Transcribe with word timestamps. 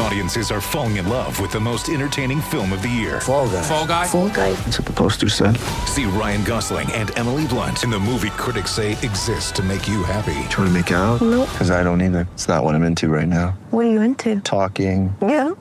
Audiences 0.00 0.50
are 0.52 0.60
falling 0.60 0.96
in 0.96 1.08
love 1.08 1.40
with 1.40 1.50
the 1.50 1.58
most 1.58 1.88
entertaining 1.88 2.40
film 2.40 2.72
of 2.72 2.82
the 2.82 2.88
year. 2.88 3.20
Fall 3.20 3.48
guy. 3.48 3.62
Fall 3.62 3.86
Guy. 3.86 4.06
Fall 4.06 4.28
guy. 4.28 4.52
That's 4.52 4.78
what 4.78 4.86
the 4.86 4.92
poster 4.92 5.28
said. 5.28 5.56
See 5.86 6.04
Ryan 6.04 6.44
Gosling 6.44 6.90
and 6.92 7.16
Emily 7.18 7.46
Blunt 7.48 7.82
in 7.82 7.90
the 7.90 7.98
movie 7.98 8.30
critics 8.30 8.70
say 8.70 8.92
exists 8.92 9.50
to 9.52 9.62
make 9.62 9.88
you 9.88 10.04
happy. 10.04 10.34
Trying 10.50 10.68
to 10.68 10.70
make 10.70 10.90
it 10.90 10.94
out? 10.94 11.20
Nope. 11.20 11.48
Because 11.50 11.70
I 11.72 11.82
don't 11.82 12.00
either. 12.00 12.28
It's 12.34 12.46
not 12.46 12.62
what 12.62 12.74
I'm 12.76 12.84
into 12.84 13.08
right 13.08 13.26
now. 13.26 13.58
What 13.70 13.86
are 13.86 13.90
you 13.90 14.00
into? 14.00 14.40
Talking. 14.40 15.14
Yeah. 15.20 15.54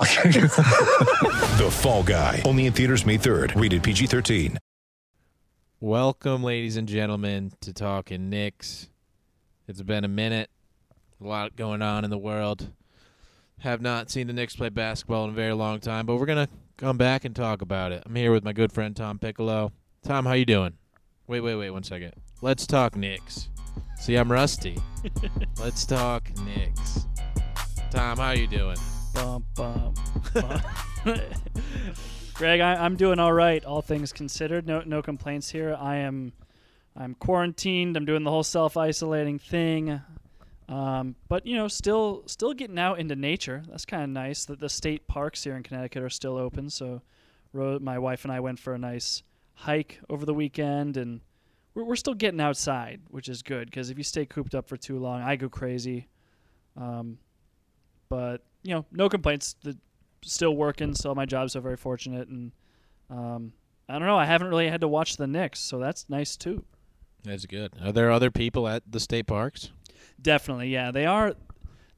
The 1.57 1.69
Fall 1.71 2.04
Guy. 2.04 2.43
Only 2.46 2.68
in 2.68 2.74
theaters 2.74 3.04
May 3.06 3.18
3rd. 3.18 3.60
Rated 3.60 3.82
PG-13. 3.82 4.57
Welcome, 5.79 6.43
ladies 6.43 6.78
and 6.78 6.88
gentlemen, 6.88 7.51
to 7.61 7.74
Talking 7.74 8.29
Knicks. 8.29 8.89
It's 9.68 9.82
been 9.82 10.04
a 10.04 10.07
minute. 10.07 10.51
A 11.19 11.28
lot 11.28 11.56
going 11.56 11.82
on 11.82 12.04
in 12.04 12.11
the 12.11 12.18
world. 12.18 12.68
Have 13.61 13.82
not 13.82 14.11
seen 14.11 14.28
the 14.28 14.34
Knicks 14.34 14.56
play 14.56 14.70
basketball 14.70 15.24
in 15.24 15.32
a 15.32 15.34
very 15.34 15.54
long 15.54 15.79
time, 15.79 16.06
but 16.06 16.18
we're 16.18 16.28
gonna 16.28 16.48
come 16.78 16.98
back 16.98 17.25
and 17.25 17.36
talk 17.36 17.61
about 17.64 17.92
it. 17.92 18.04
I'm 18.06 18.15
here 18.15 18.32
with 18.32 18.43
my 18.43 18.54
good 18.54 18.71
friend 18.71 18.96
Tom 18.96 19.18
Piccolo. 19.18 19.71
Tom, 20.04 20.25
how 20.25 20.34
you 20.34 20.46
doing? 20.46 20.74
Wait, 21.25 21.42
wait, 21.42 21.56
wait, 21.56 21.71
one 21.71 21.84
second. 21.84 22.14
Let's 22.42 22.68
talk 22.68 22.96
Knicks. 22.96 23.50
See, 23.98 24.15
I'm 24.15 24.32
rusty. 24.32 24.78
Let's 25.60 25.86
talk 25.86 26.29
Knicks. 26.46 27.07
Tom, 27.89 28.18
how 28.18 28.32
you 28.32 28.46
doing? 28.46 28.78
Bum, 29.15 29.43
bum, 29.56 29.96
bum. 30.36 30.62
Greg, 32.36 32.59
I, 32.59 32.76
I'm 32.76 32.95
doing 32.95 33.17
all 33.17 33.34
right, 33.34 33.66
all 33.66 33.81
things 33.81 34.14
considered. 34.14 34.67
No, 34.67 34.84
no 34.86 35.02
complaints 35.02 35.50
here. 35.50 35.76
I 35.80 35.95
am, 35.98 36.34
I'm 36.95 37.16
quarantined. 37.16 37.98
I'm 37.98 38.06
doing 38.06 38.24
the 38.24 38.30
whole 38.30 38.44
self-isolating 38.44 39.40
thing, 39.40 40.00
um, 40.70 41.16
but 41.30 41.46
you 41.46 41.56
know, 41.56 41.68
still, 41.68 42.23
still 42.26 42.54
getting 42.54 42.80
out 42.80 43.00
into 43.00 43.16
nature. 43.16 43.64
That's 43.70 43.86
kind 43.86 44.04
of 44.04 44.10
nice. 44.10 44.46
That 44.46 44.60
the 44.60 44.70
state 44.70 45.08
parks 45.08 45.44
here 45.44 45.56
in 45.56 45.64
Connecticut 45.64 46.04
are 46.04 46.09
still 46.09 46.38
open. 46.38 46.70
So, 46.70 47.02
ro- 47.54 47.80
my 47.80 47.98
wife 48.00 48.26
and 48.26 48.32
I 48.32 48.40
went 48.40 48.59
for 48.59 48.74
a 48.74 48.78
nice 48.78 49.24
hike 49.54 50.00
over 50.09 50.26
the 50.26 50.34
weekend, 50.34 50.98
and 50.98 51.22
we're, 51.74 51.86
we're 51.86 51.96
still 51.96 52.14
getting 52.14 52.42
outside, 52.42 53.02
which 53.09 53.30
is 53.30 53.42
good. 53.42 53.70
Because 53.70 53.90
if 53.90 53.98
you 53.98 54.04
stay 54.04 54.26
cooped 54.26 54.56
up 54.56 54.68
for 54.68 54.78
too 54.78 55.00
long, 55.00 55.22
I 55.22 55.36
go 55.36 55.48
crazy. 55.48 56.08
Um, 56.76 57.18
but 58.09 58.44
you 58.64 58.74
know, 58.76 58.86
no 58.92 59.08
complaints. 59.09 59.56
The 59.64 59.78
still 60.24 60.56
working, 60.56 60.94
so 60.94 61.14
my 61.16 61.26
job, 61.26 61.50
so 61.50 61.62
very 61.62 61.78
fortunate, 61.78 62.28
and 62.28 62.52
um, 63.09 63.54
I 63.88 63.94
don't 63.94 64.08
know. 64.08 64.18
I 64.18 64.26
haven't 64.26 64.50
really 64.50 64.70
had 64.70 64.81
to 64.81 64.88
watch 64.88 65.18
the 65.18 65.28
Knicks, 65.28 65.59
so 65.59 65.80
that's 65.80 66.09
nice 66.09 66.36
too. 66.36 66.66
That's 67.24 67.46
good. 67.46 67.74
Are 67.81 67.92
there 67.92 68.12
other 68.12 68.31
people 68.31 68.68
at 68.68 68.84
the 68.90 69.00
state 69.00 69.28
parks? 69.28 69.72
Definitely, 70.22 70.70
yeah, 70.70 70.92
they 70.92 71.06
are. 71.06 71.36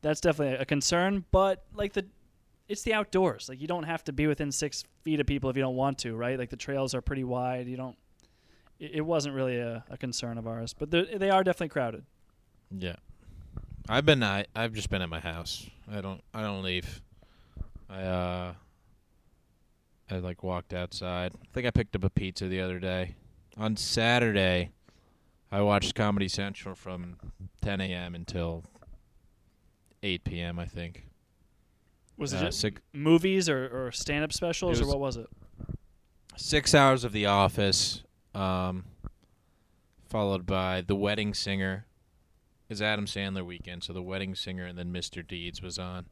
That's 0.01 0.21
definitely 0.21 0.55
a 0.55 0.65
concern, 0.65 1.25
but 1.31 1.63
like 1.73 1.93
the, 1.93 2.05
it's 2.67 2.83
the 2.83 2.93
outdoors. 2.93 3.49
Like 3.49 3.59
you 3.59 3.67
don't 3.67 3.83
have 3.83 4.03
to 4.05 4.13
be 4.13 4.27
within 4.27 4.51
six 4.51 4.83
feet 5.03 5.19
of 5.19 5.27
people 5.27 5.49
if 5.49 5.55
you 5.55 5.61
don't 5.61 5.75
want 5.75 5.97
to, 5.99 6.15
right? 6.15 6.37
Like 6.37 6.49
the 6.49 6.57
trails 6.57 6.93
are 6.95 7.01
pretty 7.01 7.23
wide. 7.23 7.67
You 7.67 7.77
don't. 7.77 7.97
It, 8.79 8.91
it 8.95 9.01
wasn't 9.01 9.35
really 9.35 9.57
a, 9.57 9.83
a 9.89 9.97
concern 9.97 10.37
of 10.37 10.47
ours, 10.47 10.73
but 10.73 10.91
they 10.91 11.29
are 11.29 11.43
definitely 11.43 11.69
crowded. 11.69 12.03
Yeah. 12.71 12.95
I've 13.89 14.05
been 14.05 14.21
I 14.21 14.45
I've 14.55 14.73
just 14.73 14.89
been 14.89 15.01
at 15.01 15.09
my 15.09 15.19
house. 15.19 15.67
I 15.91 16.01
don't 16.01 16.21
I 16.33 16.43
don't 16.43 16.61
leave. 16.61 17.01
I 17.89 18.03
uh 18.03 18.53
I 20.11 20.17
like 20.17 20.43
walked 20.43 20.73
outside. 20.73 21.33
I 21.33 21.45
think 21.53 21.65
I 21.65 21.71
picked 21.71 21.95
up 21.95 22.03
a 22.03 22.09
pizza 22.09 22.47
the 22.47 22.61
other 22.61 22.79
day. 22.79 23.15
On 23.57 23.75
Saturday, 23.75 24.69
I 25.51 25.61
watched 25.61 25.95
Comedy 25.95 26.27
Central 26.27 26.75
from 26.75 27.17
10 27.61 27.81
a.m. 27.81 28.13
until 28.15 28.63
8 30.03 30.23
p.m. 30.23 30.59
I 30.59 30.65
think. 30.65 31.05
Was 32.17 32.33
it 32.33 32.37
Uh, 32.37 32.41
just 32.45 32.59
six, 32.59 32.81
movies 32.93 33.47
or, 33.49 33.67
or 33.87 33.91
stand-up 33.91 34.33
specials 34.33 34.81
or 34.81 34.87
what 34.87 34.99
was 34.99 35.17
it? 35.17 35.27
six 36.35 36.73
hours 36.75 37.03
of 37.03 37.11
The 37.11 37.25
Office, 37.25 38.03
um, 38.35 38.85
followed 40.09 40.45
by 40.45 40.81
The 40.81 40.95
Wedding 40.95 41.33
Singer. 41.33 41.85
It's 42.69 42.81
Adam 42.81 43.05
Sandler 43.05 43.45
weekend, 43.45 43.83
so 43.83 43.93
The 43.93 44.01
Wedding 44.03 44.35
Singer 44.35 44.65
and 44.65 44.77
then 44.77 44.93
Mr. 44.93 45.25
Deeds 45.25 45.61
was 45.61 45.79
on. 45.79 46.05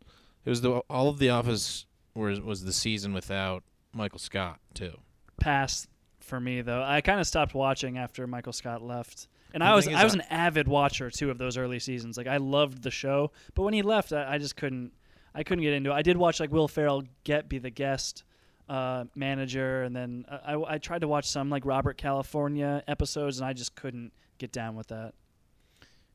It 0.46 0.50
was 0.50 0.62
the 0.62 0.81
all 0.90 1.09
of 1.09 1.19
The 1.19 1.30
Office 1.30 1.86
was 2.16 2.40
was 2.42 2.64
the 2.64 2.74
season 2.74 3.14
without 3.14 3.64
Michael 3.94 4.18
Scott 4.19 4.59
too. 4.74 4.98
pass 5.40 5.88
for 6.28 6.40
me 6.40 6.62
though. 6.62 6.84
I 6.84 7.02
kind 7.02 7.20
of 7.20 7.28
stopped 7.28 7.54
watching 7.54 7.98
after 7.98 8.28
Michael 8.28 8.54
Scott 8.54 8.82
left. 8.82 9.28
And 9.54 9.62
The 9.62 9.68
I 9.68 9.76
was 9.76 9.88
I 9.88 10.04
was 10.04 10.14
I- 10.14 10.20
an 10.20 10.24
avid 10.30 10.68
watcher 10.68 11.10
too 11.10 11.32
of 11.32 11.38
those 11.38 11.58
early 11.58 11.80
seasons. 11.80 12.18
Like 12.18 12.28
I 12.28 12.38
loved 12.38 12.84
the 12.84 12.92
show, 12.92 13.32
but 13.56 13.64
when 13.64 13.74
he 13.74 13.82
left, 13.82 14.14
I, 14.14 14.34
I 14.36 14.38
just 14.38 14.56
couldn't 14.56 14.92
I 15.34 15.44
couldn't 15.44 15.64
get 15.64 15.74
into 15.74 15.92
it. 15.92 15.94
I 15.94 16.02
did 16.02 16.18
watch 16.18 16.40
like 16.40 16.52
Will 16.52 16.68
Ferrell 16.68 17.04
get 17.24 17.48
be 17.50 17.58
the 17.60 17.70
guest 17.70 18.24
uh, 18.70 19.06
manager, 19.16 19.84
and 19.84 19.96
then 19.96 20.26
I, 20.30 20.54
I, 20.56 20.74
I 20.74 20.78
tried 20.78 21.00
to 21.02 21.08
watch 21.08 21.30
some 21.30 21.50
like 21.50 21.66
Robert 21.66 21.98
California 21.98 22.84
episodes, 22.88 23.40
and 23.40 23.48
I 23.48 23.54
just 23.54 23.76
couldn't 23.76 24.12
get 24.40 24.52
down 24.52 24.76
with 24.76 24.88
that. 24.88 25.14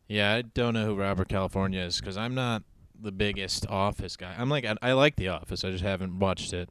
Yeah, 0.08 0.34
I 0.34 0.42
don't 0.42 0.74
know 0.74 0.84
who 0.84 0.94
Robert 0.96 1.28
California 1.30 1.80
is 1.80 1.98
because 1.98 2.18
I'm 2.18 2.34
not 2.34 2.62
the 3.00 3.12
biggest 3.12 3.66
Office 3.68 4.16
guy. 4.18 4.34
I'm 4.36 4.50
like 4.50 4.66
I, 4.66 4.76
I 4.82 4.92
like 4.92 5.16
The 5.16 5.28
Office, 5.28 5.64
I 5.64 5.70
just 5.70 5.82
haven't 5.82 6.18
watched 6.18 6.52
it 6.52 6.68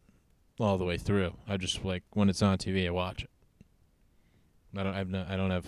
all 0.60 0.78
the 0.78 0.86
way 0.86 0.98
through. 0.98 1.34
I 1.48 1.58
just 1.58 1.84
like 1.84 2.04
when 2.12 2.30
it's 2.30 2.44
on 2.44 2.60
TV, 2.60 2.86
I 2.86 2.92
watch 2.92 3.24
it. 3.24 3.30
I 4.76 4.84
don't. 4.84 4.94
I've 4.94 5.14
I 5.32 5.36
don't 5.36 5.52
have. 5.52 5.66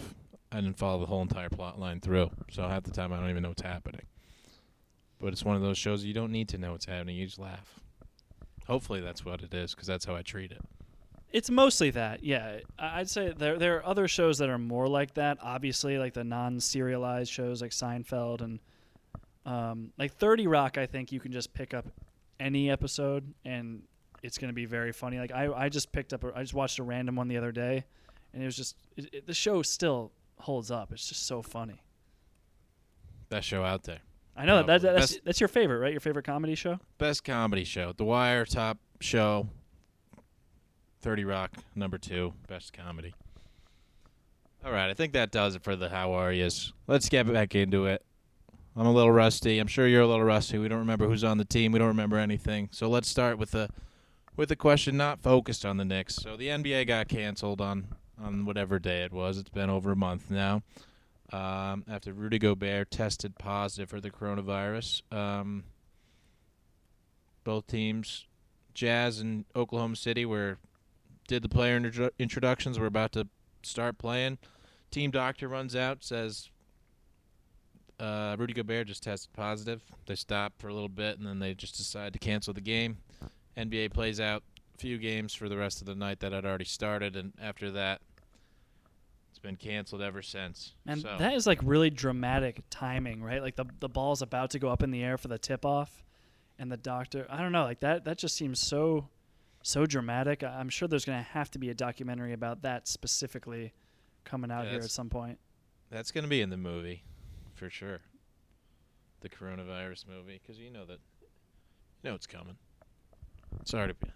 I 0.51 0.61
didn't 0.61 0.77
follow 0.77 0.99
the 0.99 1.05
whole 1.05 1.21
entire 1.21 1.49
plot 1.49 1.79
line 1.79 1.99
through, 1.99 2.29
so 2.51 2.67
half 2.67 2.83
the 2.83 2.91
time 2.91 3.11
I 3.11 3.19
don't 3.19 3.29
even 3.29 3.41
know 3.43 3.49
what's 3.49 3.63
happening. 3.63 4.05
But 5.19 5.33
it's 5.33 5.43
one 5.43 5.55
of 5.55 5.61
those 5.61 5.77
shows 5.77 6.03
you 6.03 6.13
don't 6.13 6.31
need 6.31 6.49
to 6.49 6.57
know 6.57 6.73
what's 6.73 6.85
happening. 6.85 7.15
You 7.15 7.25
just 7.25 7.39
laugh. 7.39 7.79
Hopefully 8.67 9.01
that's 9.01 9.25
what 9.25 9.41
it 9.41 9.53
is 9.53 9.73
because 9.73 9.87
that's 9.87 10.05
how 10.05 10.15
I 10.15 10.21
treat 10.21 10.51
it. 10.51 10.61
It's 11.31 11.49
mostly 11.49 11.89
that, 11.91 12.23
yeah. 12.23 12.59
I'd 12.77 13.09
say 13.09 13.33
there 13.35 13.57
there 13.57 13.77
are 13.77 13.85
other 13.85 14.07
shows 14.07 14.37
that 14.37 14.49
are 14.49 14.59
more 14.59 14.87
like 14.87 15.15
that. 15.15 15.39
Obviously, 15.41 15.97
like 15.97 16.13
the 16.13 16.23
non-serialized 16.23 17.31
shows 17.31 17.61
like 17.61 17.71
Seinfeld 17.71 18.41
and 18.41 18.59
um, 19.45 19.91
like 19.97 20.13
Thirty 20.13 20.45
Rock. 20.45 20.77
I 20.77 20.85
think 20.85 21.11
you 21.11 21.19
can 21.19 21.31
just 21.31 21.53
pick 21.53 21.73
up 21.73 21.85
any 22.39 22.69
episode 22.69 23.33
and 23.45 23.83
it's 24.21 24.37
going 24.37 24.49
to 24.49 24.53
be 24.53 24.65
very 24.65 24.91
funny. 24.91 25.17
Like 25.19 25.31
I, 25.31 25.51
I 25.51 25.69
just 25.69 25.91
picked 25.91 26.13
up, 26.13 26.23
a, 26.23 26.31
I 26.35 26.41
just 26.41 26.53
watched 26.53 26.79
a 26.79 26.83
random 26.83 27.15
one 27.15 27.27
the 27.27 27.37
other 27.37 27.51
day, 27.51 27.85
and 28.33 28.41
it 28.41 28.45
was 28.45 28.55
just 28.55 28.77
it, 28.95 29.13
it, 29.13 29.27
the 29.27 29.33
show 29.33 29.61
still 29.61 30.11
holds 30.39 30.71
up. 30.71 30.91
It's 30.91 31.07
just 31.07 31.25
so 31.25 31.41
funny. 31.41 31.81
Best 33.29 33.47
show 33.47 33.63
out 33.63 33.83
there. 33.83 33.99
I 34.35 34.45
know 34.45 34.57
that, 34.63 34.81
that 34.81 34.81
that's 34.81 35.13
Best- 35.13 35.25
that's 35.25 35.39
your 35.39 35.47
favorite, 35.47 35.79
right? 35.79 35.91
Your 35.91 36.01
favorite 36.01 36.25
comedy 36.25 36.55
show? 36.55 36.79
Best 36.97 37.23
comedy 37.23 37.63
show. 37.63 37.93
The 37.95 38.05
Wire 38.05 38.45
top 38.45 38.77
show. 38.99 39.49
30 41.01 41.25
Rock 41.25 41.51
number 41.75 41.97
2 41.97 42.33
best 42.47 42.71
comedy. 42.71 43.13
All 44.65 44.71
right, 44.71 44.89
I 44.89 44.93
think 44.93 45.11
that 45.13 45.31
does 45.31 45.53
it 45.55 45.61
for 45.61 45.75
the 45.75 45.89
how 45.89 46.13
are 46.13 46.31
yous. 46.31 46.71
Let's 46.87 47.09
get 47.09 47.31
back 47.31 47.53
into 47.53 47.85
it. 47.87 48.01
I'm 48.75 48.85
a 48.85 48.91
little 48.91 49.11
rusty. 49.11 49.59
I'm 49.59 49.67
sure 49.67 49.85
you're 49.85 50.01
a 50.01 50.07
little 50.07 50.23
rusty. 50.23 50.57
We 50.57 50.69
don't 50.69 50.79
remember 50.79 51.07
who's 51.07 51.25
on 51.25 51.37
the 51.37 51.45
team. 51.45 51.73
We 51.73 51.79
don't 51.79 51.89
remember 51.89 52.17
anything. 52.17 52.69
So 52.71 52.87
let's 52.89 53.09
start 53.09 53.37
with 53.37 53.53
a 53.53 53.69
with 54.37 54.49
a 54.49 54.55
question 54.55 54.95
not 54.95 55.21
focused 55.21 55.65
on 55.65 55.75
the 55.77 55.85
Knicks. 55.85 56.15
So 56.15 56.37
the 56.37 56.47
NBA 56.47 56.87
got 56.87 57.09
canceled 57.09 57.59
on 57.59 57.87
on 58.21 58.45
whatever 58.45 58.79
day 58.79 59.03
it 59.03 59.11
was. 59.11 59.37
It's 59.37 59.49
been 59.49 59.69
over 59.69 59.91
a 59.91 59.95
month 59.95 60.29
now. 60.29 60.61
Um, 61.31 61.83
after 61.89 62.13
Rudy 62.13 62.37
Gobert 62.37 62.91
tested 62.91 63.37
positive 63.37 63.89
for 63.89 63.99
the 63.99 64.11
coronavirus. 64.11 65.01
Um, 65.11 65.63
both 67.43 67.67
teams, 67.67 68.27
Jazz 68.73 69.19
and 69.19 69.45
Oklahoma 69.55 69.95
City, 69.95 70.25
were 70.25 70.57
did 71.27 71.41
the 71.41 71.49
player 71.49 71.77
intro- 71.77 72.09
introductions. 72.19 72.79
We're 72.79 72.85
about 72.85 73.13
to 73.13 73.27
start 73.63 73.97
playing. 73.97 74.37
Team 74.91 75.09
doctor 75.09 75.47
runs 75.47 75.75
out, 75.75 76.03
says 76.03 76.49
uh, 77.99 78.35
Rudy 78.37 78.53
Gobert 78.53 78.87
just 78.87 79.03
tested 79.03 79.33
positive. 79.33 79.81
They 80.05 80.15
stop 80.15 80.53
for 80.57 80.67
a 80.67 80.73
little 80.73 80.89
bit, 80.89 81.17
and 81.17 81.25
then 81.25 81.39
they 81.39 81.53
just 81.53 81.77
decide 81.77 82.13
to 82.13 82.19
cancel 82.19 82.53
the 82.53 82.61
game. 82.61 82.97
NBA 83.57 83.93
plays 83.93 84.19
out 84.19 84.43
few 84.83 84.97
games 84.97 85.33
for 85.33 85.47
the 85.47 85.55
rest 85.55 85.79
of 85.79 85.87
the 85.87 85.95
night 85.95 86.19
that 86.19 86.33
had 86.33 86.45
already 86.45 86.65
started, 86.65 87.15
and 87.15 87.31
after 87.41 87.71
that, 87.71 88.01
it's 89.29 89.39
been 89.39 89.55
canceled 89.55 90.01
ever 90.01 90.21
since. 90.21 90.73
And 90.85 91.01
so, 91.01 91.15
that 91.19 91.33
is 91.35 91.47
like 91.47 91.59
really 91.63 91.89
dramatic 91.89 92.61
timing, 92.69 93.23
right? 93.23 93.41
Like 93.41 93.55
the 93.55 93.63
the 93.79 93.87
ball's 93.87 94.21
about 94.21 94.49
to 94.49 94.59
go 94.59 94.67
up 94.67 94.83
in 94.83 94.91
the 94.91 95.01
air 95.01 95.17
for 95.17 95.29
the 95.29 95.37
tip 95.37 95.63
off, 95.63 96.03
and 96.59 96.69
the 96.69 96.75
doctor. 96.75 97.25
I 97.29 97.37
don't 97.41 97.53
know, 97.53 97.63
like 97.63 97.79
that. 97.79 98.03
That 98.03 98.17
just 98.17 98.35
seems 98.35 98.59
so, 98.59 99.07
so 99.61 99.85
dramatic. 99.85 100.43
I'm 100.43 100.67
sure 100.67 100.89
there's 100.89 101.05
going 101.05 101.17
to 101.17 101.29
have 101.29 101.49
to 101.51 101.59
be 101.59 101.69
a 101.69 101.73
documentary 101.73 102.33
about 102.33 102.63
that 102.63 102.89
specifically 102.89 103.71
coming 104.25 104.51
out 104.51 104.65
Yeah, 104.65 104.71
here 104.71 104.79
at 104.81 104.91
some 104.91 105.09
point. 105.09 105.39
That's 105.91 106.11
going 106.11 106.25
to 106.25 106.29
be 106.29 106.41
in 106.41 106.49
the 106.49 106.57
movie, 106.57 107.03
for 107.53 107.69
sure. 107.69 108.01
The 109.21 109.29
coronavirus 109.29 110.09
movie, 110.09 110.41
because 110.41 110.59
you 110.59 110.69
know 110.69 110.83
that, 110.83 110.99
you 112.01 112.09
know 112.09 112.15
it's 112.15 112.27
coming. 112.27 112.57
Sorry 113.63 113.87
to 113.87 113.93
been- 113.93 114.11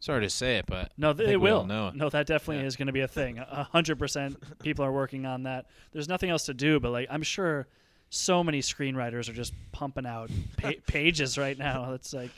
Sorry 0.00 0.20
to 0.20 0.28
say 0.30 0.58
it, 0.58 0.66
but 0.66 0.92
No, 0.98 1.14
th- 1.14 1.28
it 1.28 1.36
will. 1.38 1.64
know. 1.64 1.90
No, 1.90 2.10
that 2.10 2.26
definitely 2.26 2.58
Yeah. 2.60 2.66
is 2.66 2.76
going 2.76 2.88
to 2.88 2.92
be 2.92 3.00
a 3.00 3.08
thing. 3.08 3.38
A 3.38 3.64
hundred 3.72 3.98
percent, 3.98 4.36
people 4.60 4.84
are 4.84 4.92
working 4.92 5.24
on 5.24 5.44
that. 5.44 5.66
There's 5.92 6.08
nothing 6.08 6.28
else 6.28 6.44
to 6.46 6.52
do, 6.54 6.78
but 6.78 6.90
like 6.90 7.08
I'm 7.10 7.22
sure, 7.22 7.66
so 8.10 8.44
many 8.44 8.60
screenwriters 8.60 9.30
are 9.30 9.32
just 9.32 9.54
pumping 9.72 10.04
out 10.04 10.30
pa- 10.58 10.72
pages 10.86 11.38
right 11.38 11.56
now. 11.58 11.92
It's 11.94 12.12
like, 12.12 12.30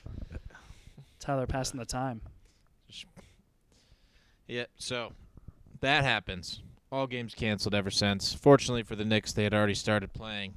it's 1.17 1.25
how 1.25 1.37
they're 1.37 1.47
passing 1.49 1.81
the 1.81 1.87
time. 1.87 2.21
Yeah, 4.47 4.67
so 4.77 5.13
that 5.81 6.05
happens. 6.05 6.63
All 6.93 7.07
games 7.09 7.35
canceled 7.35 7.75
ever 7.75 7.91
since. 7.91 8.33
Fortunately 8.33 8.85
for 8.85 8.95
the 8.95 9.05
Knicks, 9.05 9.33
they 9.33 9.43
had 9.45 9.53
already 9.55 9.75
started 9.75 10.13
playing, 10.13 10.55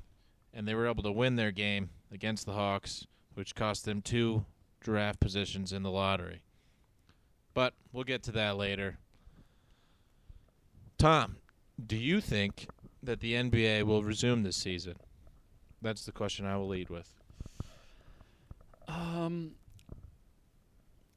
and 0.54 0.68
they 0.68 0.76
were 0.76 0.88
able 0.88 1.02
to 1.04 1.12
win 1.12 1.36
their 1.38 1.52
game 1.52 1.90
against 2.12 2.46
the 2.46 2.54
Hawks, 2.54 3.08
which 3.34 3.56
cost 3.56 3.86
them 3.86 4.02
two 4.04 4.46
draft 4.80 5.20
positions 5.20 5.74
in 5.74 5.82
the 5.82 5.90
lottery. 5.90 6.42
But 7.60 7.74
we'll 7.92 8.06
get 8.06 8.24
to 8.24 8.32
that 8.32 8.56
later. 8.56 9.00
Tom, 10.98 11.36
do 11.86 11.98
you 11.98 12.22
think 12.22 12.70
that 13.04 13.20
the 13.20 13.34
NBA 13.34 13.84
will 13.84 14.02
resume 14.02 14.44
this 14.44 14.56
season? 14.56 14.96
That's 15.82 16.06
the 16.06 16.14
question 16.14 16.46
I 16.46 16.56
will 16.56 16.70
lead 16.70 16.90
with. 16.90 17.14
Um. 18.88 19.56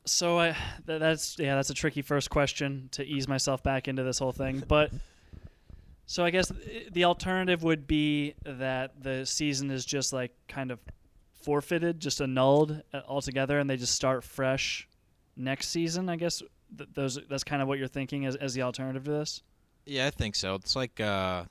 So 0.04 0.40
I 0.40 0.56
th- 0.84 0.98
that's 0.98 1.38
yeah 1.38 1.54
that's 1.54 1.70
a 1.70 1.74
tricky 1.74 2.02
first 2.02 2.28
question 2.28 2.88
to 2.90 3.04
ease 3.04 3.28
myself 3.28 3.62
back 3.62 3.86
into 3.86 4.02
this 4.02 4.18
whole 4.18 4.32
thing, 4.32 4.64
but 4.66 4.90
so 6.06 6.24
I 6.24 6.30
guess 6.30 6.48
th- 6.48 6.92
the 6.92 7.04
alternative 7.04 7.62
would 7.62 7.86
be 7.86 8.34
that 8.44 9.00
the 9.00 9.26
season 9.26 9.70
is 9.70 9.84
just 9.84 10.12
like 10.12 10.32
kind 10.48 10.72
of 10.72 10.80
forfeited, 11.40 12.00
just 12.00 12.20
annulled 12.20 12.82
uh, 12.92 13.02
altogether, 13.06 13.60
and 13.60 13.70
they 13.70 13.76
just 13.76 13.94
start 13.94 14.24
fresh 14.24 14.88
next 15.37 15.69
season. 15.69 16.08
I 16.08 16.17
guess 16.17 16.43
th- 16.76 16.90
those 16.94 17.19
that's 17.29 17.44
kind 17.44 17.62
of 17.62 17.69
what 17.69 17.79
you're 17.79 17.88
thinking 17.88 18.26
as 18.26 18.37
as 18.37 18.55
the 18.55 18.62
alternative 18.62 19.05
to 19.05 19.11
this. 19.11 19.43
Yeah, 19.87 20.06
I 20.06 20.11
think 20.11 20.34
so. 20.34 20.55
It's 20.55 20.76
like 20.76 21.00
uh 21.00 21.44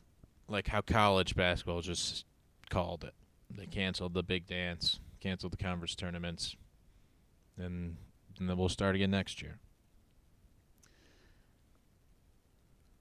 like 0.48 0.68
how 0.68 0.82
college 0.82 1.36
basketball 1.36 1.82
just 1.82 2.26
called 2.70 3.04
it. 3.04 3.14
They 3.56 3.66
canceled 3.66 4.14
the 4.14 4.24
big 4.24 4.48
dance, 4.48 5.00
canceled 5.20 5.54
the 5.54 5.58
conference 5.58 5.96
tournaments, 5.96 6.56
and 7.58 7.98
and 8.40 8.50
then 8.50 8.58
we'll 8.58 8.70
start 8.70 8.96
again 8.96 9.12
next 9.12 9.42
year. 9.42 9.60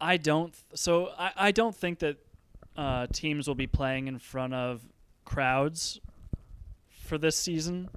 I 0.01 0.17
don't. 0.17 0.53
Th- 0.53 0.65
so 0.75 1.11
I, 1.19 1.33
I 1.37 1.51
don't 1.53 1.75
think 1.75 1.99
that 2.01 2.17
uh, 2.77 3.07
teams 3.13 3.47
will 3.47 3.55
be 3.55 3.67
playing 3.67 4.09
in 4.09 4.19
front 4.19 4.55
of 4.55 4.83
crowds 5.25 6.01
for 6.89 7.19
this 7.19 7.37
season. 7.37 7.91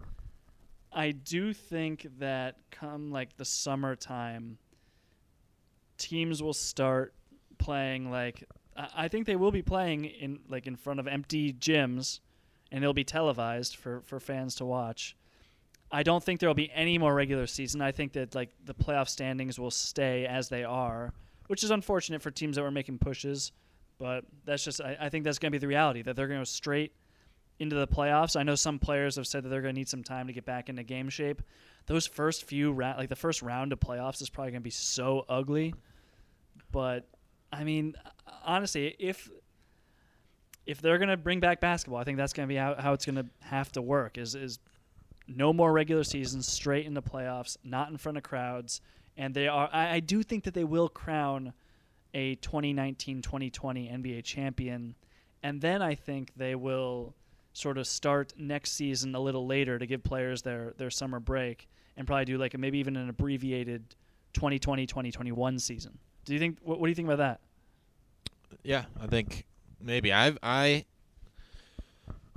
I 0.93 1.11
do 1.11 1.53
think 1.53 2.07
that 2.19 2.57
come 2.71 3.11
like 3.11 3.35
the 3.37 3.45
summertime, 3.45 4.57
teams 5.97 6.43
will 6.43 6.53
start 6.53 7.13
playing 7.57 8.11
like 8.11 8.43
I 8.75 9.07
think 9.07 9.27
they 9.27 9.35
will 9.35 9.51
be 9.51 9.61
playing 9.61 10.05
in 10.05 10.39
like 10.49 10.67
in 10.67 10.75
front 10.75 10.99
of 10.99 11.07
empty 11.07 11.53
gyms, 11.53 12.19
and 12.71 12.83
it'll 12.83 12.93
be 12.93 13.03
televised 13.03 13.75
for 13.75 14.01
for 14.01 14.19
fans 14.19 14.55
to 14.55 14.65
watch. 14.65 15.15
I 15.91 16.01
don't 16.01 16.23
think 16.23 16.39
there 16.39 16.49
will 16.49 16.55
be 16.55 16.71
any 16.73 16.97
more 16.97 17.13
regular 17.13 17.45
season. 17.45 17.81
I 17.81 17.91
think 17.91 18.13
that 18.13 18.33
like 18.33 18.49
the 18.65 18.73
playoff 18.73 19.09
standings 19.09 19.59
will 19.59 19.71
stay 19.71 20.25
as 20.25 20.49
they 20.49 20.63
are, 20.63 21.13
which 21.47 21.63
is 21.63 21.69
unfortunate 21.69 22.21
for 22.21 22.31
teams 22.31 22.55
that 22.55 22.63
were 22.63 22.71
making 22.71 22.97
pushes. 22.97 23.51
But 23.99 24.25
that's 24.43 24.63
just 24.63 24.81
I, 24.81 24.97
I 24.99 25.09
think 25.09 25.23
that's 25.23 25.37
going 25.37 25.51
to 25.51 25.55
be 25.55 25.61
the 25.61 25.67
reality 25.67 26.01
that 26.01 26.15
they're 26.15 26.27
going 26.27 26.39
to 26.39 26.41
go 26.41 26.45
straight 26.45 26.93
into 27.59 27.75
the 27.75 27.87
playoffs. 27.87 28.35
I 28.35 28.43
know 28.43 28.55
some 28.55 28.79
players 28.79 29.15
have 29.15 29.27
said 29.27 29.43
that 29.43 29.49
they're 29.49 29.61
going 29.61 29.75
to 29.75 29.79
need 29.79 29.89
some 29.89 30.03
time 30.03 30.27
to 30.27 30.33
get 30.33 30.45
back 30.45 30.69
into 30.69 30.83
game 30.83 31.09
shape. 31.09 31.41
Those 31.85 32.07
first 32.07 32.45
few 32.45 32.73
like 32.73 33.09
the 33.09 33.15
first 33.15 33.41
round 33.41 33.73
of 33.73 33.79
playoffs, 33.79 34.21
is 34.21 34.29
probably 34.29 34.51
going 34.51 34.61
to 34.61 34.65
be 34.65 34.69
so 34.69 35.25
ugly. 35.29 35.73
But 36.71 37.07
I 37.51 37.63
mean, 37.63 37.95
honestly, 38.45 38.95
if 38.99 39.29
if 40.65 40.81
they're 40.81 40.97
going 40.97 41.09
to 41.09 41.17
bring 41.17 41.39
back 41.39 41.59
basketball, 41.59 41.99
I 41.99 42.05
think 42.05 42.17
that's 42.17 42.31
going 42.31 42.47
to 42.47 42.53
be 42.53 42.57
how, 42.57 42.75
how 42.75 42.93
it's 42.93 43.05
going 43.05 43.17
to 43.17 43.25
have 43.41 43.71
to 43.73 43.81
work. 43.81 44.17
Is 44.17 44.35
is 44.35 44.59
no 45.27 45.53
more 45.53 45.71
regular 45.71 46.03
seasons, 46.03 46.47
straight 46.47 46.85
into 46.85 47.01
playoffs, 47.01 47.57
not 47.63 47.89
in 47.89 47.97
front 47.97 48.17
of 48.17 48.23
crowds. 48.23 48.81
And 49.15 49.33
they 49.33 49.47
are, 49.47 49.69
I, 49.71 49.95
I 49.95 49.99
do 49.99 50.23
think 50.23 50.43
that 50.45 50.53
they 50.53 50.63
will 50.63 50.89
crown 50.89 51.53
a 52.13 52.35
2019 52.35 53.21
2020 53.21 53.87
NBA 53.87 54.23
champion. 54.23 54.95
And 55.41 55.61
then 55.61 55.81
I 55.81 55.95
think 55.95 56.31
they 56.35 56.55
will 56.55 57.15
sort 57.53 57.77
of 57.77 57.87
start 57.87 58.33
next 58.37 58.71
season 58.71 59.15
a 59.15 59.19
little 59.19 59.45
later 59.45 59.79
to 59.79 59.85
give 59.85 60.03
players 60.03 60.41
their, 60.41 60.73
their 60.77 60.89
summer 60.89 61.19
break 61.19 61.67
and 61.95 62.07
probably 62.07 62.25
do 62.25 62.37
like 62.37 62.53
a, 62.53 62.57
maybe 62.57 62.79
even 62.79 62.95
an 62.95 63.09
abbreviated 63.09 63.95
2020 64.33 64.85
2021 64.87 65.59
season. 65.59 65.97
Do 66.25 66.33
you 66.33 66.39
think, 66.39 66.57
what, 66.63 66.79
what 66.79 66.87
do 66.87 66.89
you 66.89 66.95
think 66.95 67.07
about 67.07 67.19
that? 67.19 67.39
Yeah, 68.63 68.85
I 68.99 69.07
think 69.07 69.45
maybe 69.81 70.13
I've 70.13 70.37
I 70.41 70.85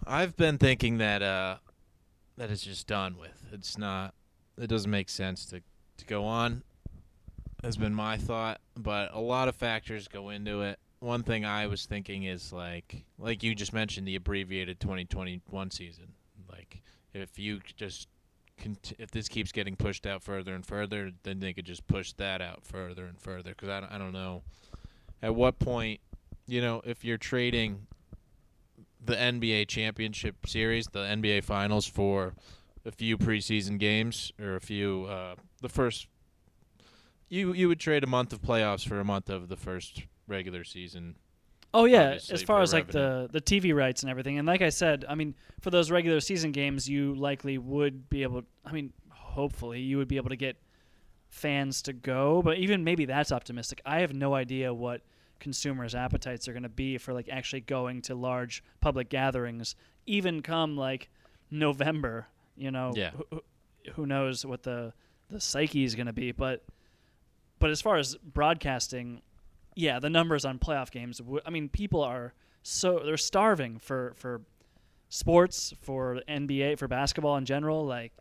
I've 0.06 0.36
been 0.36 0.58
thinking 0.58 0.98
that 0.98 1.22
uh 1.22 1.56
that 2.36 2.50
it's 2.50 2.62
just 2.62 2.86
done 2.86 3.16
with. 3.18 3.46
It's 3.52 3.78
not 3.78 4.14
it 4.58 4.68
doesn't 4.68 4.90
make 4.90 5.08
sense 5.08 5.44
to 5.46 5.60
to 5.98 6.04
go 6.06 6.24
on. 6.24 6.62
Has 7.62 7.76
been 7.76 7.94
my 7.94 8.16
thought, 8.16 8.60
but 8.76 9.10
a 9.12 9.20
lot 9.20 9.48
of 9.48 9.56
factors 9.56 10.08
go 10.08 10.28
into 10.28 10.62
it. 10.62 10.78
One 11.00 11.22
thing 11.22 11.44
I 11.44 11.66
was 11.66 11.86
thinking 11.86 12.24
is 12.24 12.52
like 12.52 13.04
like 13.18 13.42
you 13.42 13.54
just 13.54 13.72
mentioned 13.72 14.06
the 14.08 14.16
abbreviated 14.16 14.80
2021 14.80 15.70
season. 15.70 16.12
Like 16.50 16.82
if 17.12 17.38
you 17.38 17.60
just 17.76 18.08
cont- 18.58 18.94
if 18.98 19.10
this 19.10 19.28
keeps 19.28 19.52
getting 19.52 19.76
pushed 19.76 20.06
out 20.06 20.22
further 20.22 20.54
and 20.54 20.64
further, 20.64 21.12
then 21.22 21.40
they 21.40 21.52
could 21.52 21.66
just 21.66 21.86
push 21.86 22.12
that 22.14 22.40
out 22.40 22.64
further 22.64 23.04
and 23.06 23.20
further 23.20 23.54
cuz 23.54 23.68
I 23.68 23.80
don't, 23.80 23.92
I 23.92 23.98
don't 23.98 24.12
know 24.12 24.42
at 25.22 25.34
what 25.34 25.58
point, 25.58 26.00
you 26.46 26.60
know, 26.60 26.82
if 26.84 27.04
you're 27.04 27.18
trading 27.18 27.86
the 29.04 29.14
NBA 29.14 29.68
championship 29.68 30.46
series, 30.46 30.86
the 30.88 31.00
NBA 31.00 31.44
finals 31.44 31.86
for 31.86 32.34
a 32.84 32.90
few 32.90 33.18
preseason 33.18 33.78
games 33.78 34.32
or 34.40 34.54
a 34.54 34.60
few 34.60 35.06
uh, 35.06 35.34
the 35.60 35.68
first 35.68 36.06
you 37.28 37.52
you 37.52 37.68
would 37.68 37.80
trade 37.80 38.04
a 38.04 38.06
month 38.06 38.32
of 38.32 38.40
playoffs 38.40 38.86
for 38.86 39.00
a 39.00 39.04
month 39.04 39.28
of 39.28 39.48
the 39.48 39.56
first 39.56 40.04
regular 40.26 40.64
season. 40.64 41.16
Oh 41.74 41.84
yeah, 41.84 42.18
as 42.30 42.42
far 42.42 42.62
as 42.62 42.72
like 42.72 42.90
the 42.90 43.28
the 43.30 43.40
TV 43.40 43.74
rights 43.74 44.02
and 44.02 44.10
everything. 44.10 44.38
And 44.38 44.46
like 44.46 44.62
I 44.62 44.70
said, 44.70 45.04
I 45.08 45.14
mean, 45.14 45.34
for 45.60 45.70
those 45.70 45.90
regular 45.90 46.20
season 46.20 46.52
games, 46.52 46.88
you 46.88 47.14
likely 47.14 47.58
would 47.58 48.08
be 48.08 48.22
able. 48.22 48.44
I 48.64 48.72
mean, 48.72 48.92
hopefully, 49.10 49.80
you 49.80 49.98
would 49.98 50.08
be 50.08 50.16
able 50.16 50.30
to 50.30 50.36
get 50.36 50.56
fans 51.28 51.82
to 51.82 51.92
go. 51.92 52.40
But 52.42 52.58
even 52.58 52.82
maybe 52.84 53.04
that's 53.04 53.30
optimistic. 53.32 53.82
I 53.84 54.00
have 54.00 54.14
no 54.14 54.34
idea 54.34 54.72
what 54.72 55.02
consumers' 55.38 55.94
appetites 55.94 56.48
are 56.48 56.52
going 56.52 56.62
to 56.62 56.68
be 56.70 56.96
for 56.96 57.12
like 57.12 57.28
actually 57.30 57.60
going 57.60 58.00
to 58.02 58.14
large 58.14 58.64
public 58.80 59.10
gatherings, 59.10 59.74
even 60.06 60.40
come 60.40 60.76
like 60.76 61.10
November. 61.50 62.26
You 62.56 62.70
know, 62.70 62.92
Yeah. 62.96 63.10
who, 63.30 63.42
who 63.94 64.06
knows 64.06 64.46
what 64.46 64.62
the 64.62 64.94
the 65.28 65.40
psyche 65.40 65.84
is 65.84 65.94
going 65.94 66.06
to 66.06 66.12
be, 66.14 66.32
but 66.32 66.64
but 67.58 67.68
as 67.70 67.82
far 67.82 67.96
as 67.98 68.16
broadcasting, 68.16 69.20
yeah, 69.76 70.00
the 70.00 70.10
numbers 70.10 70.44
on 70.44 70.58
playoff 70.58 70.90
games. 70.90 71.18
w- 71.18 71.40
I 71.46 71.50
mean, 71.50 71.68
people 71.68 72.02
are 72.02 72.34
so 72.62 73.00
they're 73.04 73.16
starving 73.16 73.78
for 73.78 74.14
for 74.16 74.40
sports, 75.08 75.72
for 75.80 76.20
NBA, 76.28 76.78
for 76.78 76.88
basketball 76.88 77.36
in 77.36 77.44
general. 77.44 77.84
Like 77.84 78.12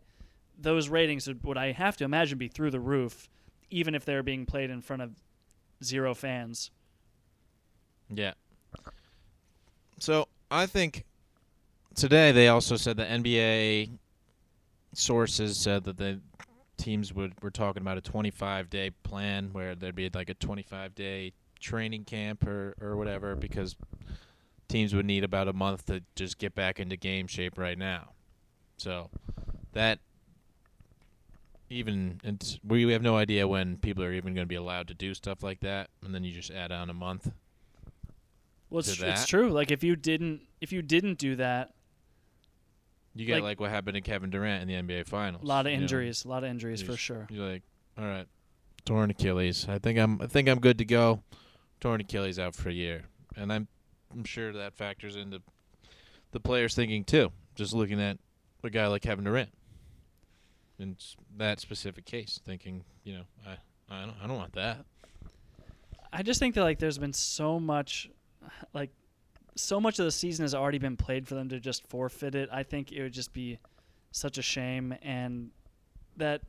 those 0.56 0.88
ratings 0.88 1.26
would, 1.26 1.42
would 1.44 1.58
I 1.58 1.72
have 1.72 1.96
to 1.96 2.04
imagine 2.04 2.38
be 2.38 2.48
through 2.48 2.70
the 2.70 2.80
roof, 2.80 3.28
even 3.70 3.94
if 3.94 4.04
they're 4.04 4.22
being 4.22 4.46
played 4.46 4.70
in 4.70 4.82
front 4.82 5.02
of 5.02 5.10
zero 5.82 6.14
fans. 6.14 6.70
Yeah. 8.08 8.34
So 9.98 10.28
I 10.50 10.66
think 10.66 11.04
today 11.94 12.32
they 12.32 12.48
also 12.48 12.76
said 12.76 12.98
the 12.98 13.04
NBA 13.04 13.90
sources 14.92 15.56
said 15.56 15.84
that 15.84 15.96
the 15.96 16.20
teams 16.76 17.14
would 17.14 17.32
were 17.42 17.50
talking 17.50 17.82
about 17.82 17.96
a 17.96 18.02
25 18.02 18.68
day 18.68 18.90
plan 19.02 19.48
where 19.52 19.74
there'd 19.74 19.94
be 19.94 20.10
like 20.12 20.28
a 20.28 20.34
25 20.34 20.94
day 20.94 21.32
training 21.66 22.04
camp 22.04 22.46
or 22.46 22.74
or 22.80 22.96
whatever 22.96 23.34
because 23.34 23.76
teams 24.68 24.94
would 24.94 25.04
need 25.06 25.24
about 25.24 25.48
a 25.48 25.52
month 25.52 25.86
to 25.86 26.02
just 26.14 26.38
get 26.38 26.54
back 26.54 26.78
into 26.80 26.96
game 26.96 27.26
shape 27.26 27.58
right 27.58 27.76
now. 27.78 28.12
So 28.78 29.10
that 29.72 29.98
even 31.68 32.20
it's 32.22 32.58
we 32.64 32.90
have 32.92 33.02
no 33.02 33.16
idea 33.16 33.46
when 33.48 33.76
people 33.76 34.04
are 34.04 34.12
even 34.12 34.34
going 34.34 34.44
to 34.44 34.48
be 34.48 34.54
allowed 34.54 34.86
to 34.88 34.94
do 34.94 35.12
stuff 35.14 35.42
like 35.42 35.60
that 35.60 35.90
and 36.04 36.14
then 36.14 36.22
you 36.22 36.32
just 36.32 36.50
add 36.50 36.70
on 36.70 36.88
a 36.90 36.94
month 36.94 37.32
Well, 38.70 38.80
it's, 38.80 38.94
tr- 38.94 39.06
it's 39.06 39.26
true. 39.26 39.50
Like 39.50 39.72
if 39.72 39.82
you 39.82 39.96
didn't 39.96 40.42
if 40.60 40.72
you 40.72 40.80
didn't 40.82 41.18
do 41.18 41.34
that, 41.36 41.72
You 43.14 43.26
get 43.26 43.34
Like- 43.36 43.42
like, 43.42 43.60
what 43.60 43.70
happened 43.70 43.94
to 43.96 44.00
Kevin 44.00 44.30
Durant 44.30 44.62
in 44.62 44.68
the 44.68 44.74
NBA 44.94 45.06
Finals. 45.08 45.42
a 45.42 45.46
lot 45.46 45.66
of 45.66 45.72
injuries, 45.72 46.24
a 46.24 46.28
lot 46.28 46.44
of 46.44 46.50
injuries 46.50 46.80
You 46.82 46.86
for 46.86 46.92
just- 46.92 47.02
sure. 47.02 47.26
You're 47.30 47.48
like, 47.48 47.62
all 47.98 48.04
right, 48.04 48.26
torn 48.84 49.10
Achilles. 49.10 49.66
I 49.68 49.78
think 49.78 49.98
I'm. 49.98 50.20
I 50.22 50.26
think 50.28 50.48
I'm 50.48 50.60
good 50.60 50.78
to 50.78 50.84
go. 50.84 51.22
Torn 51.80 52.00
Achilles 52.00 52.38
out 52.38 52.54
for 52.54 52.68
a 52.68 52.72
year, 52.74 53.04
and 53.36 53.52
I'm. 53.52 53.68
I'm 54.12 54.24
sure 54.24 54.52
that 54.52 54.72
factors 54.72 55.16
into 55.16 55.42
the 56.30 56.40
players 56.40 56.74
thinking 56.74 57.04
too. 57.04 57.32
Just 57.54 57.74
looking 57.74 58.00
at 58.00 58.18
a 58.62 58.70
guy 58.70 58.86
like 58.86 59.02
Kevin 59.02 59.24
Durant. 59.24 59.50
in 60.78 60.96
that 61.36 61.60
specific 61.60 62.04
case, 62.04 62.40
thinking, 62.44 62.84
you 63.04 63.14
know, 63.14 63.22
I 63.46 63.56
I 63.94 64.06
don't 64.06 64.14
I 64.22 64.26
don't 64.26 64.36
want 64.36 64.52
that. 64.54 64.84
I 66.12 66.22
just 66.22 66.38
think 66.40 66.54
that 66.54 66.62
like 66.62 66.78
there's 66.78 66.98
been 66.98 67.12
so 67.12 67.58
much, 67.60 68.08
like, 68.72 68.90
so 69.54 69.80
much 69.80 69.98
of 69.98 70.04
the 70.04 70.12
season 70.12 70.44
has 70.44 70.54
already 70.54 70.78
been 70.78 70.96
played 70.96 71.26
for 71.26 71.34
them 71.34 71.48
to 71.50 71.60
just 71.60 71.86
forfeit 71.88 72.34
it. 72.34 72.48
I 72.52 72.62
think 72.62 72.92
it 72.92 73.02
would 73.02 73.12
just 73.12 73.32
be 73.32 73.58
such 74.12 74.38
a 74.38 74.42
shame, 74.42 74.94
and 75.02 75.50
that 76.16 76.42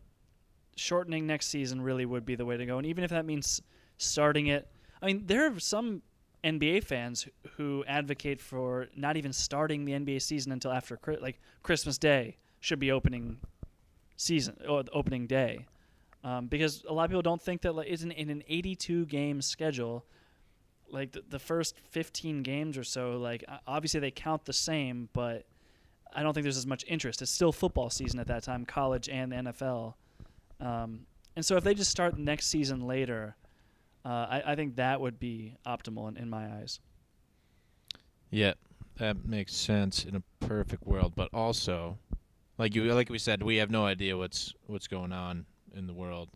shortening 0.75 1.25
next 1.27 1.47
season 1.47 1.81
really 1.81 2.05
would 2.05 2.25
be 2.25 2.35
the 2.35 2.45
way 2.45 2.55
to 2.55 2.65
go. 2.65 2.77
And 2.77 2.85
even 2.85 3.03
if 3.03 3.09
that 3.09 3.25
means 3.25 3.61
starting 3.97 4.47
it, 4.47 4.69
I 5.01 5.05
mean, 5.07 5.23
there 5.25 5.51
are 5.51 5.59
some 5.59 6.01
NBA 6.43 6.83
fans 6.83 7.27
who- 7.55 7.83
advocate 7.85 8.39
for 8.39 8.87
not 8.95 9.17
even 9.17 9.33
starting 9.33 9.85
the 9.85 9.93
NBA 9.93 10.21
season 10.21 10.51
until 10.51 10.71
after 10.71 10.99
like 11.21 11.39
Christmas 11.63 11.97
Day 11.97 12.37
should 12.59 12.79
be 12.79 12.91
opening 12.91 13.39
season 14.15 14.57
or 14.67 14.83
the 14.83 14.91
opening 14.91 15.27
day. 15.27 15.65
Um, 16.23 16.47
because 16.47 16.83
a 16.87 16.93
lot 16.93 17.05
of 17.05 17.11
people 17.11 17.21
don't 17.21 17.41
think 17.41 17.61
that 17.61 17.73
like 17.73 17.87
isn't 17.87 18.11
in 18.11 18.29
an 18.29 18.43
82 18.47 19.05
game 19.05 19.41
schedule 19.41 20.05
like 20.89 21.11
the, 21.11 21.23
the 21.29 21.39
first 21.39 21.75
15 21.89 22.43
games 22.43 22.77
or 22.77 22.83
so 22.83 23.17
like 23.17 23.43
obviously 23.65 23.99
they 23.99 24.11
count 24.11 24.45
the 24.45 24.53
same 24.53 25.09
but 25.13 25.45
i 26.13 26.23
don't 26.23 26.33
think 26.33 26.43
there's 26.43 26.57
as 26.57 26.65
much 26.65 26.85
interest 26.87 27.21
it's 27.21 27.31
still 27.31 27.51
football 27.51 27.89
season 27.89 28.19
at 28.19 28.27
that 28.27 28.43
time 28.43 28.65
college 28.65 29.09
and 29.09 29.31
nfl 29.31 29.93
um, 30.59 31.01
and 31.35 31.45
so 31.45 31.55
if 31.55 31.63
they 31.63 31.73
just 31.73 31.91
start 31.91 32.17
next 32.17 32.47
season 32.47 32.87
later 32.87 33.35
uh, 34.05 34.09
I, 34.29 34.43
I 34.47 34.55
think 34.55 34.75
that 34.77 35.01
would 35.01 35.19
be 35.19 35.55
optimal 35.65 36.07
in, 36.09 36.17
in 36.17 36.29
my 36.29 36.45
eyes 36.59 36.79
Yeah, 38.29 38.53
that 38.97 39.25
makes 39.25 39.55
sense 39.55 40.03
in 40.05 40.15
a 40.15 40.23
perfect 40.45 40.85
world, 40.85 41.13
but 41.15 41.29
also, 41.33 41.97
like 42.57 42.75
you, 42.75 42.83
like 42.93 43.09
we 43.09 43.17
said, 43.19 43.43
we 43.43 43.57
have 43.57 43.69
no 43.69 43.85
idea 43.85 44.17
what's 44.17 44.53
what's 44.65 44.87
going 44.87 45.11
on 45.13 45.45
in 45.75 45.87
the 45.87 45.93
world. 45.93 46.29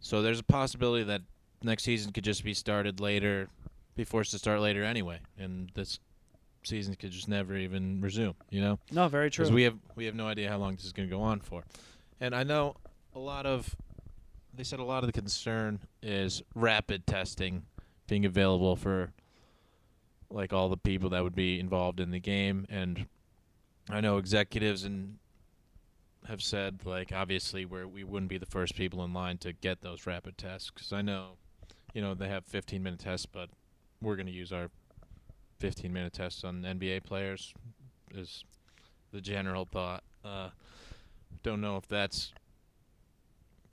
So 0.00 0.22
there's 0.22 0.40
a 0.40 0.44
possibility 0.44 1.04
that 1.04 1.22
next 1.62 1.84
season 1.84 2.12
could 2.12 2.24
just 2.24 2.44
be 2.44 2.54
started 2.54 3.00
later, 3.00 3.48
be 3.96 4.04
forced 4.04 4.30
to 4.32 4.38
start 4.38 4.60
later 4.60 4.84
anyway, 4.84 5.20
and 5.38 5.70
this 5.74 5.98
season 6.62 6.94
could 6.94 7.10
just 7.10 7.28
never 7.28 7.56
even 7.56 8.00
resume. 8.00 8.34
You 8.50 8.60
know, 8.60 8.78
no 8.90 9.08
very 9.08 9.30
true 9.30 9.44
because 9.44 9.54
we 9.54 9.62
have 9.62 9.76
we 9.94 10.04
have 10.04 10.14
no 10.14 10.26
idea 10.26 10.48
how 10.50 10.58
long 10.58 10.76
this 10.76 10.84
is 10.84 10.92
going 10.92 11.08
to 11.08 11.14
go 11.14 11.22
on 11.22 11.40
for, 11.40 11.64
and 12.20 12.34
I 12.34 12.42
know 12.42 12.76
a 13.14 13.18
lot 13.18 13.46
of 13.46 13.74
they 14.56 14.64
said 14.64 14.80
a 14.80 14.84
lot 14.84 15.02
of 15.02 15.06
the 15.06 15.12
concern 15.12 15.80
is 16.02 16.42
rapid 16.54 17.06
testing 17.06 17.64
being 18.06 18.24
available 18.24 18.76
for 18.76 19.12
like 20.30 20.52
all 20.52 20.68
the 20.68 20.76
people 20.76 21.10
that 21.10 21.22
would 21.22 21.34
be 21.34 21.60
involved 21.60 22.00
in 22.00 22.10
the 22.10 22.18
game. 22.18 22.66
And 22.68 23.06
I 23.90 24.00
know 24.00 24.16
executives 24.16 24.84
and 24.84 25.18
have 26.26 26.42
said 26.42 26.80
like 26.84 27.12
obviously 27.12 27.64
where 27.64 27.86
we 27.86 28.02
wouldn't 28.02 28.30
be 28.30 28.38
the 28.38 28.46
first 28.46 28.74
people 28.74 29.04
in 29.04 29.12
line 29.12 29.38
to 29.38 29.52
get 29.52 29.80
those 29.80 30.06
rapid 30.06 30.36
tests 30.36 30.70
cuz 30.70 30.92
I 30.92 31.00
know 31.00 31.36
you 31.94 32.02
know 32.02 32.14
they 32.14 32.28
have 32.28 32.44
15 32.44 32.82
minute 32.82 32.98
tests 32.98 33.26
but 33.26 33.48
we're 34.02 34.16
going 34.16 34.26
to 34.26 34.32
use 34.32 34.52
our 34.52 34.70
15 35.60 35.92
minute 35.92 36.12
tests 36.12 36.42
on 36.42 36.62
NBA 36.62 37.04
players 37.04 37.54
is 38.12 38.44
the 39.12 39.20
general 39.20 39.66
thought. 39.66 40.02
Uh 40.24 40.50
don't 41.44 41.60
know 41.60 41.76
if 41.76 41.86
that's 41.86 42.32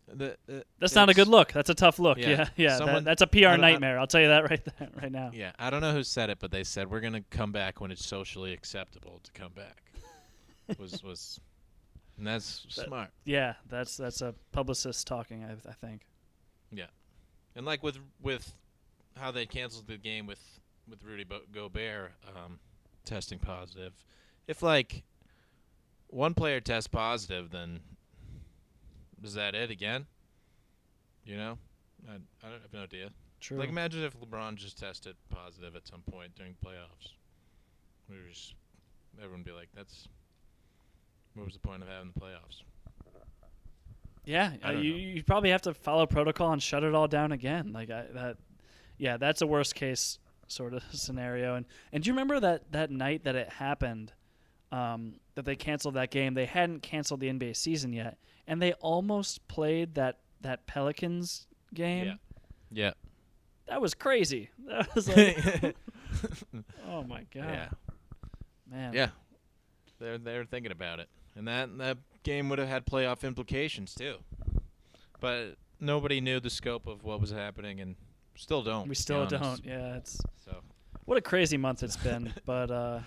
the, 0.07 0.35
uh, 0.51 0.59
that's 0.79 0.95
not 0.95 1.09
a 1.09 1.13
good 1.13 1.27
look 1.27 1.51
that's 1.53 1.69
a 1.69 1.73
tough 1.73 1.97
look 1.99 2.17
Yeah. 2.17 2.29
yeah 2.29 2.47
yeah, 2.55 2.77
that- 2.85 3.03
that's 3.05 3.21
a 3.21 3.27
pr 3.27 3.37
I 3.37 3.41
don't- 3.41 3.53
I- 3.63 3.71
nightmare 3.71 3.97
i'll 3.99 4.07
tell 4.07 4.21
you 4.21 4.27
that 4.27 4.49
right 4.49 4.63
there, 4.63 4.89
right 5.01 5.11
now 5.11 5.31
Yeah, 5.33 5.51
I 5.57 5.69
don't 5.69 5.81
know 5.81 5.93
who 5.93 6.03
said 6.03 6.29
it, 6.29 6.39
but 6.39 6.51
they 6.51 6.63
said 6.63 6.89
we're 6.91 6.99
gonna 6.99 7.23
come 7.29 7.51
back 7.51 7.79
when 7.81 7.89
it's 7.91 8.05
socially 8.05 8.53
acceptable 8.53 9.21
to 9.23 9.31
come 9.31 9.51
back. 9.53 9.81
was 10.79 11.01
was, 11.03 11.39
and 12.17 12.27
that's 12.27 12.63
That- 12.75 12.87
smart. 12.87 13.09
yeah 13.25 13.53
that's 13.69 13.97
that's 13.97 14.21
a 14.21 14.33
publicist 14.51 15.07
talking 15.07 15.43
i, 15.43 15.53
I 15.69 15.73
think 15.73 16.01
Yeah, 16.71 16.87
And 17.55 17.65
like 17.65 17.81
with 17.83 17.97
with 18.21 18.53
how 19.15 19.31
they 19.31 19.45
canceled 19.45 19.87
the 19.87 19.97
game 19.97 20.25
with 20.27 20.39
with 20.89 21.01
Rudy 21.03 21.23
Bo- 21.23 21.45
Gobert 21.53 22.11
um, 22.27 22.59
testing 23.05 23.39
positive, 23.39 23.93
if 24.47 24.61
like 24.61 25.03
one 26.07 26.33
player 26.33 26.59
tests 26.59 26.87
positive, 26.87 27.51
then 27.51 27.79
is 29.23 29.33
that 29.35 29.55
it 29.55 29.71
again? 29.71 30.05
You 31.25 31.37
know, 31.37 31.57
I, 32.09 32.15
I 32.15 32.49
don't 32.49 32.61
have 32.61 32.73
no 32.73 32.83
idea. 32.83 33.09
true 33.39 33.57
Like 33.57 33.69
imagine 33.69 34.03
if 34.03 34.19
LeBron 34.19 34.55
just 34.55 34.77
tested 34.77 35.15
positive 35.29 35.75
at 35.75 35.87
some 35.87 36.01
point 36.01 36.35
during 36.35 36.55
playoffs. 36.63 37.13
We 38.09 38.17
were 38.17 38.29
just 38.29 38.55
everyone 39.17 39.39
would 39.39 39.45
be 39.45 39.51
like, 39.51 39.69
"That's 39.75 40.07
what 41.35 41.45
was 41.45 41.53
the 41.53 41.59
point 41.59 41.81
of 41.81 41.87
having 41.87 42.11
the 42.13 42.19
playoffs?" 42.19 42.63
Yeah, 44.25 44.53
uh, 44.65 44.71
you 44.71 44.91
know. 44.91 44.97
you 44.97 45.23
probably 45.23 45.49
have 45.49 45.61
to 45.63 45.73
follow 45.73 46.05
protocol 46.05 46.51
and 46.53 46.61
shut 46.61 46.83
it 46.83 46.95
all 46.95 47.07
down 47.07 47.31
again. 47.31 47.73
Like 47.73 47.89
I, 47.89 48.05
that, 48.13 48.37
yeah, 48.97 49.17
that's 49.17 49.41
a 49.41 49.47
worst 49.47 49.75
case 49.75 50.19
sort 50.47 50.73
of 50.73 50.83
scenario. 50.91 51.55
And 51.55 51.65
and 51.91 52.03
do 52.03 52.07
you 52.09 52.13
remember 52.13 52.39
that 52.39 52.71
that 52.71 52.91
night 52.91 53.23
that 53.23 53.35
it 53.35 53.49
happened, 53.49 54.13
um, 54.73 55.13
that 55.35 55.45
they 55.45 55.55
canceled 55.55 55.93
that 55.93 56.11
game? 56.11 56.33
They 56.33 56.45
hadn't 56.45 56.81
canceled 56.81 57.19
the 57.19 57.29
NBA 57.29 57.55
season 57.55 57.93
yet, 57.93 58.17
and 58.47 58.61
they 58.61 58.73
almost 58.73 59.47
played 59.47 59.95
that 59.95 60.19
that 60.41 60.65
Pelicans 60.67 61.47
game. 61.73 62.05
Yeah. 62.05 62.15
Yeah. 62.71 62.91
That 63.67 63.81
was 63.81 63.93
crazy. 63.93 64.49
That 64.67 64.93
was 64.95 65.07
like, 65.07 65.37
oh 66.87 67.03
my 67.03 67.25
god, 67.33 67.49
yeah. 67.49 67.69
man. 68.69 68.93
Yeah. 68.93 69.09
They're 69.99 70.17
they're 70.17 70.45
thinking 70.45 70.71
about 70.71 70.99
it, 70.99 71.07
and 71.35 71.47
that 71.47 71.77
that 71.77 71.97
game 72.23 72.49
would 72.49 72.59
have 72.59 72.67
had 72.67 72.85
playoff 72.85 73.23
implications 73.23 73.93
too. 73.93 74.17
But 75.19 75.55
nobody 75.79 76.19
knew 76.19 76.39
the 76.39 76.49
scope 76.49 76.87
of 76.87 77.03
what 77.03 77.21
was 77.21 77.31
happening, 77.31 77.79
and 77.79 77.95
still 78.35 78.63
don't. 78.63 78.87
we 78.87 78.95
still 78.95 79.25
don't. 79.25 79.63
Yeah, 79.63 79.95
it's 79.95 80.17
So 80.43 80.57
what 81.05 81.17
a 81.17 81.21
crazy 81.21 81.57
month 81.57 81.83
it's 81.83 81.97
been. 81.97 82.33
but 82.45 82.71
uh, 82.71 82.99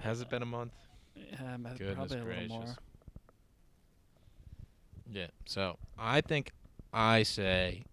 has 0.00 0.20
it 0.20 0.28
been 0.30 0.42
a 0.42 0.46
month? 0.46 0.72
yeah, 1.14 1.56
Goodness 1.78 1.94
probably 1.94 2.18
a 2.18 2.24
little 2.24 2.48
more. 2.48 2.76
Yeah. 5.10 5.26
So 5.46 5.76
I 5.98 6.20
think 6.20 6.52
I 6.92 7.22
say, 7.22 7.84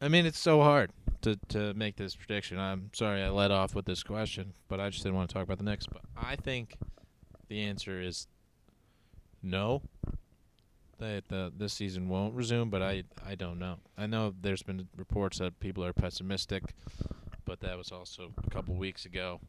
I 0.00 0.08
mean, 0.08 0.26
it's 0.26 0.38
so 0.38 0.62
hard 0.62 0.90
to 1.22 1.36
to 1.48 1.74
make 1.74 1.96
this 1.96 2.14
prediction. 2.14 2.58
I'm 2.58 2.90
sorry 2.92 3.22
I 3.22 3.30
led 3.30 3.50
off 3.50 3.74
with 3.74 3.86
this 3.86 4.02
question, 4.02 4.54
but 4.68 4.80
I 4.80 4.90
just 4.90 5.02
didn't 5.02 5.16
want 5.16 5.30
to 5.30 5.34
talk 5.34 5.44
about 5.44 5.58
the 5.58 5.64
Knicks. 5.64 5.86
But 5.86 6.02
I 6.16 6.36
think 6.36 6.76
the 7.48 7.62
answer 7.62 8.00
is 8.00 8.26
no. 9.42 9.82
That 11.00 11.24
the 11.28 11.52
this 11.54 11.72
season 11.72 12.08
won't 12.08 12.34
resume, 12.34 12.70
but 12.70 12.80
I 12.80 13.02
I 13.26 13.34
don't 13.34 13.58
know. 13.58 13.78
I 13.98 14.06
know 14.06 14.32
there's 14.40 14.62
been 14.62 14.88
reports 14.96 15.38
that 15.38 15.58
people 15.58 15.84
are 15.84 15.92
pessimistic, 15.92 16.62
but 17.44 17.60
that 17.60 17.76
was 17.76 17.90
also 17.90 18.32
a 18.46 18.50
couple 18.50 18.76
weeks 18.76 19.04
ago. 19.04 19.40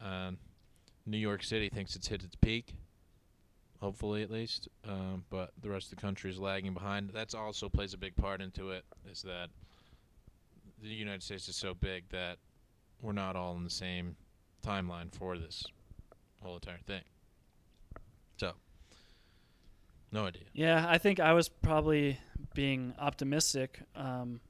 Um, 0.00 0.38
New 1.06 1.18
York 1.18 1.42
City 1.42 1.68
thinks 1.68 1.96
it's 1.96 2.08
hit 2.08 2.22
its 2.22 2.34
peak 2.36 2.74
hopefully 3.80 4.22
at 4.22 4.30
least. 4.30 4.68
Um, 4.88 5.24
but 5.30 5.52
the 5.60 5.70
rest 5.70 5.92
of 5.92 5.96
the 5.96 6.02
country 6.02 6.30
is 6.30 6.38
lagging 6.38 6.74
behind. 6.74 7.10
That's 7.12 7.34
also 7.34 7.68
plays 7.68 7.94
a 7.94 7.98
big 7.98 8.16
part 8.16 8.40
into 8.40 8.70
it. 8.70 8.84
Is 9.10 9.22
that 9.22 9.48
the 10.82 10.88
United 10.88 11.22
States 11.22 11.48
is 11.48 11.56
so 11.56 11.74
big 11.74 12.08
that 12.10 12.38
we're 13.00 13.12
not 13.12 13.36
all 13.36 13.56
in 13.56 13.64
the 13.64 13.70
same 13.70 14.16
timeline 14.64 15.14
for 15.14 15.38
this 15.38 15.64
whole 16.40 16.54
entire 16.54 16.80
thing. 16.86 17.02
So, 18.36 18.52
no 20.12 20.26
idea. 20.26 20.42
Yeah, 20.52 20.86
I 20.88 20.98
think 20.98 21.20
I 21.20 21.32
was 21.32 21.48
probably 21.48 22.18
being 22.54 22.94
optimistic. 22.98 23.80
Um, 23.94 24.40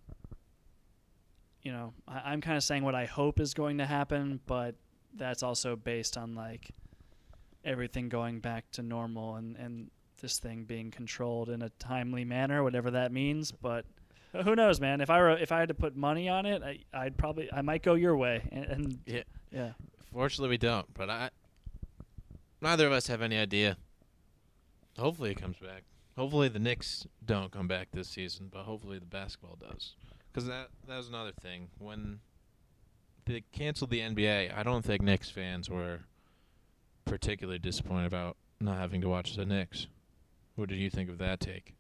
you 1.63 1.73
know, 1.73 1.93
I, 2.09 2.33
I'm 2.33 2.41
kind 2.41 2.57
of 2.57 2.65
saying 2.65 2.83
what 2.83 2.95
I 2.95 3.05
hope 3.05 3.41
is 3.41 3.55
going 3.55 3.79
to 3.79 3.87
happen, 3.87 4.41
but 4.47 4.75
that's 5.17 5.43
also 5.43 5.77
based 5.77 6.17
on 6.17 6.35
like 6.35 6.71
everything 7.65 8.09
going 8.09 8.41
back 8.41 8.71
to 8.73 8.83
normal 8.83 9.37
and, 9.37 9.57
and 9.57 9.91
this 10.21 10.39
thing 10.39 10.65
being 10.65 10.91
controlled 10.91 11.49
in 11.49 11.63
a 11.63 11.69
timely 11.79 12.25
manner, 12.25 12.63
whatever 12.63 12.91
that 12.93 13.13
means. 13.13 13.53
But 13.53 13.85
who 14.45 14.55
knows, 14.55 14.81
man? 14.81 15.01
If 15.01 15.11
I 15.11 15.19
were, 15.21 15.31
if 15.37 15.53
I 15.53 15.59
had 15.61 15.69
to 15.69 15.75
put 15.75 15.97
money 15.97 16.29
on 16.29 16.47
it, 16.47 16.63
I, 16.63 16.79
I'd 16.95 17.17
probably 17.17 17.53
I 17.53 17.63
might 17.63 17.83
go 17.83 17.95
your 17.95 18.17
way. 18.17 18.43
And, 18.53 18.65
and 18.65 18.99
Yeah. 19.07 19.23
yeah, 19.51 19.73
Fortunately, 20.13 20.51
we 20.51 20.59
don't. 20.59 20.93
But 20.95 21.11
I, 21.11 21.31
neither 22.61 22.87
of 22.87 22.93
us 22.93 23.07
have 23.09 23.21
any 23.23 23.37
idea. 23.37 23.77
Hopefully, 24.99 25.31
it 25.33 25.41
comes 25.41 25.59
back. 25.59 25.83
Hopefully, 26.17 26.49
the 26.49 26.59
Knicks 26.59 27.07
don't 27.25 27.51
come 27.53 27.69
back 27.69 27.89
this 27.93 28.09
season, 28.09 28.49
but 28.51 28.63
hopefully, 28.63 28.99
the 28.99 29.05
basketball 29.07 29.59
does. 29.61 29.95
Because 30.33 30.47
that 30.49 30.69
that 30.89 30.97
was 30.97 31.09
another 31.09 31.33
thing 31.33 31.69
when 31.79 32.21
they 33.27 33.43
canceled 33.53 33.91
the 33.91 34.01
NBA. 34.01 34.57
I 34.57 34.63
don't 34.63 34.85
think 34.85 35.03
Knicks 35.03 35.31
fans 35.31 35.69
were 35.69 36.01
particularly 37.05 37.59
disappointed 37.59 38.07
about 38.07 38.37
not 38.61 38.79
having 38.79 39.01
to 39.03 39.09
watch 39.09 39.37
the 39.37 39.45
Knicks. 39.45 39.87
What 40.55 40.69
did 40.69 40.79
you 40.79 40.89
think 40.89 41.11
of 41.11 41.19
that 41.19 41.41
take? 41.41 41.75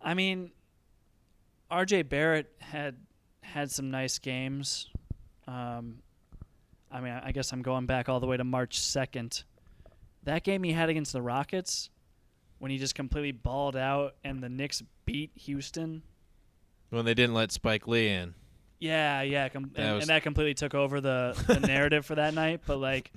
I 0.00 0.14
mean, 0.14 0.52
R.J. 1.70 2.02
Barrett 2.02 2.50
had 2.58 2.96
had 3.42 3.70
some 3.70 3.90
nice 3.90 4.18
games. 4.18 4.88
Um, 5.48 5.98
I 6.90 7.00
mean, 7.00 7.12
I 7.12 7.32
guess 7.32 7.52
I'm 7.52 7.62
going 7.62 7.86
back 7.86 8.08
all 8.08 8.20
the 8.20 8.26
way 8.26 8.36
to 8.36 8.44
March 8.44 8.78
2nd. 8.78 9.42
That 10.22 10.44
game 10.44 10.62
he 10.62 10.72
had 10.72 10.88
against 10.88 11.12
the 11.12 11.22
Rockets, 11.22 11.90
when 12.58 12.70
he 12.70 12.78
just 12.78 12.94
completely 12.94 13.32
balled 13.32 13.74
out 13.74 14.14
and 14.22 14.42
the 14.42 14.48
Knicks 14.48 14.82
beat 15.06 15.30
Houston. 15.34 16.02
When 16.90 17.04
they 17.04 17.14
didn't 17.14 17.34
let 17.34 17.50
Spike 17.50 17.88
Lee 17.88 18.08
in. 18.08 18.34
Yeah, 18.80 19.22
yeah, 19.22 19.48
com- 19.50 19.70
That 19.74 19.82
and, 19.82 19.94
was- 19.94 20.02
and 20.04 20.10
that 20.10 20.22
completely 20.22 20.54
took 20.54 20.74
over 20.74 21.00
the, 21.00 21.40
the 21.46 21.60
narrative 21.66 22.04
for 22.06 22.16
that 22.16 22.34
night. 22.34 22.62
But 22.66 22.78
like, 22.78 23.12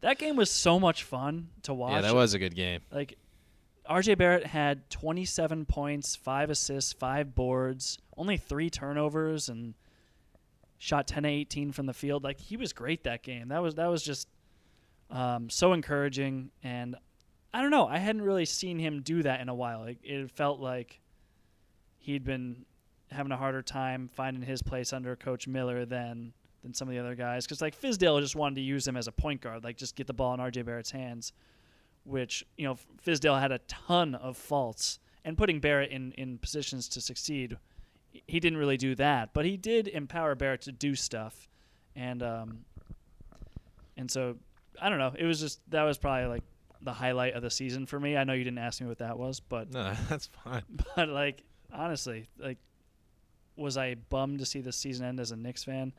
that 0.00 0.18
game 0.18 0.34
was 0.36 0.50
so 0.50 0.80
much 0.80 1.04
fun 1.04 1.48
to 1.62 1.74
watch. 1.74 1.92
Yeah, 1.92 2.00
that 2.00 2.14
was 2.14 2.34
a 2.34 2.38
good 2.38 2.54
game. 2.56 2.80
like 2.90 3.16
RJ 3.88 4.16
Barrett 4.16 4.46
had 4.46 4.88
27 4.88 5.66
points, 5.66 6.16
5 6.16 6.50
assists, 6.50 6.94
5 6.94 7.34
boards, 7.34 7.98
only 8.16 8.38
3 8.38 8.70
turnovers 8.70 9.50
and 9.50 9.74
shot 10.78 11.06
10 11.06 11.22
to 11.24 11.28
18 11.28 11.72
from 11.72 11.86
the 11.86 11.92
field. 11.92 12.24
Like 12.24 12.40
he 12.40 12.56
was 12.56 12.72
great 12.72 13.04
that 13.04 13.22
game. 13.22 13.48
That 13.48 13.62
was 13.62 13.74
that 13.74 13.86
was 13.90 14.02
just 14.02 14.26
um, 15.10 15.50
so 15.50 15.74
encouraging 15.74 16.50
and 16.62 16.96
I 17.52 17.60
don't 17.62 17.70
know, 17.70 17.86
I 17.86 17.98
hadn't 17.98 18.22
really 18.22 18.46
seen 18.46 18.78
him 18.80 19.02
do 19.02 19.22
that 19.22 19.40
in 19.40 19.48
a 19.48 19.54
while. 19.54 19.78
Like, 19.80 19.98
it 20.02 20.28
felt 20.32 20.58
like 20.58 20.98
he'd 21.98 22.24
been 22.24 22.64
having 23.10 23.32
a 23.32 23.36
harder 23.36 23.62
time 23.62 24.08
finding 24.12 24.42
his 24.42 24.62
place 24.62 24.92
under 24.92 25.14
coach 25.16 25.46
Miller 25.46 25.84
than 25.84 26.32
than 26.62 26.72
some 26.72 26.88
of 26.88 26.94
the 26.94 27.00
other 27.00 27.14
guys 27.14 27.46
cuz 27.46 27.60
like 27.60 27.78
Fizdale 27.78 28.20
just 28.20 28.36
wanted 28.36 28.56
to 28.56 28.62
use 28.62 28.86
him 28.86 28.96
as 28.96 29.06
a 29.06 29.12
point 29.12 29.40
guard, 29.40 29.64
like 29.64 29.76
just 29.76 29.96
get 29.96 30.06
the 30.06 30.14
ball 30.14 30.34
in 30.34 30.40
RJ 30.40 30.64
Barrett's 30.64 30.90
hands 30.90 31.32
which 32.04 32.44
you 32.56 32.66
know 32.66 32.76
Fizdale 33.04 33.40
had 33.40 33.52
a 33.52 33.58
ton 33.66 34.14
of 34.14 34.36
faults 34.36 34.98
and 35.24 35.36
putting 35.36 35.60
Barrett 35.60 35.90
in 35.90 36.12
in 36.12 36.38
positions 36.38 36.88
to 36.90 37.00
succeed. 37.00 37.56
He 38.26 38.38
didn't 38.38 38.58
really 38.58 38.76
do 38.76 38.94
that, 38.96 39.30
but 39.32 39.44
he 39.44 39.56
did 39.56 39.88
empower 39.88 40.34
Barrett 40.34 40.62
to 40.62 40.72
do 40.72 40.94
stuff, 40.94 41.48
and 41.96 42.22
um, 42.22 42.64
and 43.96 44.10
so 44.10 44.36
I 44.80 44.88
don't 44.88 44.98
know. 44.98 45.12
It 45.18 45.24
was 45.24 45.40
just 45.40 45.60
that 45.70 45.82
was 45.82 45.98
probably 45.98 46.28
like 46.28 46.44
the 46.82 46.92
highlight 46.92 47.34
of 47.34 47.42
the 47.42 47.50
season 47.50 47.86
for 47.86 47.98
me. 47.98 48.16
I 48.16 48.24
know 48.24 48.34
you 48.34 48.44
didn't 48.44 48.58
ask 48.58 48.80
me 48.80 48.86
what 48.86 48.98
that 48.98 49.18
was, 49.18 49.40
but 49.40 49.72
No, 49.72 49.94
that's 50.08 50.26
fine. 50.44 50.62
but 50.96 51.08
like 51.08 51.42
honestly, 51.72 52.28
like 52.38 52.58
was 53.56 53.76
I 53.76 53.94
bummed 53.94 54.38
to 54.40 54.46
see 54.46 54.60
the 54.60 54.72
season 54.72 55.06
end 55.06 55.20
as 55.20 55.30
a 55.30 55.36
Knicks 55.36 55.64
fan? 55.64 55.92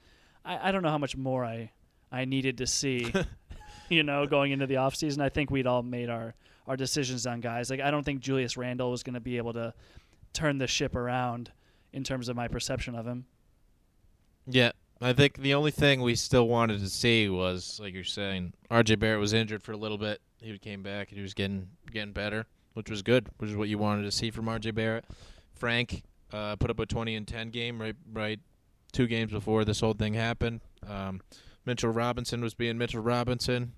I, 0.44 0.70
I 0.70 0.72
don't 0.72 0.84
know 0.84 0.90
how 0.90 0.98
much 0.98 1.16
more 1.16 1.46
I 1.46 1.72
I 2.12 2.26
needed 2.26 2.58
to 2.60 2.68
see. 2.68 3.12
you 3.90 4.04
know, 4.04 4.26
going 4.26 4.52
into 4.52 4.68
the 4.68 4.76
offseason. 4.76 5.22
I 5.22 5.30
think 5.30 5.52
we'd 5.52 5.68
all 5.68 5.84
made 5.84 6.10
our 6.10 6.34
our 6.68 6.76
decisions 6.76 7.28
on 7.28 7.42
guys. 7.42 7.70
Like 7.70 7.80
I 7.80 7.92
don't 7.92 8.04
think 8.04 8.22
Julius 8.22 8.58
Randle 8.58 8.92
was 8.92 9.04
going 9.04 9.14
to 9.14 9.20
be 9.20 9.38
able 9.38 9.54
to 9.54 9.74
turn 10.34 10.58
the 10.58 10.68
ship 10.68 10.96
around 10.96 11.52
in 11.94 12.04
terms 12.04 12.28
of 12.28 12.36
my 12.36 12.48
perception 12.48 12.96
of 12.96 13.06
him. 13.06 13.26
Yeah, 14.48 14.72
I 15.02 15.14
think 15.14 15.38
the 15.38 15.54
only 15.54 15.72
thing 15.72 16.02
we 16.02 16.16
still 16.16 16.48
wanted 16.48 16.80
to 16.80 16.90
see 16.90 17.30
was, 17.30 17.80
like 17.82 17.94
you're 17.94 18.04
saying, 18.04 18.54
R.J. 18.70 18.96
Barrett 18.96 19.20
was 19.20 19.34
injured 19.34 19.64
for 19.64 19.72
a 19.72 19.78
little 19.78 19.98
bit. 19.98 20.22
He 20.42 20.58
came 20.60 20.84
back 20.84 21.10
and 21.10 21.18
he 21.18 21.22
was 21.22 21.34
getting 21.34 21.70
getting 21.92 22.14
better, 22.14 22.46
which 22.74 22.90
was 22.90 23.02
good, 23.02 23.30
which 23.38 23.50
is 23.50 23.56
what 23.56 23.70
you 23.70 23.78
wanted 23.78 24.04
to 24.04 24.12
see 24.12 24.32
from 24.32 24.48
R.J. 24.50 24.72
Barrett. 24.72 25.06
Frank 25.54 26.04
uh, 26.36 26.56
put 26.58 26.70
up 26.70 26.80
a 26.80 26.86
20 26.86 27.16
and 27.16 27.28
10 27.28 27.50
game 27.50 27.82
right 27.82 27.96
right 28.12 28.40
two 28.92 29.08
games 29.08 29.32
before 29.32 29.66
this 29.66 29.80
whole 29.80 29.94
thing 29.94 30.14
happened. 30.14 30.62
Um, 30.88 31.22
Mitchell 31.66 31.90
Robinson 31.90 32.42
was 32.42 32.54
being 32.54 32.78
Mitchell 32.78 33.02
Robinson. 33.02 33.74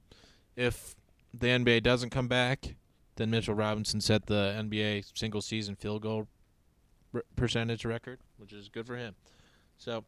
If 0.55 0.95
the 1.33 1.47
NBA 1.47 1.83
doesn't 1.83 2.09
come 2.09 2.27
back, 2.27 2.75
then 3.15 3.29
Mitchell 3.29 3.53
Robinson 3.53 4.01
set 4.01 4.25
the 4.25 4.55
NBA 4.57 5.11
single 5.15 5.41
season 5.41 5.75
field 5.75 6.01
goal 6.01 6.27
percentage 7.35 7.85
record, 7.85 8.19
which 8.37 8.53
is 8.53 8.69
good 8.69 8.85
for 8.85 8.95
him. 8.95 9.15
So 9.77 10.03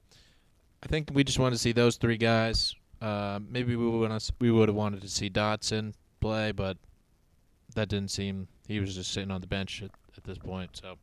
I 0.84 0.88
think 0.88 1.12
we 1.14 1.24
just 1.24 1.40
wanted 1.40 1.56
to 1.56 1.62
see 1.62 1.72
those 1.72 1.98
three 1.98 2.18
guys. 2.18 2.76
Uh, 3.02 3.40
maybe 3.48 3.76
we 3.76 3.88
would 3.88 4.12
we 4.40 4.52
would 4.52 4.70
have 4.70 4.76
wanted 4.76 5.02
to 5.02 5.10
see 5.10 5.30
Dotson 5.30 5.94
play, 6.20 6.52
but 6.52 6.78
that 7.76 7.90
didn't 7.90 8.12
seem. 8.12 8.48
He 8.68 8.80
was 8.80 8.96
just 8.96 9.12
sitting 9.12 9.32
on 9.32 9.42
the 9.42 9.48
bench 9.48 9.82
at, 9.82 9.92
at 10.18 10.24
this 10.24 10.38
point, 10.38 10.72
so 10.74 10.98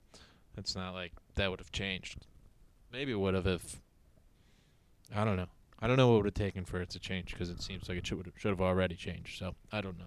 it's 0.56 0.74
not 0.74 0.94
like 0.94 1.12
that 1.34 1.50
would 1.50 1.60
have 1.60 1.72
changed. 1.72 2.26
Maybe 2.92 3.12
it 3.12 3.16
would 3.20 3.34
have 3.34 3.46
if 3.46 3.80
I 5.14 5.24
don't 5.24 5.36
know. 5.36 5.46
I 5.78 5.86
don't 5.86 5.96
know 5.96 6.08
what 6.08 6.16
would 6.18 6.26
have 6.26 6.34
taken 6.34 6.64
for 6.64 6.80
it 6.80 6.90
to 6.90 6.98
change 6.98 7.32
because 7.32 7.50
it 7.50 7.60
seems 7.62 7.88
like 7.88 7.98
it 7.98 8.06
should 8.06 8.32
should 8.36 8.50
have 8.50 8.60
already 8.60 8.94
changed. 8.94 9.38
So 9.38 9.54
I 9.72 9.80
don't 9.80 9.98
know. 9.98 10.06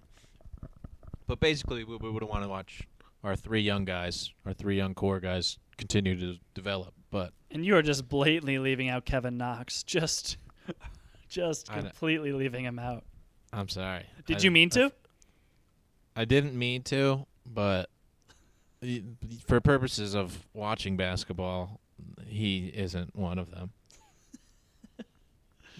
But 1.27 1.39
basically, 1.39 1.83
we, 1.83 1.95
we 1.97 2.09
would 2.09 2.23
want 2.23 2.43
to 2.43 2.49
watch 2.49 2.81
our 3.23 3.35
three 3.35 3.61
young 3.61 3.85
guys, 3.85 4.31
our 4.45 4.53
three 4.53 4.75
young 4.77 4.95
core 4.95 5.19
guys, 5.19 5.59
continue 5.77 6.17
to 6.19 6.39
develop. 6.55 6.93
But 7.11 7.33
And 7.51 7.63
you 7.65 7.75
are 7.75 7.81
just 7.83 8.09
blatantly 8.09 8.57
leaving 8.57 8.89
out 8.89 9.05
Kevin 9.05 9.37
Knox. 9.37 9.83
Just 9.89 10.37
just 11.27 11.71
I 11.71 11.81
completely 11.81 12.31
leaving 12.31 12.65
him 12.65 12.79
out. 12.79 13.03
I'm 13.53 13.69
sorry. 13.69 14.05
Did 14.25 14.37
I- 14.37 14.41
you 14.41 14.51
mean 14.51 14.69
to? 14.71 14.91
I 16.15 16.25
didn't 16.25 16.57
mean 16.57 16.81
to, 16.83 17.27
but 17.45 17.89
for 19.45 19.59
purposes 19.59 20.15
of 20.15 20.47
watching 20.53 20.97
basketball, 20.97 21.79
he 22.25 22.67
isn't 22.67 23.15
one 23.15 23.37
of 23.37 23.51
them. 23.51 23.71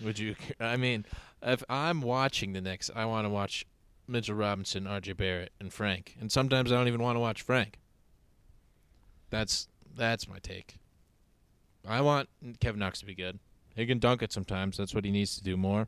Would 0.04 0.20
you? 0.20 0.36
I 0.60 0.78
mean, 0.78 1.06
if 1.42 1.64
I'm 1.70 2.02
watching 2.02 2.54
the 2.54 2.62
Knicks, 2.62 2.90
I 2.94 3.06
want 3.06 3.26
to 3.26 3.30
watch 3.30 3.66
Mitchell 4.08 4.36
Robinson, 4.36 4.88
R.J. 4.88 5.14
Barrett, 5.14 5.52
and 5.60 5.72
Frank. 5.72 6.16
And 6.20 6.32
sometimes 6.32 6.72
I 6.72 6.76
don't 6.76 6.88
even 6.88 7.02
want 7.02 7.16
to 7.16 7.22
watch 7.22 7.42
Frank. 7.42 7.80
That's 9.30 9.68
that's 9.96 10.28
my 10.28 10.40
take. 10.40 10.78
I 11.88 12.02
want 12.02 12.30
Kevin 12.60 12.80
Knox 12.80 13.00
to 13.00 13.06
be 13.06 13.16
good. 13.16 13.40
He 13.76 13.86
can 13.86 14.00
dunk 14.00 14.22
it 14.22 14.34
sometimes. 14.34 14.78
That's 14.78 14.94
what 14.94 15.06
he 15.06 15.12
needs 15.12 15.36
to 15.38 15.44
do 15.44 15.56
more. 15.56 15.88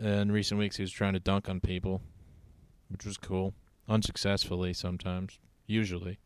In 0.00 0.32
recent 0.32 0.58
weeks, 0.58 0.76
he 0.76 0.82
was 0.82 0.90
trying 0.90 1.12
to 1.12 1.20
dunk 1.20 1.48
on 1.48 1.60
people 1.60 2.00
which 2.90 3.06
was 3.06 3.16
cool. 3.16 3.54
Unsuccessfully 3.88 4.72
sometimes, 4.72 5.38
usually. 5.70 6.18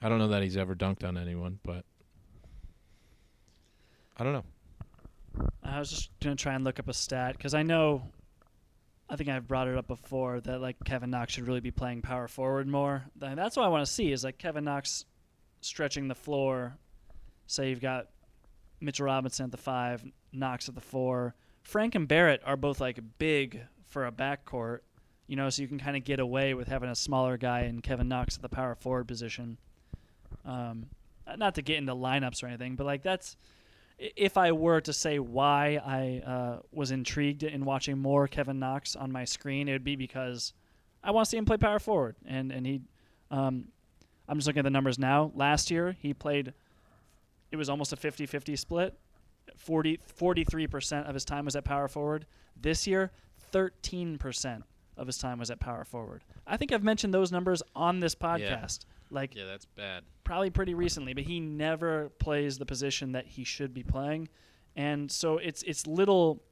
I 0.00 0.08
don't 0.08 0.18
know 0.18 0.28
that 0.28 0.42
he's 0.42 0.56
ever 0.56 0.74
dunked 0.74 1.06
on 1.06 1.16
anyone, 1.18 1.58
but 1.64 1.84
I 4.16 4.24
don't 4.24 4.32
know. 4.32 4.44
I 5.62 5.78
was 5.78 5.90
just 5.90 6.10
gonna 6.20 6.36
try 6.36 6.54
and 6.54 6.64
look 6.64 6.78
up 6.78 6.88
a 6.88 6.92
stat 6.94 7.36
because 7.36 7.54
I 7.54 7.62
know, 7.62 8.02
I 9.08 9.16
think 9.16 9.28
I've 9.28 9.48
brought 9.48 9.66
it 9.68 9.76
up 9.76 9.88
before 9.88 10.40
that 10.40 10.60
like 10.60 10.76
Kevin 10.84 11.10
Knox 11.10 11.32
should 11.32 11.46
really 11.48 11.60
be 11.60 11.70
playing 11.72 12.02
power 12.02 12.28
forward 12.28 12.68
more. 12.68 13.04
Th- 13.20 13.34
That's 13.34 13.56
what 13.56 13.64
I 13.64 13.68
want 13.68 13.84
to 13.84 13.92
see 13.92 14.12
is 14.12 14.22
like 14.24 14.38
Kevin 14.38 14.64
Knox 14.64 15.04
stretching 15.60 16.08
the 16.08 16.14
floor. 16.14 16.76
Say 17.46 17.70
you've 17.70 17.80
got 17.80 18.06
Mitchell 18.80 19.06
Robinson 19.06 19.46
at 19.46 19.50
the 19.50 19.56
five, 19.56 20.04
Knox 20.32 20.68
at 20.68 20.74
the 20.74 20.80
four. 20.80 21.34
Frank 21.62 21.94
and 21.94 22.06
Barrett 22.06 22.42
are 22.44 22.56
both 22.56 22.80
like 22.80 23.00
big 23.18 23.62
for 23.86 24.06
a 24.06 24.12
backcourt, 24.12 24.80
you 25.26 25.36
know, 25.36 25.48
so 25.50 25.62
you 25.62 25.68
can 25.68 25.78
kind 25.78 25.96
of 25.96 26.04
get 26.04 26.20
away 26.20 26.54
with 26.54 26.68
having 26.68 26.90
a 26.90 26.94
smaller 26.94 27.36
guy 27.36 27.60
and 27.60 27.82
Kevin 27.82 28.08
Knox 28.08 28.36
at 28.36 28.42
the 28.42 28.48
power 28.48 28.74
forward 28.74 29.08
position. 29.08 29.58
Um, 30.44 30.86
not 31.36 31.54
to 31.54 31.62
get 31.62 31.78
into 31.78 31.94
lineups 31.94 32.42
or 32.42 32.46
anything, 32.48 32.76
but 32.76 32.84
like 32.84 33.02
that's 33.02 33.36
if 33.98 34.36
I 34.36 34.52
were 34.52 34.80
to 34.82 34.92
say 34.92 35.18
why 35.18 35.80
I 35.84 36.28
uh, 36.28 36.58
was 36.72 36.90
intrigued 36.90 37.42
in 37.42 37.64
watching 37.64 37.98
more 37.98 38.26
Kevin 38.28 38.58
Knox 38.58 38.96
on 38.96 39.12
my 39.12 39.24
screen, 39.24 39.68
it 39.68 39.72
would 39.72 39.84
be 39.84 39.96
because 39.96 40.52
I 41.02 41.12
want 41.12 41.26
to 41.26 41.30
see 41.30 41.36
him 41.36 41.44
play 41.44 41.56
power 41.56 41.78
forward, 41.78 42.16
and 42.26 42.50
and 42.50 42.66
he, 42.66 42.80
um, 43.30 43.68
I'm 44.28 44.38
just 44.38 44.46
looking 44.46 44.60
at 44.60 44.64
the 44.64 44.70
numbers 44.70 44.98
now. 44.98 45.32
Last 45.34 45.70
year 45.70 45.96
he 46.00 46.12
played, 46.12 46.52
it 47.50 47.56
was 47.56 47.70
almost 47.70 47.92
a 47.92 47.96
50-50 47.96 48.58
split. 48.58 48.98
40, 49.56 50.00
43% 50.18 51.06
of 51.06 51.14
his 51.14 51.24
time 51.24 51.44
was 51.44 51.54
at 51.54 51.64
power 51.64 51.86
forward. 51.86 52.24
This 52.60 52.86
year, 52.86 53.12
13% 53.52 54.62
of 54.96 55.06
his 55.06 55.18
time 55.18 55.38
was 55.38 55.50
at 55.50 55.60
power 55.60 55.84
forward. 55.84 56.22
I 56.46 56.56
think 56.56 56.72
I've 56.72 56.84
mentioned 56.84 57.12
those 57.12 57.32
numbers 57.32 57.62
on 57.74 58.00
this 58.00 58.14
podcast. 58.14 58.80
Like 59.10 59.34
Yeah, 59.34 59.44
that's 59.44 59.64
bad. 59.64 60.04
probably 60.24 60.50
pretty 60.50 60.74
recently, 60.74 61.14
but 61.14 61.24
he 61.24 61.40
never 61.40 62.10
plays 62.18 62.58
the 62.58 62.66
position 62.66 63.12
that 63.12 63.26
he 63.26 63.44
should 63.44 63.72
be 63.74 63.82
playing, 63.82 64.28
and 64.74 65.10
so 65.10 65.38
it's 65.38 65.62
it's 65.62 65.86
little, 65.86 66.42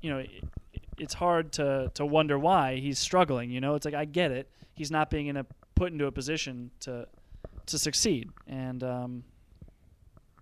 you 0.00 0.10
know, 0.10 0.18
it, 0.18 0.30
it's 0.98 1.14
hard 1.14 1.52
to 1.52 1.90
to 1.94 2.04
wonder 2.06 2.38
why 2.38 2.76
he's 2.76 2.98
struggling. 2.98 3.50
You 3.50 3.60
know, 3.60 3.74
it's 3.74 3.84
like 3.84 3.94
I 3.94 4.04
get 4.04 4.30
it. 4.30 4.50
He's 4.74 4.90
not 4.90 5.10
being 5.10 5.26
in 5.26 5.36
a 5.36 5.46
put 5.74 5.92
into 5.92 6.06
a 6.06 6.12
position 6.12 6.70
to 6.80 7.06
to 7.66 7.78
succeed, 7.78 8.30
and 8.46 8.82
um, 8.84 9.24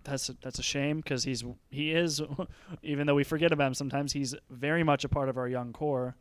that's 0.04 0.28
a, 0.28 0.36
that's 0.42 0.58
a 0.58 0.62
shame 0.62 0.98
because 0.98 1.24
he's 1.24 1.44
he 1.70 1.92
is, 1.92 2.20
even 2.82 3.06
though 3.06 3.14
we 3.14 3.24
forget 3.24 3.52
about 3.52 3.68
him 3.68 3.74
sometimes, 3.74 4.12
he's 4.12 4.34
very 4.50 4.82
much 4.82 5.04
a 5.04 5.08
part 5.08 5.28
of 5.28 5.36
our 5.36 5.48
young 5.48 5.72
core, 5.72 6.16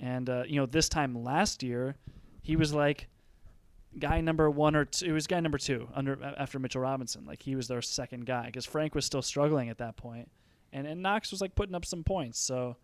and 0.00 0.28
uh, 0.28 0.44
you 0.46 0.56
know, 0.56 0.66
this 0.66 0.88
time 0.88 1.22
last 1.24 1.62
year, 1.62 1.96
he 2.42 2.56
was 2.56 2.72
like 2.72 3.08
guy 3.98 4.20
number 4.20 4.50
one 4.50 4.76
or 4.76 4.84
two. 4.84 5.06
It 5.06 5.12
was 5.12 5.26
guy 5.26 5.40
number 5.40 5.58
two 5.58 5.88
under 5.94 6.18
after 6.38 6.58
Mitchell 6.58 6.80
Robinson. 6.80 7.24
Like 7.26 7.42
he 7.42 7.56
was 7.56 7.68
their 7.68 7.82
second 7.82 8.26
guy 8.26 8.46
because 8.46 8.66
Frank 8.66 8.94
was 8.94 9.04
still 9.04 9.22
struggling 9.22 9.68
at 9.68 9.78
that 9.78 9.96
point, 9.96 10.30
and 10.72 10.86
and 10.86 11.02
Knox 11.02 11.30
was 11.30 11.40
like 11.40 11.54
putting 11.54 11.74
up 11.74 11.84
some 11.84 12.04
points. 12.04 12.38
So 12.38 12.76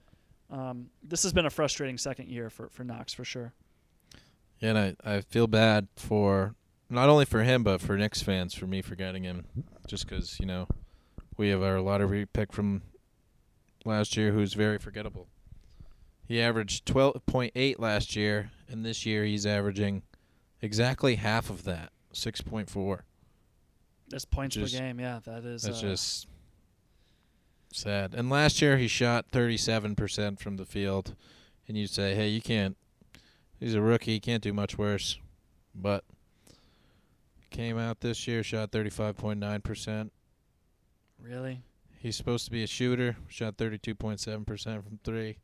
um, 0.51 0.87
this 1.03 1.23
has 1.23 1.33
been 1.33 1.47
a 1.47 1.51
frustrating 1.51 1.99
second 1.99 2.29
year 2.29 2.51
for 2.51 2.69
for 2.71 2.85
Knox 2.85 3.13
for 3.13 3.25
sure. 3.25 3.53
Yeah, 4.61 4.71
and 4.71 4.79
I, 4.79 5.17
I 5.17 5.21
feel 5.23 5.47
bad 5.47 5.89
for 5.97 6.55
not 6.89 7.09
only 7.09 7.25
for 7.25 7.43
him 7.43 7.65
but 7.65 7.81
for 7.81 7.97
Knicks 7.97 8.23
fans 8.23 8.55
for 8.55 8.67
me 8.67 8.83
forgetting 8.83 9.25
him, 9.25 9.47
just 9.87 10.09
because 10.09 10.39
you 10.41 10.47
know 10.47 10.69
we 11.37 11.49
have 11.49 11.63
our 11.63 11.81
lottery 11.81 12.27
pick 12.27 12.53
from 12.53 12.83
last 13.85 14.17
year 14.17 14.33
who's 14.33 14.55
very 14.55 14.79
forgettable. 14.79 15.29
He 16.27 16.41
averaged 16.41 16.87
twelve 16.87 17.25
point 17.27 17.53
eight 17.55 17.79
last 17.81 18.17
year, 18.17 18.51
and 18.69 18.85
this 18.85 19.05
year 19.05 19.25
he's 19.25 19.45
averaging 19.47 20.03
exactly 20.61 21.17
half 21.17 21.51
of 21.51 21.65
that, 21.65 21.91
six 22.13 22.41
point 22.41 22.71
four. 22.71 23.05
That's 24.09 24.25
points 24.25 24.57
Just- 24.57 24.75
per 24.75 24.81
game. 24.81 25.01
Yeah, 25.01 25.21
that 25.25 25.45
is. 25.45 25.63
That's 25.63 25.79
uh, 25.79 25.89
just 25.89 26.27
sad. 27.73 28.15
And 28.15 28.29
last 28.31 28.61
year 28.61 28.77
he 28.77 28.87
shot 28.87 29.31
37% 29.33 30.39
from 30.39 30.57
the 30.59 30.67
field, 30.67 31.15
and 31.67 31.77
you'd 31.77 31.91
say, 31.91 32.15
"Hey, 32.15 32.29
you 32.29 32.43
can't. 32.43 32.77
He's 33.59 33.75
a 33.75 33.81
rookie. 33.81 34.13
He 34.13 34.21
can't 34.21 34.43
do 34.43 34.53
much 34.53 34.77
worse." 34.77 35.19
But 35.75 36.05
came 37.51 37.79
out 37.79 38.01
this 38.01 38.27
year, 38.27 38.43
shot 38.43 38.71
35.9%. 38.73 40.11
really. 41.21 41.63
He's 41.99 42.17
supposed 42.17 42.45
to 42.47 42.51
be 42.51 42.63
a 42.65 42.67
shooter. 42.67 43.17
Shot 43.29 43.57
32.7% 43.57 44.83
from 44.83 44.99
three. 45.05 45.39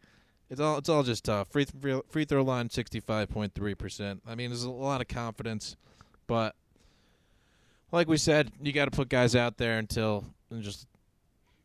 It's 0.51 0.61
all 0.61 0.79
it's 0.79 0.89
all 0.89 1.03
just 1.03 1.25
tough. 1.25 1.49
Free 1.51 1.65
th- 1.67 2.03
free 2.09 2.25
throw 2.25 2.43
line 2.43 2.69
65.3%. 2.69 4.21
I 4.27 4.35
mean, 4.35 4.51
there's 4.51 4.63
a 4.65 4.71
lot 4.71 5.01
of 5.01 5.09
confidence, 5.09 5.77
but 6.27 6.55
like 7.93 8.09
we 8.09 8.17
said, 8.17 8.51
you 8.63 8.73
got 8.73 8.87
to 8.87 8.91
put 8.91 9.09
guys 9.09 9.37
out 9.37 9.59
there 9.59 9.79
until 9.79 10.25
and 10.51 10.63
just 10.63 10.87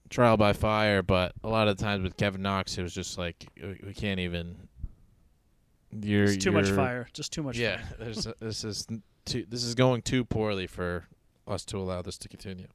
trial 0.09 0.35
by 0.37 0.51
fire. 0.53 1.01
But 1.01 1.31
a 1.43 1.49
lot 1.49 1.67
of 1.67 1.77
the 1.77 1.83
times 1.83 2.03
with 2.03 2.17
Kevin 2.17 2.41
Knox, 2.41 2.77
it 2.77 2.81
was 2.83 2.93
just 2.93 3.17
like 3.17 3.45
we 3.61 3.93
can't 3.93 4.19
even. 4.19 4.67
You're 6.01 6.23
It's 6.25 6.43
too 6.43 6.51
much 6.51 6.65
you're- 6.65 6.75
fire. 6.77 7.07
Just 7.13 7.31
too 7.31 7.43
much. 7.43 7.57
Yeah, 7.57 7.79
a- 7.99 8.05
this 8.39 8.63
is 8.65 8.87
too 9.25 9.45
this 9.47 9.63
is 9.63 9.75
going 9.75 10.01
too 10.01 10.25
poorly 10.25 10.67
for 10.67 11.05
us 11.47 11.63
to 11.65 11.77
allow 11.77 12.01
this 12.01 12.17
to 12.17 12.27
continue. 12.27 12.67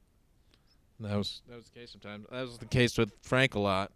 And 0.97 1.09
that 1.09 1.17
was 1.17 1.41
that 1.47 1.55
was 1.55 1.65
the 1.69 1.79
case 1.79 1.91
sometimes. 1.91 2.25
That 2.31 2.41
was 2.41 2.57
the 2.57 2.65
case 2.65 2.97
with 2.97 3.11
Frank 3.21 3.53
a 3.55 3.59
lot 3.59 3.91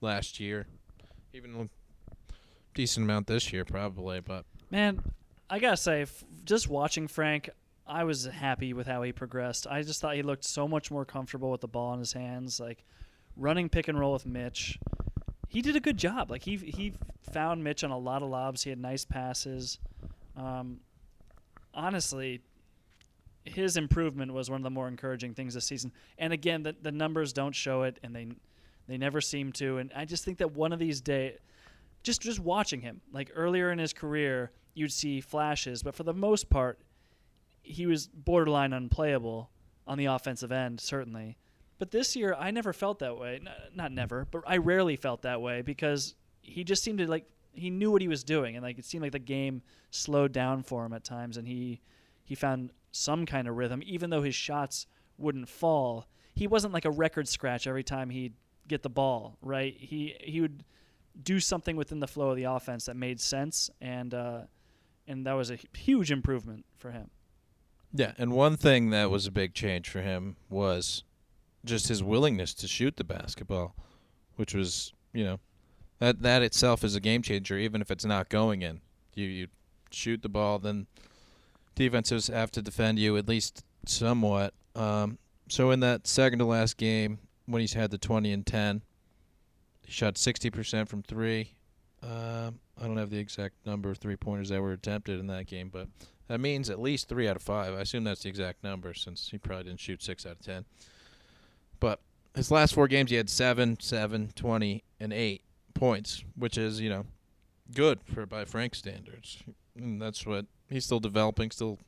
last 0.00 0.40
year, 0.40 0.66
even 1.32 1.54
a 1.56 1.68
decent 2.74 3.04
amount 3.04 3.26
this 3.26 3.52
year 3.52 3.64
probably. 3.64 4.20
But 4.20 4.44
Man, 4.70 5.02
I 5.48 5.58
gotta 5.58 5.76
say, 5.76 6.02
f- 6.02 6.24
just 6.44 6.68
watching 6.68 7.08
Frank, 7.08 7.50
I 7.86 8.04
was 8.04 8.24
happy 8.24 8.72
with 8.72 8.86
how 8.86 9.02
he 9.02 9.12
progressed. 9.12 9.66
I 9.66 9.82
just 9.82 10.00
thought 10.00 10.14
he 10.14 10.22
looked 10.22 10.44
so 10.44 10.68
much 10.68 10.90
more 10.90 11.04
comfortable 11.04 11.50
with 11.50 11.60
the 11.60 11.68
ball 11.68 11.92
in 11.94 11.98
his 12.00 12.12
hands, 12.12 12.60
like 12.60 12.84
running 13.36 13.68
pick 13.68 13.88
and 13.88 13.98
roll 13.98 14.12
with 14.12 14.26
Mitch. 14.26 14.78
He 15.48 15.60
did 15.60 15.76
a 15.76 15.80
good 15.80 15.98
job. 15.98 16.30
Like 16.30 16.42
he 16.42 16.56
he 16.56 16.94
found 17.32 17.62
Mitch 17.64 17.84
on 17.84 17.90
a 17.90 17.98
lot 17.98 18.22
of 18.22 18.28
lobs. 18.28 18.62
He 18.62 18.70
had 18.70 18.78
nice 18.78 19.04
passes. 19.04 19.78
Um, 20.36 20.80
honestly, 21.74 22.40
his 23.44 23.76
improvement 23.76 24.32
was 24.32 24.48
one 24.50 24.60
of 24.60 24.64
the 24.64 24.70
more 24.70 24.88
encouraging 24.88 25.34
things 25.34 25.54
this 25.54 25.66
season. 25.66 25.92
And 26.18 26.32
again, 26.32 26.62
the 26.62 26.74
the 26.80 26.92
numbers 26.92 27.32
don't 27.32 27.54
show 27.54 27.82
it, 27.82 27.98
and 28.02 28.14
they 28.14 28.28
they 28.88 28.98
never 28.98 29.20
seem 29.20 29.52
to. 29.52 29.78
And 29.78 29.92
I 29.94 30.04
just 30.04 30.24
think 30.24 30.38
that 30.38 30.52
one 30.52 30.72
of 30.72 30.78
these 30.78 31.00
days, 31.00 31.38
just 32.02 32.20
just 32.20 32.40
watching 32.40 32.80
him, 32.80 33.00
like 33.12 33.30
earlier 33.34 33.70
in 33.70 33.78
his 33.78 33.92
career, 33.92 34.50
you'd 34.74 34.92
see 34.92 35.20
flashes, 35.20 35.82
but 35.82 35.94
for 35.94 36.02
the 36.02 36.14
most 36.14 36.50
part, 36.50 36.80
he 37.62 37.86
was 37.86 38.08
borderline 38.08 38.72
unplayable 38.72 39.50
on 39.86 39.98
the 39.98 40.06
offensive 40.06 40.50
end, 40.50 40.80
certainly. 40.80 41.38
But 41.78 41.90
this 41.90 42.14
year, 42.14 42.34
I 42.38 42.50
never 42.50 42.72
felt 42.72 43.00
that 43.00 43.18
way. 43.18 43.36
N- 43.36 43.48
not 43.74 43.92
never, 43.92 44.26
but 44.30 44.42
I 44.46 44.58
rarely 44.58 44.96
felt 44.96 45.22
that 45.22 45.40
way 45.40 45.62
because 45.62 46.14
he 46.40 46.64
just 46.64 46.82
seemed 46.82 46.98
to 46.98 47.06
like 47.06 47.26
he 47.52 47.70
knew 47.70 47.90
what 47.90 48.02
he 48.02 48.08
was 48.08 48.24
doing, 48.24 48.56
and 48.56 48.64
like 48.64 48.78
it 48.78 48.84
seemed 48.84 49.02
like 49.02 49.12
the 49.12 49.18
game 49.18 49.62
slowed 49.90 50.32
down 50.32 50.62
for 50.62 50.84
him 50.84 50.92
at 50.92 51.04
times, 51.04 51.36
and 51.36 51.46
he 51.46 51.80
he 52.24 52.34
found 52.34 52.72
some 52.92 53.26
kind 53.26 53.48
of 53.48 53.56
rhythm, 53.56 53.82
even 53.84 54.10
though 54.10 54.22
his 54.22 54.34
shots 54.34 54.86
wouldn't 55.18 55.48
fall. 55.48 56.06
He 56.34 56.46
wasn't 56.46 56.72
like 56.72 56.84
a 56.84 56.90
record 56.90 57.28
scratch 57.28 57.66
every 57.66 57.82
time 57.82 58.10
he'd 58.10 58.34
get 58.68 58.82
the 58.82 58.90
ball, 58.90 59.36
right? 59.42 59.76
He 59.78 60.14
he 60.20 60.40
would 60.40 60.64
do 61.22 61.40
something 61.40 61.76
within 61.76 62.00
the 62.00 62.08
flow 62.08 62.30
of 62.30 62.36
the 62.36 62.44
offense 62.44 62.86
that 62.86 62.96
made 62.96 63.20
sense, 63.20 63.70
and 63.80 64.14
uh, 64.14 64.40
and 65.06 65.26
that 65.26 65.34
was 65.34 65.50
a 65.50 65.58
huge 65.76 66.10
improvement 66.10 66.64
for 66.76 66.90
him. 66.90 67.10
yeah, 67.92 68.12
and 68.18 68.32
one 68.32 68.56
thing 68.56 68.90
that 68.90 69.10
was 69.10 69.26
a 69.26 69.30
big 69.30 69.54
change 69.54 69.88
for 69.88 70.00
him 70.00 70.36
was 70.48 71.04
just 71.64 71.88
his 71.88 72.02
willingness 72.02 72.54
to 72.54 72.68
shoot 72.68 72.96
the 72.96 73.04
basketball, 73.04 73.74
which 74.36 74.54
was 74.54 74.92
you 75.12 75.24
know 75.24 75.40
that 75.98 76.22
that 76.22 76.42
itself 76.42 76.82
is 76.84 76.96
a 76.96 77.00
game 77.00 77.22
changer, 77.22 77.58
even 77.58 77.80
if 77.80 77.90
it's 77.90 78.04
not 78.04 78.28
going 78.28 78.62
in. 78.62 78.80
You 79.14 79.26
you 79.26 79.46
shoot 79.90 80.22
the 80.22 80.28
ball, 80.28 80.58
then 80.58 80.86
defenses 81.74 82.28
have 82.28 82.50
to 82.52 82.62
defend 82.62 82.98
you 82.98 83.16
at 83.16 83.28
least 83.28 83.64
somewhat. 83.86 84.54
Um, 84.74 85.18
so 85.48 85.70
in 85.70 85.80
that 85.80 86.06
second 86.06 86.38
to 86.38 86.44
last 86.46 86.76
game, 86.76 87.18
when 87.46 87.60
he's 87.60 87.72
had 87.74 87.90
the 87.90 87.98
20 87.98 88.32
and 88.32 88.46
10, 88.46 88.82
he 89.84 89.92
shot 89.92 90.14
60% 90.14 90.88
from 90.88 91.02
three. 91.02 91.54
Um, 92.02 92.58
I 92.80 92.86
don't 92.86 92.96
have 92.96 93.10
the 93.10 93.18
exact 93.18 93.54
number 93.64 93.90
of 93.90 93.98
three 93.98 94.16
pointers 94.16 94.48
that 94.48 94.60
were 94.60 94.72
attempted 94.72 95.20
in 95.20 95.28
that 95.28 95.46
game, 95.46 95.68
but 95.72 95.88
that 96.28 96.40
means 96.40 96.70
at 96.70 96.80
least 96.80 97.08
three 97.08 97.28
out 97.28 97.36
of 97.36 97.42
five. 97.42 97.74
I 97.74 97.80
assume 97.80 98.04
that's 98.04 98.22
the 98.22 98.28
exact 98.28 98.64
number 98.64 98.94
since 98.94 99.28
he 99.28 99.38
probably 99.38 99.64
didn't 99.64 99.80
shoot 99.80 100.02
six 100.02 100.26
out 100.26 100.32
of 100.32 100.40
10. 100.40 100.64
But 101.78 102.00
his 102.34 102.50
last 102.50 102.74
four 102.74 102.88
games, 102.88 103.10
he 103.10 103.16
had 103.16 103.28
seven, 103.28 103.78
seven, 103.80 104.32
20, 104.34 104.82
and 105.00 105.12
eight 105.12 105.42
points, 105.74 106.24
which 106.36 106.56
is, 106.56 106.80
you 106.80 106.88
know, 106.88 107.06
good 107.74 108.00
for 108.04 108.26
by 108.26 108.44
Frank 108.44 108.74
standards. 108.74 109.42
And 109.76 110.00
that's 110.00 110.26
what 110.26 110.46
he's 110.68 110.84
still 110.84 111.00
developing. 111.00 111.50
Still 111.50 111.78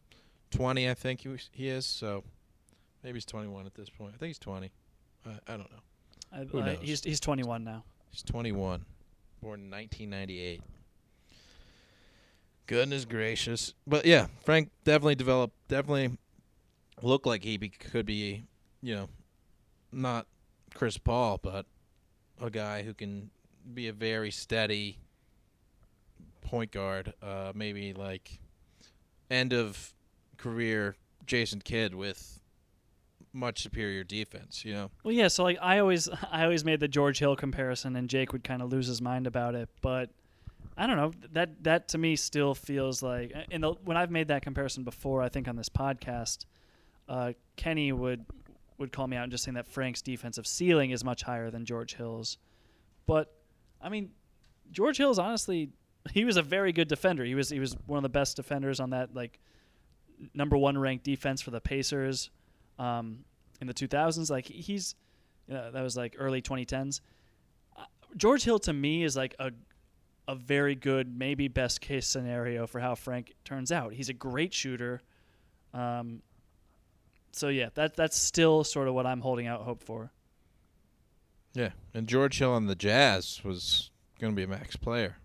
20, 0.50 0.88
I 0.88 0.94
think 0.94 1.22
he 1.22 1.36
he 1.52 1.68
is. 1.68 1.86
So 1.86 2.24
maybe 3.02 3.16
he's 3.16 3.24
21 3.24 3.66
at 3.66 3.74
this 3.74 3.90
point. 3.90 4.12
I 4.14 4.18
think 4.18 4.28
he's 4.28 4.38
20. 4.38 4.70
I, 5.26 5.52
I 5.52 5.56
don't 5.56 5.70
know. 5.70 5.78
I, 6.32 6.44
Who 6.44 6.60
I- 6.60 6.66
knows? 6.66 6.78
he's 6.82 7.04
he's 7.04 7.20
21 7.20 7.64
now. 7.64 7.84
He's 8.10 8.22
21, 8.22 8.84
born 9.42 9.60
in 9.60 9.70
1998. 9.70 10.62
Goodness 12.66 13.04
gracious! 13.04 13.74
But 13.86 14.06
yeah, 14.06 14.28
Frank 14.44 14.70
definitely 14.84 15.16
developed. 15.16 15.54
Definitely 15.68 16.16
looked 17.02 17.26
like 17.26 17.44
he 17.44 17.56
be, 17.58 17.68
could 17.68 18.06
be, 18.06 18.44
you 18.82 18.94
know, 18.94 19.08
not 19.92 20.26
Chris 20.74 20.96
Paul, 20.96 21.38
but 21.42 21.66
a 22.40 22.48
guy 22.50 22.82
who 22.82 22.94
can 22.94 23.30
be 23.74 23.88
a 23.88 23.92
very 23.92 24.30
steady 24.30 24.98
point 26.40 26.70
guard. 26.70 27.12
Uh, 27.22 27.52
maybe 27.54 27.92
like 27.92 28.38
end 29.30 29.52
of 29.52 29.92
career 30.38 30.96
Jason 31.26 31.60
Kidd 31.60 31.94
with 31.94 32.40
much 33.34 33.62
superior 33.62 34.04
defense. 34.04 34.64
You 34.64 34.74
know. 34.74 34.90
Well, 35.02 35.12
yeah. 35.12 35.28
So 35.28 35.42
like 35.42 35.58
I 35.60 35.78
always 35.78 36.08
I 36.30 36.44
always 36.44 36.64
made 36.64 36.80
the 36.80 36.88
George 36.88 37.18
Hill 37.18 37.36
comparison, 37.36 37.96
and 37.96 38.08
Jake 38.08 38.32
would 38.32 38.44
kind 38.44 38.62
of 38.62 38.70
lose 38.70 38.86
his 38.86 39.02
mind 39.02 39.26
about 39.26 39.54
it. 39.54 39.68
But 39.82 40.10
I 40.76 40.86
don't 40.86 40.96
know 40.96 41.12
that 41.32 41.62
that 41.64 41.88
to 41.88 41.98
me 41.98 42.16
still 42.16 42.54
feels 42.54 43.02
like. 43.02 43.32
And 43.50 43.62
the, 43.62 43.72
when 43.84 43.96
I've 43.96 44.10
made 44.10 44.28
that 44.28 44.42
comparison 44.42 44.84
before, 44.84 45.22
I 45.22 45.28
think 45.28 45.48
on 45.48 45.56
this 45.56 45.68
podcast, 45.68 46.46
uh, 47.08 47.32
Kenny 47.56 47.92
would 47.92 48.24
would 48.78 48.92
call 48.92 49.06
me 49.06 49.16
out 49.16 49.24
and 49.24 49.32
just 49.32 49.44
saying 49.44 49.54
that 49.54 49.68
Frank's 49.68 50.02
defensive 50.02 50.46
ceiling 50.46 50.90
is 50.90 51.04
much 51.04 51.22
higher 51.22 51.50
than 51.50 51.64
George 51.64 51.94
Hill's. 51.94 52.38
But 53.06 53.32
I 53.80 53.88
mean, 53.88 54.10
George 54.70 54.96
Hill's 54.96 55.18
honestly 55.18 55.70
he 56.12 56.24
was 56.24 56.36
a 56.36 56.42
very 56.42 56.72
good 56.72 56.88
defender. 56.88 57.24
He 57.24 57.34
was 57.34 57.50
he 57.50 57.60
was 57.60 57.76
one 57.86 57.98
of 57.98 58.02
the 58.02 58.08
best 58.08 58.36
defenders 58.36 58.80
on 58.80 58.90
that 58.90 59.14
like 59.14 59.38
number 60.32 60.56
one 60.56 60.78
ranked 60.78 61.04
defense 61.04 61.40
for 61.40 61.50
the 61.50 61.60
Pacers 61.60 62.30
um, 62.78 63.24
in 63.60 63.66
the 63.66 63.74
2000s. 63.74 64.30
Like 64.30 64.46
he's 64.46 64.94
uh, 65.52 65.70
that 65.70 65.82
was 65.82 65.96
like 65.96 66.16
early 66.18 66.42
2010s. 66.42 67.00
Uh, 67.76 67.84
George 68.16 68.44
Hill 68.44 68.58
to 68.60 68.72
me 68.72 69.04
is 69.04 69.16
like 69.16 69.34
a 69.38 69.52
a 70.26 70.34
very 70.34 70.74
good, 70.74 71.18
maybe 71.18 71.48
best 71.48 71.80
case 71.80 72.06
scenario 72.06 72.66
for 72.66 72.80
how 72.80 72.94
Frank 72.94 73.34
turns 73.44 73.70
out. 73.70 73.92
He's 73.92 74.08
a 74.08 74.14
great 74.14 74.54
shooter. 74.54 75.02
Um, 75.74 76.22
so 77.32 77.48
yeah, 77.48 77.68
that 77.74 77.96
that's 77.96 78.16
still 78.16 78.64
sort 78.64 78.88
of 78.88 78.94
what 78.94 79.06
I'm 79.06 79.20
holding 79.20 79.46
out 79.46 79.62
hope 79.62 79.82
for. 79.82 80.12
Yeah, 81.52 81.70
and 81.92 82.06
George 82.06 82.38
Hill 82.38 82.52
on 82.52 82.66
the 82.66 82.74
Jazz 82.74 83.40
was 83.44 83.90
going 84.18 84.32
to 84.32 84.36
be 84.36 84.42
a 84.42 84.48
max 84.48 84.76
player, 84.76 85.18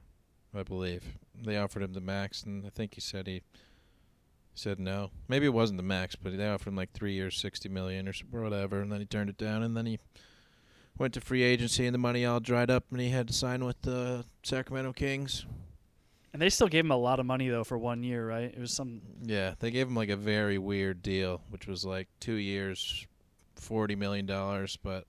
I 0.55 0.63
believe. 0.63 1.03
They 1.41 1.57
offered 1.57 1.83
him 1.83 1.93
the 1.93 2.01
max, 2.01 2.43
and 2.43 2.65
I 2.65 2.69
think 2.69 2.95
he 2.95 3.01
said 3.01 3.27
he 3.27 3.41
said 4.60 4.80
no. 4.80 5.10
Maybe 5.28 5.45
it 5.45 5.54
wasn't 5.54 5.78
the 5.78 5.84
max, 5.84 6.15
but 6.15 6.36
they 6.36 6.48
offered 6.48 6.67
him 6.67 6.76
like 6.76 6.91
three 6.91 7.13
years, 7.13 7.38
sixty 7.38 7.69
million 7.69 8.08
or 8.08 8.41
whatever, 8.41 8.82
and 8.82 8.91
then 8.91 9.00
he 9.00 9.06
turned 9.06 9.30
it 9.30 9.38
down, 9.38 9.63
and 9.63 9.76
then 9.76 9.86
he 9.86 10.00
went 10.98 11.13
to 11.13 11.22
free 11.22 11.43
agency, 11.43 11.86
and 11.86 11.93
the 11.93 12.00
money 12.00 12.26
all 12.26 12.39
dried 12.39 12.69
up, 12.69 12.84
and 12.91 13.00
he 13.00 13.10
had 13.10 13.28
to 13.30 13.34
sign 13.34 13.63
with 13.63 13.82
the 13.82 14.26
Sacramento 14.43 14.93
Kings. 14.93 15.45
And 16.34 16.41
they 16.41 16.50
still 16.50 16.67
gave 16.67 16.86
him 16.86 16.91
a 16.91 16.98
lot 16.98 17.19
of 17.19 17.26
money 17.26 17.50
though 17.50 17.63
for 17.63 17.78
one 17.78 18.04
year, 18.04 18.28
right? 18.28 18.54
It 18.54 18.60
was 18.60 18.72
some 18.72 19.02
Yeah, 19.24 19.56
they 19.60 19.72
gave 19.72 19.88
him 19.88 19.95
like 19.95 20.10
a 20.10 20.15
very 20.15 20.58
weird 20.58 21.02
deal, 21.02 21.41
which 21.50 21.65
was 21.65 21.86
like 21.86 22.08
two 22.19 22.36
years, 22.36 23.08
forty 23.56 23.95
million 23.95 24.26
dollars, 24.26 24.78
but 24.84 25.06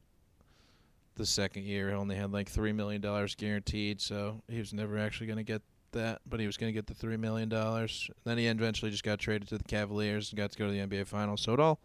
the 1.17 1.27
second 1.27 1.65
year 1.65 1.91
he 1.91 1.95
only 1.95 2.17
had 2.17 2.33
like 2.33 2.49
three 2.49 2.73
million 2.73 3.03
dollars 3.03 3.35
guaranteed, 3.35 4.01
so 4.01 4.43
he 4.49 4.59
was 4.59 4.73
never 4.73 4.97
actually 4.97 5.27
going 5.27 5.37
to 5.37 5.43
get 5.43 5.61
that, 5.93 6.21
but 6.29 6.41
he 6.41 6.47
was 6.47 6.57
going 6.57 6.73
to 6.73 6.75
get 6.75 6.87
the 6.87 6.95
three 6.95 7.17
million 7.17 7.49
dollars. 7.49 8.11
Then 8.25 8.39
he 8.39 8.47
eventually 8.47 8.91
just 8.91 9.05
got 9.05 9.19
traded 9.19 9.49
to 9.49 9.59
the 9.59 9.65
Cavaliers 9.65 10.31
and 10.31 10.39
got 10.39 10.53
to 10.53 10.59
go 10.59 10.67
to 10.67 10.73
the 10.73 10.79
NBA 10.79 11.07
Finals. 11.07 11.41
So 11.43 11.55
it 11.55 11.61
all 11.61 11.81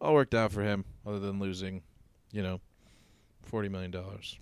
all 0.00 0.14
worked 0.14 0.34
out 0.34 0.52
for 0.52 0.62
him, 0.62 0.84
other 1.06 1.18
than 1.18 1.38
losing, 1.38 1.82
you 2.32 2.42
know, 2.42 2.60
forty 3.42 3.68
million 3.68 3.90
dollars. 3.90 4.38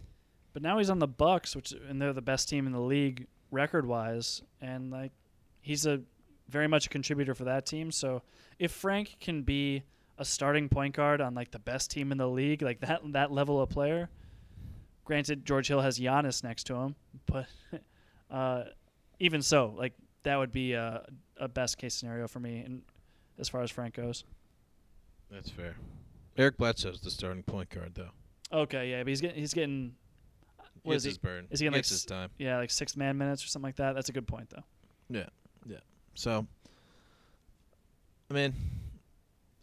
But 0.53 0.63
now 0.63 0.79
he's 0.79 0.91
on 0.91 0.99
the 0.99 1.09
Bucks, 1.09 1.55
which 1.55 1.73
and 1.73 2.01
they're 2.01 2.13
the 2.13 2.23
best 2.23 2.49
team 2.49 2.67
in 2.67 2.73
the 2.73 2.81
league 2.81 3.27
record 3.51 3.87
wise, 3.87 4.43
and 4.61 4.91
like 4.91 5.13
he's 5.61 5.87
a 5.87 6.01
very 6.49 6.67
much 6.67 6.87
a 6.87 6.89
contributor 6.89 7.35
for 7.35 7.45
that 7.45 7.67
team. 7.67 7.91
So 7.91 8.23
if 8.59 8.73
Frank 8.73 9.17
can 9.21 9.43
be 9.43 9.83
a 10.19 10.25
starting 10.25 10.69
point 10.69 10.97
guard 10.97 11.21
on 11.21 11.35
like 11.35 11.51
the 11.53 11.59
best 11.59 11.91
team 11.91 12.13
in 12.13 12.19
the 12.19 12.29
league, 12.29 12.61
like 12.63 12.81
that 12.81 13.01
that 13.13 13.33
level 13.33 13.61
of 13.61 13.71
player. 13.71 14.11
Granted, 15.05 15.47
George 15.47 15.69
Hill 15.69 15.81
has 15.81 15.99
Giannis 15.99 16.45
next 16.45 16.65
to 16.65 16.75
him, 16.75 16.95
but 17.27 17.47
uh, 18.31 18.65
even 19.21 19.43
so, 19.43 19.75
like 19.77 19.93
that 20.23 20.37
would 20.37 20.53
be 20.53 20.73
a, 20.75 21.05
a 21.39 21.49
best 21.49 21.79
case 21.79 21.95
scenario 21.95 22.27
for 22.29 22.41
me, 22.41 22.59
and 22.61 22.83
as 23.39 23.49
far 23.49 23.63
as 23.63 23.71
Frank 23.71 23.95
goes. 23.95 24.25
That's 25.31 25.51
fair. 25.51 25.77
Eric 26.37 26.57
Bledsoe's 26.57 27.01
the 27.01 27.11
starting 27.11 27.43
point 27.43 27.69
guard, 27.71 27.93
though. 27.95 28.11
Okay, 28.53 28.91
yeah, 28.91 29.03
but 29.03 29.09
he's 29.09 29.21
getting 29.21 29.37
he's 29.39 29.53
getting 29.55 29.95
What 30.83 30.97
is 30.97 31.05
he- 31.05 31.11
his 31.11 31.19
burn. 31.19 31.47
is 31.51 31.61
he 31.61 31.65
getting, 31.67 31.79
like, 31.79 31.87
his 31.87 32.05
time? 32.05 32.31
yeah 32.39 32.57
like 32.59 32.71
six 32.71 32.97
man 32.97 33.19
minutes 33.19 33.45
or 33.45 33.49
something 33.49 33.69
like 33.69 33.77
that. 33.77 33.95
That's 33.95 34.09
a 34.09 34.13
good 34.13 34.27
point 34.27 34.51
though. 34.51 34.65
Yeah, 35.11 35.27
yeah. 35.67 35.79
So, 36.15 36.47
I 38.31 38.35
mean, 38.35 38.55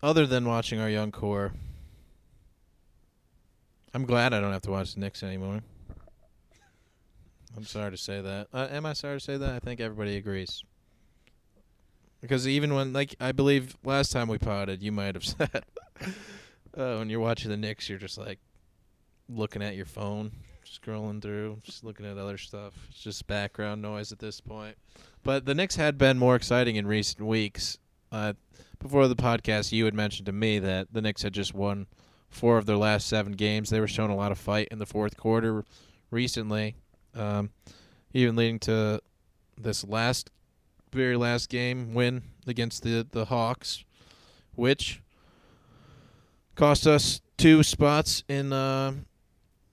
other 0.03 0.25
than 0.27 0.45
watching 0.45 0.79
our 0.79 0.89
young 0.89 1.11
core, 1.11 1.53
I'm 3.93 4.05
glad 4.05 4.33
I 4.33 4.39
don't 4.41 4.51
have 4.51 4.61
to 4.63 4.71
watch 4.71 4.93
the 4.93 4.99
Knicks 4.99 5.23
anymore. 5.23 5.61
I'm 7.55 7.65
sorry 7.65 7.91
to 7.91 7.97
say 7.97 8.21
that. 8.21 8.47
Uh, 8.53 8.67
am 8.69 8.85
I 8.85 8.93
sorry 8.93 9.17
to 9.17 9.23
say 9.23 9.37
that? 9.37 9.49
I 9.49 9.59
think 9.59 9.79
everybody 9.79 10.17
agrees. 10.17 10.63
Because 12.21 12.47
even 12.47 12.73
when, 12.73 12.91
like, 12.91 13.15
I 13.19 13.31
believe 13.31 13.75
last 13.83 14.11
time 14.11 14.27
we 14.27 14.37
potted, 14.37 14.81
you 14.81 14.91
might 14.91 15.15
have 15.15 15.25
said, 15.25 15.63
uh, 16.75 16.97
when 16.97 17.09
you're 17.09 17.19
watching 17.19 17.51
the 17.51 17.57
Knicks, 17.57 17.87
you're 17.87 17.99
just 17.99 18.17
like 18.17 18.39
looking 19.29 19.61
at 19.61 19.75
your 19.75 19.85
phone, 19.85 20.31
scrolling 20.65 21.21
through, 21.21 21.59
just 21.63 21.83
looking 21.83 22.05
at 22.05 22.17
other 22.17 22.37
stuff. 22.37 22.73
It's 22.89 22.99
just 22.99 23.27
background 23.27 23.81
noise 23.81 24.11
at 24.11 24.19
this 24.19 24.41
point. 24.41 24.75
But 25.23 25.45
the 25.45 25.55
Knicks 25.55 25.75
had 25.75 25.97
been 25.97 26.17
more 26.17 26.35
exciting 26.35 26.75
in 26.75 26.87
recent 26.87 27.25
weeks. 27.25 27.77
Uh, 28.11 28.33
before 28.79 29.07
the 29.07 29.15
podcast, 29.15 29.71
you 29.71 29.85
had 29.85 29.93
mentioned 29.93 30.25
to 30.27 30.31
me 30.31 30.59
that 30.59 30.87
the 30.91 31.01
Knicks 31.01 31.23
had 31.23 31.33
just 31.33 31.53
won 31.53 31.87
four 32.29 32.57
of 32.57 32.65
their 32.65 32.77
last 32.77 33.07
seven 33.07 33.33
games. 33.33 33.69
They 33.69 33.79
were 33.79 33.87
showing 33.87 34.11
a 34.11 34.15
lot 34.15 34.31
of 34.31 34.37
fight 34.37 34.67
in 34.71 34.79
the 34.79 34.85
fourth 34.85 35.17
quarter 35.17 35.63
recently, 36.11 36.75
um, 37.15 37.49
even 38.13 38.35
leading 38.35 38.59
to 38.59 39.01
this 39.57 39.83
last, 39.83 40.29
very 40.91 41.15
last 41.15 41.49
game 41.49 41.93
win 41.93 42.23
against 42.47 42.83
the 42.83 43.05
the 43.09 43.25
Hawks, 43.25 43.83
which 44.55 45.01
cost 46.55 46.87
us 46.87 47.21
two 47.37 47.63
spots 47.63 48.23
in 48.27 48.53
uh, 48.53 48.93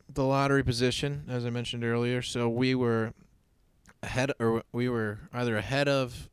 the 0.09 0.25
lottery 0.25 0.63
position, 0.63 1.25
as 1.29 1.47
I 1.47 1.51
mentioned 1.51 1.85
earlier. 1.85 2.23
So 2.23 2.49
we 2.49 2.75
were 2.75 3.13
ahead, 4.03 4.33
or 4.39 4.63
we 4.73 4.89
were 4.89 5.21
either 5.33 5.57
ahead 5.57 5.89
of, 5.89 6.29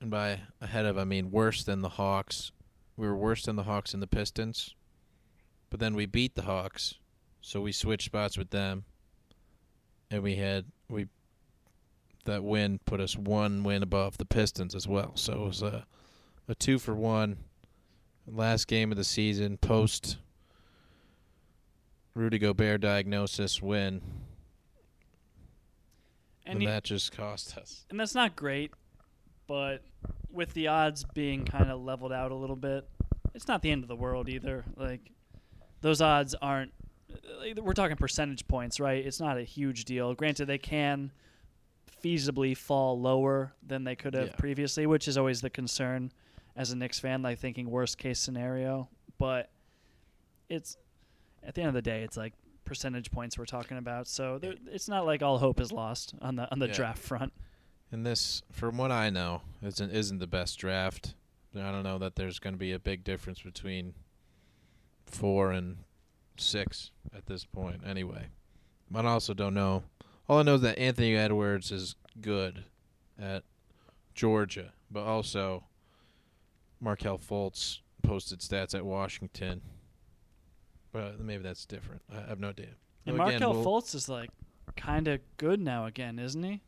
and 0.00 0.10
by 0.10 0.40
ahead 0.60 0.84
of 0.84 0.98
I 0.98 1.04
mean 1.04 1.30
worse 1.30 1.64
than 1.64 1.80
the 1.80 1.90
Hawks. 1.90 2.52
We 2.96 3.06
were 3.06 3.16
worse 3.16 3.44
than 3.44 3.56
the 3.56 3.62
Hawks 3.62 3.94
and 3.94 4.02
the 4.02 4.06
Pistons, 4.06 4.74
but 5.70 5.80
then 5.80 5.94
we 5.94 6.06
beat 6.06 6.34
the 6.34 6.42
Hawks, 6.42 6.94
so 7.40 7.60
we 7.60 7.72
switched 7.72 8.06
spots 8.06 8.36
with 8.36 8.50
them, 8.50 8.84
and 10.12 10.22
we 10.22 10.36
had 10.36 10.66
we 10.88 11.06
that 12.24 12.44
win 12.44 12.78
put 12.84 13.00
us 13.00 13.16
one 13.16 13.64
win 13.64 13.82
above 13.82 14.18
the 14.18 14.24
Pistons 14.24 14.74
as 14.76 14.86
well. 14.86 15.12
So 15.16 15.32
it 15.32 15.46
was 15.46 15.62
a 15.62 15.86
a 16.48 16.54
two 16.54 16.78
for 16.78 16.94
one. 16.94 17.38
Last 18.26 18.68
game 18.68 18.92
of 18.92 18.96
the 18.96 19.02
season, 19.04 19.56
post 19.56 20.18
Rudy 22.14 22.38
Gobert 22.38 22.80
diagnosis 22.82 23.60
win, 23.60 24.00
And 26.44 26.54
and 26.54 26.62
you- 26.62 26.68
that 26.68 26.84
just 26.84 27.10
cost 27.12 27.56
us. 27.56 27.84
and 27.90 27.98
that's 27.98 28.14
not 28.14 28.36
great, 28.36 28.72
but 29.46 29.82
with 30.30 30.52
the 30.54 30.68
odds 30.68 31.04
being 31.14 31.44
kind 31.44 31.70
of 31.70 31.80
leveled 31.80 32.12
out 32.12 32.30
a 32.30 32.34
little 32.36 32.56
bit, 32.56 32.88
it's 33.34 33.48
not 33.48 33.62
the 33.62 33.70
end 33.70 33.82
of 33.82 33.88
the 33.88 33.96
world 33.96 34.28
either. 34.28 34.64
Like 34.76 35.10
those 35.80 36.00
odds 36.00 36.34
aren't. 36.36 36.72
Like, 37.40 37.58
We're 37.60 37.72
talking 37.72 37.96
percentage 37.96 38.46
points, 38.48 38.80
right? 38.80 39.04
It's 39.04 39.20
not 39.20 39.38
a 39.38 39.42
huge 39.42 39.84
deal. 39.84 40.14
Granted, 40.14 40.46
they 40.46 40.58
can 40.58 41.12
feasibly 42.02 42.56
fall 42.56 43.00
lower 43.00 43.52
than 43.66 43.84
they 43.84 43.94
could 43.96 44.14
have 44.14 44.28
Yeah. 44.28 44.36
previously, 44.36 44.86
which 44.86 45.06
is 45.06 45.16
always 45.16 45.40
the 45.40 45.50
concern 45.50 46.12
as 46.56 46.70
a 46.72 46.76
Knicks 46.76 46.98
fan, 46.98 47.22
like 47.22 47.38
thinking 47.38 47.70
worst 47.70 47.96
case 47.98 48.18
scenario. 48.18 48.88
But 49.18 49.50
it's 50.48 50.76
at 51.42 51.54
the 51.54 51.62
end 51.62 51.68
of 51.68 51.74
the 51.74 51.82
day, 51.82 52.02
it's 52.02 52.16
like 52.16 52.34
percentage 52.64 53.10
points 53.10 53.38
we're 53.38 53.44
talking 53.46 53.76
about. 53.78 54.06
So 54.08 54.38
there, 54.38 54.54
it's 54.66 54.88
not 54.88 55.06
like 55.06 55.22
all 55.22 55.38
hope 55.38 55.60
is 55.60 55.72
lost 55.72 56.14
on 56.20 56.36
the 56.36 56.50
on 56.50 56.58
the 56.58 56.66
Yeah. 56.68 56.74
draft 56.74 56.98
front. 57.02 57.32
And 57.90 58.06
this, 58.06 58.42
from 58.50 58.78
what 58.78 58.90
I 58.90 59.10
know, 59.10 59.42
isn't 59.62 59.90
isn't 59.90 60.18
the 60.18 60.26
best 60.26 60.58
draft. 60.58 61.14
I 61.54 61.70
don't 61.70 61.82
know 61.82 61.98
that 61.98 62.16
there's 62.16 62.38
going 62.38 62.54
to 62.54 62.58
be 62.58 62.72
a 62.72 62.78
big 62.78 63.04
difference 63.04 63.42
between 63.42 63.94
four 65.04 65.52
and 65.52 65.84
six 66.36 66.90
at 67.16 67.26
this 67.26 67.44
point. 67.44 67.82
Anyway, 67.86 68.26
but 68.90 69.04
I 69.06 69.10
also 69.10 69.34
don't 69.34 69.54
know. 69.54 69.84
All 70.28 70.38
I 70.38 70.42
know 70.42 70.54
is 70.54 70.60
that 70.62 70.78
Anthony 70.78 71.16
Edwards 71.16 71.70
is 71.72 71.94
good 72.20 72.64
at 73.18 73.42
Georgia, 74.14 74.72
but 74.90 75.02
also 75.04 75.64
Markelle 76.80 77.18
Fultz 77.18 77.78
posted 78.02 78.40
stats 78.40 78.74
at 78.74 78.84
Washington. 78.84 79.62
But 80.92 81.20
maybe 81.20 81.42
that's 81.42 81.64
different. 81.64 82.02
I 82.12 82.20
have 82.28 82.40
no 82.40 82.50
idea. 82.50 82.66
And 83.06 83.14
So 83.14 83.18
Markelle 83.18 83.52
we'll- 83.54 83.64
Fultz 83.64 83.94
is 83.94 84.08
like 84.08 84.30
kind 84.76 85.08
of 85.08 85.20
good 85.36 85.60
now 85.60 85.86
again, 85.86 86.18
isn't 86.18 86.42
he? 86.42 86.60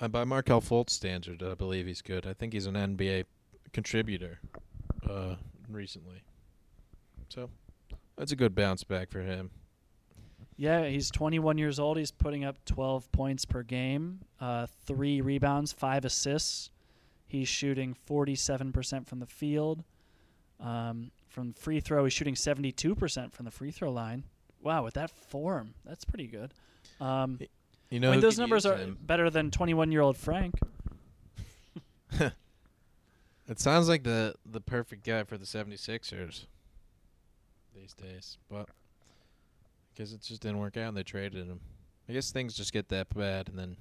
Uh, 0.00 0.08
by 0.08 0.24
Markelle 0.24 0.60
Fultz 0.60 0.90
standard, 0.90 1.42
I 1.42 1.54
believe 1.54 1.86
he's 1.86 2.02
good. 2.02 2.26
I 2.26 2.32
think 2.32 2.52
he's 2.52 2.66
an 2.66 2.74
NBA 2.74 3.24
contributor 3.72 4.38
uh, 5.08 5.34
recently. 5.68 6.22
So 7.28 7.50
that's 8.18 8.32
a 8.32 8.36
good 8.36 8.54
bounce 8.54 8.84
back 8.84 9.10
for 9.10 9.20
him. 9.20 9.50
Yeah, 10.56 10.86
he's 10.88 11.10
21 11.10 11.56
years 11.56 11.78
old. 11.78 11.96
He's 11.98 12.10
putting 12.10 12.44
up 12.44 12.56
12 12.64 13.10
points 13.12 13.44
per 13.44 13.62
game, 13.62 14.20
uh, 14.40 14.66
three 14.86 15.20
rebounds, 15.20 15.72
five 15.72 16.04
assists. 16.04 16.70
He's 17.28 17.46
shooting 17.48 17.94
47% 18.08 19.06
from 19.06 19.20
the 19.20 19.26
field. 19.26 19.84
Um, 20.58 21.12
from 21.28 21.52
free 21.52 21.78
throw, 21.78 22.02
he's 22.04 22.12
shooting 22.12 22.34
72% 22.34 23.32
from 23.32 23.44
the 23.44 23.50
free 23.52 23.70
throw 23.70 23.92
line. 23.92 24.24
Wow, 24.60 24.82
with 24.82 24.94
that 24.94 25.10
form, 25.10 25.74
that's 25.84 26.04
pretty 26.04 26.26
good. 26.26 26.52
Um, 27.00 27.38
You 27.90 28.00
know, 28.00 28.08
I 28.08 28.12
mean, 28.12 28.20
those 28.20 28.38
numbers 28.38 28.66
are 28.66 28.76
him? 28.76 28.98
better 29.00 29.30
than 29.30 29.52
21 29.52 29.92
year 29.92 30.00
old 30.00 30.16
Frank. 30.16 30.54
It 33.50 33.58
sounds 33.58 33.88
like 33.88 34.02
the 34.02 34.34
the 34.44 34.60
perfect 34.60 35.06
guy 35.06 35.24
for 35.24 35.38
the 35.38 35.46
76ers 35.46 36.44
these 37.78 37.94
days, 37.94 38.38
but 38.50 38.68
I 38.68 39.92
guess 39.96 40.12
it 40.12 40.22
just 40.22 40.42
didn't 40.42 40.58
work 40.58 40.76
out 40.76 40.88
and 40.88 40.96
they 40.96 41.02
traded 41.02 41.46
him. 41.46 41.60
I 42.08 42.12
guess 42.12 42.30
things 42.30 42.54
just 42.54 42.72
get 42.72 42.88
that 42.88 43.14
bad 43.14 43.48
and 43.48 43.58
then 43.58 43.76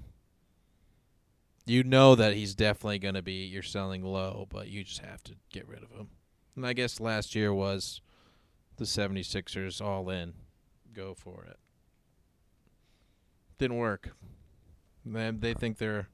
you 1.65 1.83
know 1.83 2.15
that 2.15 2.33
he's 2.33 2.55
definitely 2.55 2.99
going 2.99 3.15
to 3.15 3.21
be 3.21 3.45
you're 3.45 3.61
selling 3.61 4.03
low, 4.03 4.47
but 4.49 4.69
you 4.69 4.83
just 4.83 5.01
have 5.01 5.23
to 5.25 5.33
get 5.51 5.67
rid 5.67 5.83
of 5.83 5.91
him. 5.91 6.09
And 6.55 6.65
I 6.65 6.73
guess 6.73 6.99
last 6.99 7.35
year 7.35 7.53
was 7.53 8.01
the 8.77 8.85
76ers 8.85 9.81
all 9.81 10.09
in. 10.09 10.33
Go 10.93 11.13
for 11.13 11.43
it. 11.43 11.57
Didn't 13.57 13.77
work. 13.77 14.11
Man, 15.03 15.39
they 15.39 15.53
think 15.53 15.77
they're 15.77 16.07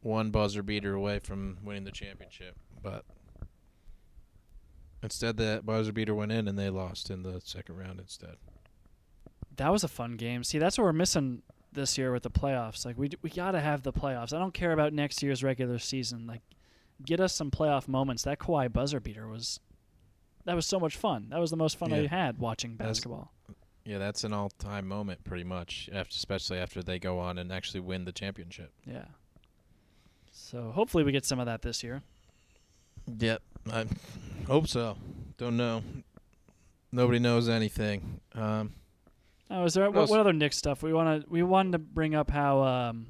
one 0.00 0.30
buzzer 0.30 0.62
beater 0.62 0.94
away 0.94 1.18
from 1.18 1.58
winning 1.62 1.84
the 1.84 1.90
championship, 1.90 2.56
but 2.82 3.04
instead 5.02 5.36
that 5.38 5.64
buzzer 5.66 5.92
beater 5.92 6.14
went 6.14 6.32
in 6.32 6.48
and 6.48 6.58
they 6.58 6.70
lost 6.70 7.10
in 7.10 7.22
the 7.22 7.40
second 7.44 7.76
round 7.76 8.00
instead. 8.00 8.36
That 9.56 9.70
was 9.72 9.82
a 9.84 9.88
fun 9.88 10.16
game. 10.16 10.44
See, 10.44 10.58
that's 10.58 10.78
what 10.78 10.84
we're 10.84 10.92
missing 10.92 11.42
this 11.72 11.98
year 11.98 12.12
with 12.12 12.22
the 12.22 12.30
playoffs. 12.30 12.84
Like 12.84 12.96
we 12.98 13.08
d- 13.08 13.18
we 13.22 13.30
got 13.30 13.52
to 13.52 13.60
have 13.60 13.82
the 13.82 13.92
playoffs. 13.92 14.32
I 14.32 14.38
don't 14.38 14.54
care 14.54 14.72
about 14.72 14.92
next 14.92 15.22
year's 15.22 15.42
regular 15.42 15.78
season. 15.78 16.26
Like 16.26 16.42
get 17.04 17.20
us 17.20 17.34
some 17.34 17.50
playoff 17.50 17.88
moments. 17.88 18.22
That 18.24 18.38
Kawhi 18.38 18.72
buzzer 18.72 19.00
beater 19.00 19.26
was 19.28 19.60
that 20.44 20.54
was 20.54 20.64
so 20.66 20.78
much 20.80 20.96
fun. 20.96 21.28
That 21.30 21.40
was 21.40 21.50
the 21.50 21.56
most 21.56 21.76
fun 21.76 21.92
I 21.92 22.02
Yeah. 22.02 22.08
had 22.08 22.38
watching 22.38 22.76
That's- 22.76 22.98
basketball. 22.98 23.32
Yeah, 23.84 23.96
that's 23.98 24.22
an 24.22 24.34
all-time 24.34 24.86
moment 24.86 25.24
pretty 25.24 25.44
much, 25.44 25.88
after, 25.94 26.12
especially 26.14 26.58
after 26.58 26.82
they 26.82 26.98
go 26.98 27.18
on 27.18 27.38
and 27.38 27.50
actually 27.50 27.80
win 27.80 28.04
the 28.04 28.12
championship. 28.12 28.70
Yeah. 28.86 29.06
So 30.30 30.70
hopefully 30.72 31.04
we 31.04 31.12
get 31.12 31.24
some 31.24 31.38
of 31.40 31.46
that 31.46 31.62
this 31.62 31.82
year. 31.82 32.02
Yep, 33.18 33.42
I 33.70 33.86
hope 34.46 34.68
so. 34.68 34.96
Don't 35.36 35.56
know. 35.56 35.82
Nobody 36.90 37.18
knows 37.18 37.48
anything. 37.48 38.20
Um, 38.34 38.72
Oh, 39.50 39.64
is 39.64 39.74
there 39.74 39.90
What 39.90 40.10
what, 40.10 40.20
other 40.20 40.32
Knicks 40.32 40.56
stuff 40.56 40.82
we 40.82 40.92
want 40.92 41.22
to 41.22 41.30
we 41.30 41.42
wanted 41.42 41.72
to 41.72 41.78
bring 41.78 42.14
up 42.14 42.30
how 42.30 42.62
um, 42.62 43.06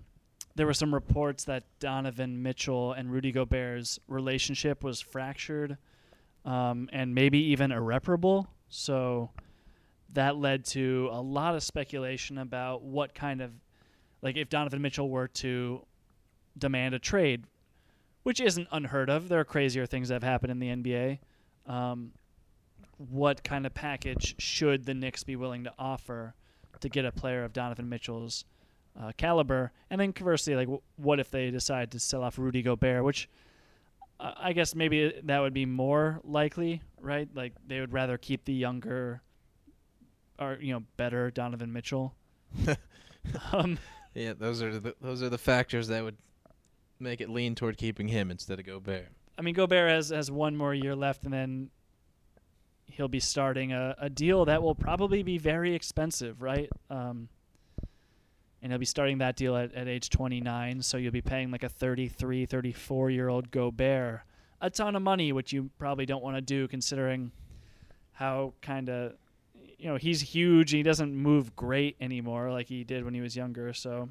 there 0.54 0.66
were 0.66 0.74
some 0.74 0.94
reports 0.94 1.44
that 1.44 1.64
Donovan 1.80 2.42
Mitchell 2.42 2.92
and 2.92 3.10
Rudy 3.10 3.32
Gobert's 3.32 3.98
relationship 4.06 4.84
was 4.84 5.00
fractured 5.00 5.78
um, 6.44 6.88
and 6.92 7.14
maybe 7.14 7.38
even 7.38 7.72
irreparable. 7.72 8.48
So 8.68 9.30
that 10.12 10.36
led 10.36 10.64
to 10.66 11.08
a 11.12 11.20
lot 11.20 11.56
of 11.56 11.62
speculation 11.62 12.38
about 12.38 12.82
what 12.82 13.14
kind 13.14 13.42
of 13.42 13.50
like 14.22 14.36
if 14.36 14.48
Donovan 14.48 14.80
Mitchell 14.80 15.10
were 15.10 15.28
to 15.28 15.84
demand 16.56 16.94
a 16.94 16.98
trade 17.00 17.44
which 18.28 18.40
isn't 18.42 18.68
unheard 18.70 19.08
of. 19.08 19.30
There 19.30 19.40
are 19.40 19.44
crazier 19.44 19.86
things 19.86 20.08
that 20.08 20.16
have 20.16 20.22
happened 20.22 20.50
in 20.50 20.58
the 20.58 20.68
NBA. 20.68 21.18
Um, 21.66 22.12
what 22.98 23.42
kind 23.42 23.64
of 23.64 23.72
package 23.72 24.34
should 24.38 24.84
the 24.84 24.92
Knicks 24.92 25.24
be 25.24 25.34
willing 25.34 25.64
to 25.64 25.72
offer 25.78 26.34
to 26.80 26.90
get 26.90 27.06
a 27.06 27.10
player 27.10 27.42
of 27.42 27.54
Donovan 27.54 27.88
Mitchell's 27.88 28.44
uh, 29.00 29.12
caliber? 29.16 29.72
And 29.88 29.98
then 29.98 30.12
conversely, 30.12 30.54
like, 30.56 30.66
w- 30.66 30.82
what 30.96 31.20
if 31.20 31.30
they 31.30 31.50
decide 31.50 31.90
to 31.92 31.98
sell 31.98 32.22
off 32.22 32.38
Rudy 32.38 32.60
Gobert, 32.60 33.02
which 33.02 33.30
uh, 34.20 34.34
I 34.36 34.52
guess 34.52 34.74
maybe 34.74 35.18
that 35.22 35.38
would 35.38 35.54
be 35.54 35.64
more 35.64 36.20
likely, 36.22 36.82
right? 37.00 37.30
Like 37.32 37.54
they 37.66 37.80
would 37.80 37.94
rather 37.94 38.18
keep 38.18 38.44
the 38.44 38.52
younger, 38.52 39.22
or 40.38 40.58
you 40.60 40.74
know, 40.74 40.82
better 40.98 41.30
Donovan 41.30 41.72
Mitchell. 41.72 42.14
um, 43.52 43.78
Yeah, 44.14 44.34
those 44.38 44.62
are 44.62 44.78
the 44.78 44.94
those 45.00 45.22
are 45.22 45.30
the 45.30 45.38
factors 45.38 45.88
that 45.88 46.04
would 46.04 46.18
make 47.00 47.20
it 47.20 47.28
lean 47.28 47.54
toward 47.54 47.76
keeping 47.76 48.08
him 48.08 48.30
instead 48.30 48.58
of 48.58 48.66
Gobert. 48.66 49.08
I 49.36 49.42
mean, 49.42 49.54
Gobert 49.54 49.90
has 49.90 50.10
has 50.10 50.30
one 50.30 50.56
more 50.56 50.74
year 50.74 50.96
left, 50.96 51.24
and 51.24 51.32
then 51.32 51.70
he'll 52.86 53.08
be 53.08 53.20
starting 53.20 53.72
a, 53.72 53.94
a 54.00 54.10
deal 54.10 54.44
that 54.46 54.62
will 54.62 54.74
probably 54.74 55.22
be 55.22 55.38
very 55.38 55.74
expensive, 55.74 56.42
right? 56.42 56.70
Um, 56.90 57.28
and 58.60 58.72
he'll 58.72 58.78
be 58.78 58.86
starting 58.86 59.18
that 59.18 59.36
deal 59.36 59.56
at, 59.56 59.72
at 59.74 59.86
age 59.86 60.10
29, 60.10 60.82
so 60.82 60.96
you'll 60.96 61.12
be 61.12 61.20
paying 61.20 61.52
like 61.52 61.62
a 61.62 61.68
33, 61.68 62.46
34 62.46 63.10
year 63.10 63.28
old 63.28 63.50
Gobert 63.50 64.22
a 64.60 64.70
ton 64.70 64.96
of 64.96 65.02
money, 65.02 65.32
which 65.32 65.52
you 65.52 65.70
probably 65.78 66.06
don't 66.06 66.22
want 66.22 66.36
to 66.36 66.40
do 66.40 66.66
considering 66.68 67.30
how 68.12 68.54
kind 68.60 68.88
of, 68.88 69.12
you 69.78 69.88
know, 69.88 69.96
he's 69.96 70.20
huge 70.20 70.72
and 70.72 70.78
he 70.78 70.82
doesn't 70.82 71.14
move 71.14 71.54
great 71.54 71.96
anymore 72.00 72.50
like 72.50 72.66
he 72.66 72.82
did 72.84 73.04
when 73.04 73.14
he 73.14 73.20
was 73.20 73.36
younger. 73.36 73.72
So, 73.72 74.08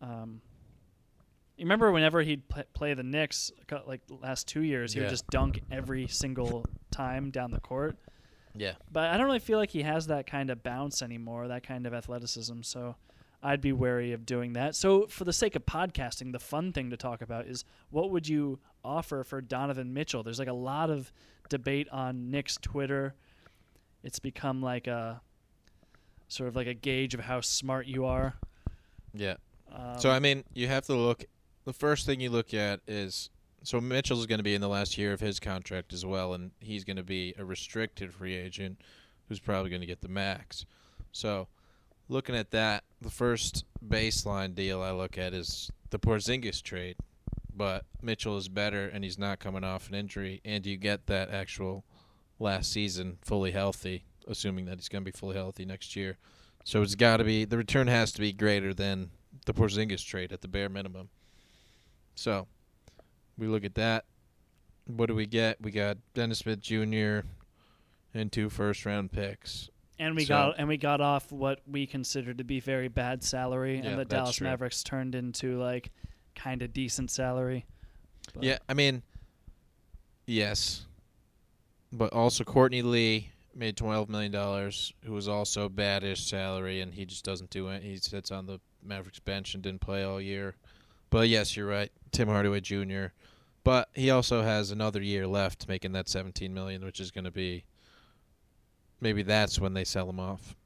um, 0.00 0.40
you 1.56 1.64
remember 1.64 1.90
whenever 1.92 2.22
he'd 2.22 2.48
pl- 2.48 2.64
play 2.74 2.94
the 2.94 3.02
Knicks, 3.02 3.50
like 3.86 4.06
the 4.06 4.14
last 4.14 4.46
two 4.46 4.62
years, 4.62 4.92
he 4.92 4.98
Yeah. 5.00 5.06
would 5.06 5.10
just 5.10 5.26
dunk 5.28 5.60
every 5.70 6.06
single 6.06 6.64
time 6.90 7.30
down 7.30 7.50
the 7.50 7.60
court. 7.60 7.96
Yeah. 8.54 8.74
But 8.90 9.10
I 9.10 9.16
don't 9.16 9.26
really 9.26 9.38
feel 9.38 9.58
like 9.58 9.70
he 9.70 9.82
has 9.82 10.06
that 10.08 10.26
kind 10.26 10.50
of 10.50 10.62
bounce 10.62 11.02
anymore, 11.02 11.48
that 11.48 11.62
kind 11.62 11.86
of 11.86 11.92
athleticism. 11.94 12.62
So 12.62 12.96
I'd 13.42 13.60
be 13.60 13.72
wary 13.72 14.12
of 14.12 14.24
doing 14.26 14.54
that. 14.54 14.74
So 14.74 15.06
for 15.06 15.24
the 15.24 15.32
sake 15.32 15.54
of 15.56 15.66
podcasting, 15.66 16.32
the 16.32 16.38
fun 16.38 16.72
thing 16.72 16.90
to 16.90 16.96
talk 16.96 17.20
about 17.22 17.46
is 17.46 17.64
what 17.90 18.10
would 18.10 18.26
you 18.28 18.58
offer 18.84 19.24
for 19.24 19.40
Donovan 19.40 19.92
Mitchell? 19.92 20.22
There's 20.22 20.38
like 20.38 20.48
a 20.48 20.52
lot 20.54 20.90
of 20.90 21.12
debate 21.48 21.88
on 21.90 22.30
Knicks 22.30 22.56
Twitter. 22.60 23.14
It's 24.02 24.18
become 24.18 24.62
like 24.62 24.86
a 24.86 25.20
sort 26.28 26.48
of 26.48 26.56
like 26.56 26.66
a 26.66 26.74
gauge 26.74 27.14
of 27.14 27.20
how 27.20 27.40
smart 27.40 27.86
you 27.86 28.04
are. 28.04 28.34
Yeah. 29.12 29.36
Um, 29.70 29.98
So 29.98 30.10
I 30.10 30.18
mean, 30.18 30.44
you 30.54 30.66
have 30.68 30.84
to 30.86 30.94
look. 30.94 31.24
The 31.66 31.72
first 31.72 32.06
thing 32.06 32.20
you 32.20 32.30
look 32.30 32.54
at 32.54 32.80
is 32.86 33.28
so 33.64 33.80
Mitchell's 33.80 34.26
going 34.26 34.38
to 34.38 34.44
be 34.44 34.54
in 34.54 34.60
the 34.60 34.68
last 34.68 34.96
year 34.96 35.12
of 35.12 35.18
his 35.18 35.40
contract 35.40 35.92
as 35.92 36.06
well, 36.06 36.32
and 36.32 36.52
he's 36.60 36.84
going 36.84 36.96
to 36.96 37.02
be 37.02 37.34
a 37.36 37.44
restricted 37.44 38.14
free 38.14 38.36
agent, 38.36 38.80
who's 39.28 39.40
probably 39.40 39.70
going 39.70 39.80
to 39.80 39.86
get 39.86 40.00
the 40.00 40.08
max. 40.08 40.64
So, 41.10 41.48
looking 42.08 42.36
at 42.36 42.52
that, 42.52 42.84
the 43.02 43.10
first 43.10 43.64
baseline 43.84 44.54
deal 44.54 44.80
I 44.80 44.92
look 44.92 45.18
at 45.18 45.34
is 45.34 45.68
the 45.90 45.98
Porzingis 45.98 46.62
trade, 46.62 46.98
but 47.52 47.84
Mitchell 48.00 48.36
is 48.36 48.46
better, 48.46 48.86
and 48.86 49.02
he's 49.02 49.18
not 49.18 49.40
coming 49.40 49.64
off 49.64 49.88
an 49.88 49.96
injury, 49.96 50.40
and 50.44 50.64
you 50.64 50.76
get 50.76 51.08
that 51.08 51.30
actual 51.30 51.82
last 52.38 52.70
season 52.70 53.18
fully 53.22 53.50
healthy, 53.50 54.04
assuming 54.28 54.66
that 54.66 54.76
he's 54.76 54.88
going 54.88 55.02
to 55.04 55.10
be 55.10 55.18
fully 55.18 55.34
healthy 55.34 55.64
next 55.64 55.96
year. 55.96 56.18
So 56.62 56.82
it's 56.82 56.94
got 56.94 57.16
to 57.16 57.24
be 57.24 57.44
the 57.44 57.58
return 57.58 57.88
has 57.88 58.12
to 58.12 58.20
be 58.20 58.32
greater 58.32 58.72
than 58.72 59.10
the 59.46 59.54
Porzingis 59.54 60.06
trade 60.06 60.32
at 60.32 60.42
the 60.42 60.48
bare 60.48 60.68
minimum. 60.68 61.08
So 62.16 62.48
we 63.38 63.46
look 63.46 63.64
at 63.64 63.76
that. 63.76 64.04
What 64.86 65.06
do 65.06 65.14
we 65.14 65.26
get? 65.26 65.60
We 65.60 65.70
got 65.70 65.98
Dennis 66.14 66.40
Smith 66.40 66.60
Jr. 66.60 67.20
and 68.14 68.32
two 68.32 68.48
first 68.50 68.84
round 68.84 69.12
picks. 69.12 69.68
and 69.98 70.14
we 70.16 70.24
so- 70.24 70.34
got 70.34 70.54
and 70.58 70.68
we 70.68 70.76
got 70.76 71.00
off 71.00 71.30
what 71.32 71.60
we 71.66 71.86
considered 71.86 72.38
to 72.38 72.44
be 72.44 72.58
very 72.60 72.88
bad 72.88 73.22
salary, 73.22 73.76
Yeah, 73.78 73.90
and 73.90 73.98
the 73.98 74.04
Dallas 74.04 74.36
true. 74.36 74.46
Mavericks 74.46 74.82
turned 74.82 75.14
into 75.14 75.58
like 75.58 75.90
kind 76.34 76.62
of 76.62 76.72
decent 76.72 77.10
salary. 77.10 77.64
But- 78.34 78.42
Yeah, 78.44 78.58
I 78.68 78.74
mean, 78.74 79.02
yes, 80.26 80.86
but 81.92 82.12
also 82.12 82.44
Courtney 82.44 82.82
Lee 82.82 83.30
made 83.54 83.76
twelve 83.76 84.08
million 84.08 84.32
dollars, 84.32 84.92
who 85.04 85.12
was 85.12 85.28
also 85.28 85.68
badish 85.68 86.18
salary, 86.28 86.80
and 86.80 86.92
he 86.94 87.06
just 87.06 87.24
doesn't 87.24 87.50
do 87.50 87.68
it. 87.68 87.82
He 87.82 87.96
sits 87.96 88.30
on 88.30 88.46
the 88.46 88.60
Mavericks 88.82 89.18
bench 89.18 89.54
and 89.54 89.62
didn't 89.62 89.80
play 89.80 90.04
all 90.04 90.20
year. 90.20 90.54
But 91.08 91.28
yes, 91.28 91.56
you're 91.56 91.66
right, 91.68 91.90
Tim 92.16 92.28
Hardaway 92.28 92.60
Jr. 92.60 93.08
But 93.62 93.90
he 93.92 94.08
also 94.10 94.40
has 94.40 94.70
another 94.70 95.02
year 95.02 95.26
left, 95.26 95.68
making 95.68 95.92
that 95.92 96.08
seventeen 96.08 96.54
million, 96.54 96.82
which 96.82 96.98
is 96.98 97.10
going 97.10 97.24
to 97.24 97.30
be 97.30 97.64
maybe 99.02 99.22
that's 99.22 99.60
when 99.60 99.74
they 99.74 99.84
sell 99.84 100.08
him 100.08 100.18
off. 100.18 100.56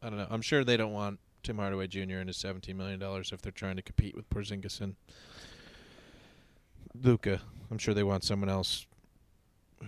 I 0.00 0.08
don't 0.08 0.16
know. 0.16 0.28
I'm 0.30 0.40
sure 0.40 0.64
they 0.64 0.78
don't 0.78 0.94
want 0.94 1.20
Tim 1.42 1.58
Hardaway 1.58 1.88
Jr. 1.88 2.16
and 2.16 2.28
his 2.28 2.38
seventeen 2.38 2.78
million 2.78 2.98
dollars 2.98 3.32
if 3.32 3.42
they're 3.42 3.52
trying 3.52 3.76
to 3.76 3.82
compete 3.82 4.16
with 4.16 4.30
Porzingis 4.30 4.80
and 4.80 4.96
Luka. 6.94 7.42
I'm 7.70 7.78
sure 7.78 7.92
they 7.92 8.02
want 8.02 8.24
someone 8.24 8.48
else 8.48 8.86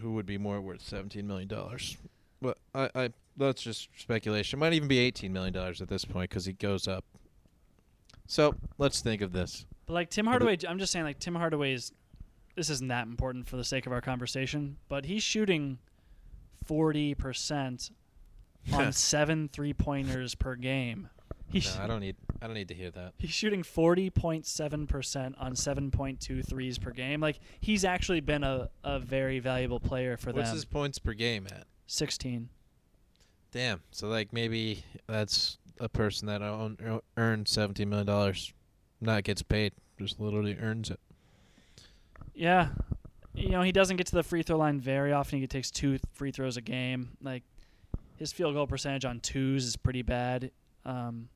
who 0.03 0.13
would 0.13 0.27
be 0.27 0.37
more 0.37 0.61
worth 0.61 0.83
seventeen 0.83 1.27
million 1.27 1.49
dollars. 1.49 1.97
But 2.43 2.59
I, 2.75 2.91
I 2.95 3.11
that's 3.39 3.63
just 3.63 3.89
speculation. 3.97 4.59
Might 4.59 4.75
even 4.75 4.89
be 4.89 4.99
eighteen 4.99 5.33
million 5.33 5.55
dollars 5.55 5.81
at 5.81 5.89
this 5.89 6.05
point 6.05 6.29
because 6.29 6.45
he 6.45 6.53
goes 6.53 6.87
up. 6.87 7.07
So 8.27 8.55
let's 8.77 9.01
think 9.01 9.23
of 9.23 9.33
this. 9.33 9.65
But 9.87 9.95
like 9.95 10.11
Tim 10.11 10.27
Hardaway, 10.27 10.59
I'm 10.69 10.79
just 10.79 10.93
saying 10.93 11.05
like 11.05 11.19
Tim 11.19 11.35
Hardaway's. 11.35 11.93
This 12.57 12.71
isn't 12.71 12.89
that 12.89 13.07
important 13.07 13.49
for 13.49 13.57
the 13.57 13.65
sake 13.65 13.85
of 13.87 13.93
our 13.93 14.01
conversation, 14.01 14.77
but 14.89 15.05
he's 15.07 15.23
shooting 15.23 15.79
forty 16.65 17.15
percent 17.15 17.91
on 18.73 18.93
seven 18.93 19.49
three 19.49 19.73
pointers 19.73 20.35
per 20.35 20.55
game. 20.55 21.09
He's, 21.49 21.77
No, 21.77 21.85
I 21.85 21.87
don't 21.87 22.01
need. 22.01 22.17
I 22.41 22.47
don't 22.47 22.55
need 22.55 22.69
to 22.69 22.75
hear 22.75 22.91
that. 22.91 23.13
He's 23.19 23.31
shooting 23.31 23.63
40.7% 23.63 25.35
on 25.39 25.53
7.2 25.55 26.47
threes 26.47 26.79
per 26.79 26.91
game. 26.91 27.21
Like, 27.21 27.39
he's 27.61 27.85
actually 27.85 28.21
been 28.21 28.43
a, 28.43 28.69
a 28.83 28.99
very 28.99 29.39
valuable 29.39 29.79
player 29.81 30.17
for 30.17 30.31
What's 30.31 30.35
them. 30.35 30.43
What's 30.43 30.53
his 30.53 30.65
points 30.65 30.99
per 30.99 31.13
game 31.13 31.47
at? 31.51 31.67
16. 31.87 32.49
Damn. 33.55 33.81
So 33.93 34.09
like 34.09 34.33
maybe 34.33 34.85
that's 35.07 35.59
a 35.79 35.89
person 35.89 36.27
that 36.27 36.43
er, 36.43 36.75
earned 36.81 37.01
earns 37.17 37.51
seventeen 37.51 37.89
million 37.89 38.07
dollars, 38.07 38.53
not 39.05 39.25
gets 39.25 39.43
paid, 39.43 39.73
just 39.99 40.21
literally 40.21 40.57
earns 40.61 40.91
it. 40.91 41.01
Yeah. 42.35 42.69
You 43.35 43.51
know, 43.51 43.63
he 43.63 43.73
doesn't 43.73 43.97
get 43.97 44.07
to 44.09 44.15
the 44.15 44.23
free 44.23 44.43
throw 44.43 44.57
line 44.57 44.81
very 44.81 45.13
often. 45.13 45.41
He 45.41 45.47
takes 45.47 45.71
two 45.71 45.99
free 46.13 46.31
throws 46.31 46.57
a 46.57 46.61
game. 46.61 47.17
Like, 47.21 47.43
his 48.17 48.33
field 48.33 48.55
goal 48.55 48.67
percentage 48.67 49.05
on 49.05 49.21
twos 49.21 49.65
is 49.65 49.77
pretty 49.77 50.03
bad. 50.03 50.51
Um, 50.85 51.29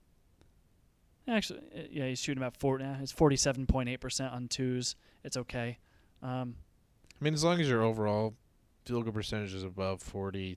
actually, 1.27 1.61
uh, 1.77 1.83
yeah, 1.91 2.07
he's 2.07 2.21
shooting 2.21 2.43
about 2.43 2.57
four. 2.57 2.79
Nah, 2.79 2.97
it's 3.01 3.13
47.8% 3.13 4.33
on 4.33 4.49
twos. 4.49 4.95
It's 5.25 5.37
okay. 5.37 5.79
Um, 6.23 6.55
I 7.21 7.25
mean, 7.25 7.35
as 7.35 7.43
long 7.43 7.61
as 7.61 7.69
your 7.69 7.83
overall 7.83 8.35
field 8.85 9.05
goal 9.05 9.13
percentage 9.13 9.55
is 9.55 9.65
above 9.65 10.01
forty, 10.01 10.57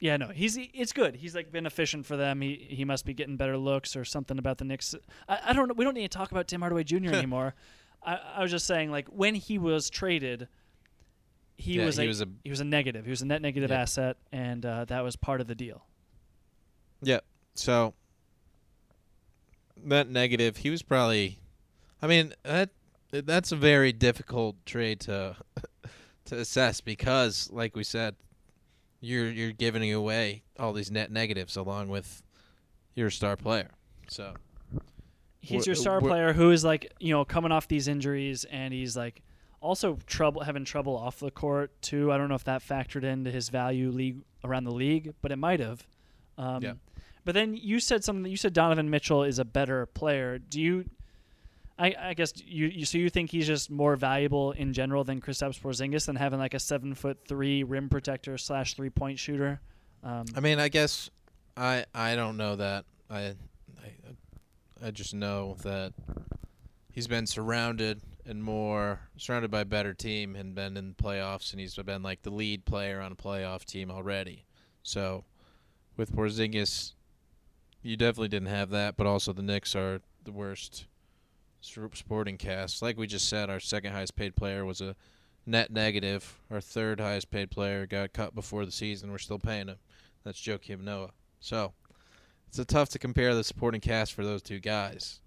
Yeah, 0.00 0.16
no, 0.16 0.28
he's 0.28 0.56
it's 0.56 0.92
good. 0.92 1.16
He's 1.16 1.34
like 1.34 1.50
been 1.50 1.66
efficient 1.66 2.06
for 2.06 2.16
them. 2.16 2.40
He 2.40 2.66
he 2.70 2.84
must 2.84 3.04
be 3.04 3.14
getting 3.14 3.36
better 3.36 3.56
looks 3.58 3.96
or 3.96 4.04
something 4.04 4.38
about 4.38 4.58
the 4.58 4.64
Knicks. 4.64 4.94
I, 5.28 5.38
I 5.46 5.52
don't 5.52 5.68
know. 5.68 5.74
We 5.74 5.84
don't 5.84 5.94
need 5.94 6.10
to 6.10 6.16
talk 6.16 6.30
about 6.30 6.46
Tim 6.46 6.60
Hardaway 6.60 6.84
Jr. 6.84 6.96
anymore. 7.14 7.54
I, 8.04 8.16
I 8.36 8.42
was 8.42 8.50
just 8.52 8.66
saying 8.66 8.90
like 8.92 9.08
when 9.08 9.34
he 9.34 9.58
was 9.58 9.90
traded, 9.90 10.46
he 11.56 11.74
Yeah, 11.74 11.86
was 11.86 11.96
he 11.96 12.04
a, 12.04 12.06
was 12.06 12.20
a- 12.20 12.28
he 12.44 12.50
was 12.50 12.60
a 12.60 12.64
negative. 12.64 13.04
He 13.06 13.10
was 13.10 13.22
a 13.22 13.26
net 13.26 13.42
negative 13.42 13.70
Yeah. 13.70 13.80
asset, 13.80 14.16
and 14.30 14.64
uh, 14.64 14.84
that 14.84 15.02
was 15.02 15.16
part 15.16 15.40
of 15.40 15.48
the 15.48 15.56
deal. 15.56 15.84
Yeah. 17.02 17.20
So 17.54 17.94
that 19.84 20.08
negative, 20.08 20.58
he 20.58 20.70
was 20.70 20.82
probably. 20.82 21.38
I 22.00 22.06
mean 22.06 22.34
that 22.44 22.70
that's 23.10 23.50
a 23.50 23.56
very 23.56 23.92
difficult 23.92 24.64
trade 24.64 25.00
to 25.00 25.36
to 26.26 26.36
assess 26.38 26.80
because, 26.80 27.48
like 27.52 27.74
we 27.74 27.82
said, 27.82 28.14
you're 29.00 29.30
you're 29.30 29.52
giving 29.52 29.92
away 29.92 30.42
all 30.58 30.72
these 30.72 30.90
net 30.90 31.10
negatives 31.10 31.56
along 31.56 31.88
with 31.88 32.22
your 32.94 33.10
star 33.10 33.36
player. 33.36 33.70
So 34.08 34.34
He's 35.40 35.66
your 35.66 35.76
star 35.76 36.00
player 36.00 36.32
who 36.32 36.50
is 36.50 36.64
like 36.64 36.92
you 36.98 37.12
know 37.14 37.24
coming 37.24 37.52
off 37.52 37.68
these 37.68 37.88
injuries, 37.88 38.44
and 38.44 38.74
he's 38.74 38.96
like 38.96 39.22
also 39.60 39.98
trouble 40.06 40.42
having 40.42 40.64
trouble 40.64 40.96
off 40.96 41.20
the 41.20 41.30
court 41.30 41.70
too. 41.80 42.12
I 42.12 42.18
don't 42.18 42.28
know 42.28 42.34
if 42.34 42.44
that 42.44 42.62
factored 42.62 43.04
into 43.04 43.30
his 43.30 43.48
value 43.48 43.90
league 43.90 44.20
around 44.44 44.64
the 44.64 44.72
league, 44.72 45.14
but 45.20 45.32
it 45.32 45.36
might 45.36 45.60
have. 45.60 45.86
Um, 46.36 46.62
Yeah. 46.62 46.72
But 47.24 47.34
then 47.34 47.54
you 47.54 47.78
said 47.78 48.04
something. 48.04 48.30
You 48.30 48.36
said 48.38 48.52
Donovan 48.54 48.88
Mitchell 48.88 49.22
is 49.22 49.38
a 49.38 49.44
better 49.44 49.84
player. 49.86 50.38
Do 50.38 50.60
you? 50.60 50.84
I, 51.78 51.94
I 52.00 52.14
guess 52.14 52.32
you, 52.44 52.66
you 52.66 52.84
so 52.84 52.98
you 52.98 53.08
think 53.08 53.30
he's 53.30 53.46
just 53.46 53.70
more 53.70 53.94
valuable 53.94 54.52
in 54.52 54.72
general 54.72 55.04
than 55.04 55.20
Kristaps 55.20 55.60
Porzingis 55.60 56.06
than 56.06 56.16
having 56.16 56.38
like 56.40 56.54
a 56.54 56.58
seven 56.58 56.94
foot 56.94 57.18
three 57.26 57.62
rim 57.62 57.88
protector 57.88 58.36
slash 58.36 58.74
three 58.74 58.90
point 58.90 59.18
shooter. 59.18 59.60
Um, 60.02 60.26
I 60.34 60.40
mean, 60.40 60.58
I 60.58 60.68
guess 60.68 61.08
I 61.56 61.84
I 61.94 62.16
don't 62.16 62.36
know 62.36 62.56
that. 62.56 62.84
I 63.08 63.20
I 63.20 64.86
I 64.86 64.90
just 64.90 65.14
know 65.14 65.56
that 65.62 65.92
he's 66.90 67.06
been 67.06 67.26
surrounded 67.26 68.00
and 68.26 68.42
more 68.42 69.00
surrounded 69.16 69.50
by 69.50 69.60
a 69.60 69.64
better 69.64 69.94
team 69.94 70.34
and 70.34 70.54
been 70.54 70.76
in 70.76 70.88
the 70.96 71.02
playoffs, 71.02 71.52
and 71.52 71.60
he's 71.60 71.76
been 71.76 72.02
like 72.02 72.22
the 72.22 72.30
lead 72.30 72.64
player 72.64 73.00
on 73.00 73.12
a 73.12 73.16
playoff 73.16 73.64
team 73.64 73.90
already. 73.90 74.44
So 74.82 75.24
with 75.96 76.14
Porzingis, 76.14 76.94
you 77.82 77.96
definitely 77.96 78.28
didn't 78.28 78.48
have 78.48 78.70
that, 78.70 78.96
but 78.96 79.06
also 79.06 79.32
the 79.32 79.42
Knicks 79.42 79.76
are 79.76 80.00
the 80.24 80.32
worst 80.32 80.86
sporting 81.60 82.36
cast. 82.38 82.82
Like 82.82 82.96
we 82.96 83.06
just 83.06 83.28
said, 83.28 83.50
our 83.50 83.60
second 83.60 83.92
highest 83.92 84.16
paid 84.16 84.36
player 84.36 84.64
was 84.64 84.80
a 84.80 84.94
net 85.46 85.70
negative. 85.70 86.38
Our 86.50 86.60
third 86.60 87.00
highest 87.00 87.30
paid 87.30 87.50
player 87.50 87.86
got 87.86 88.12
cut 88.12 88.34
before 88.34 88.64
the 88.64 88.72
season. 88.72 89.10
We're 89.10 89.18
still 89.18 89.38
paying 89.38 89.68
him. 89.68 89.76
That's 90.24 90.40
Joakim 90.40 90.80
Noah. 90.80 91.10
So 91.40 91.72
it's 92.48 92.58
a 92.58 92.64
tough 92.64 92.88
to 92.90 92.98
compare 92.98 93.34
the 93.34 93.44
supporting 93.44 93.80
cast 93.80 94.12
for 94.12 94.24
those 94.24 94.42
two 94.42 94.60
guys. 94.60 95.20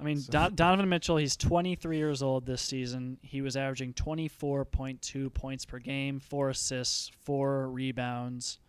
I 0.00 0.04
mean, 0.04 0.18
So- 0.20 0.30
Don- 0.32 0.54
Donovan 0.54 0.88
Mitchell, 0.88 1.16
he's 1.16 1.36
23 1.36 1.96
years 1.96 2.22
old 2.22 2.46
this 2.46 2.62
season. 2.62 3.18
He 3.22 3.40
was 3.42 3.56
averaging 3.56 3.94
24.2 3.94 5.30
points 5.34 5.64
per 5.64 5.80
game, 5.80 6.20
four 6.20 6.50
assists, 6.50 7.10
four 7.24 7.68
rebounds, 7.68 8.60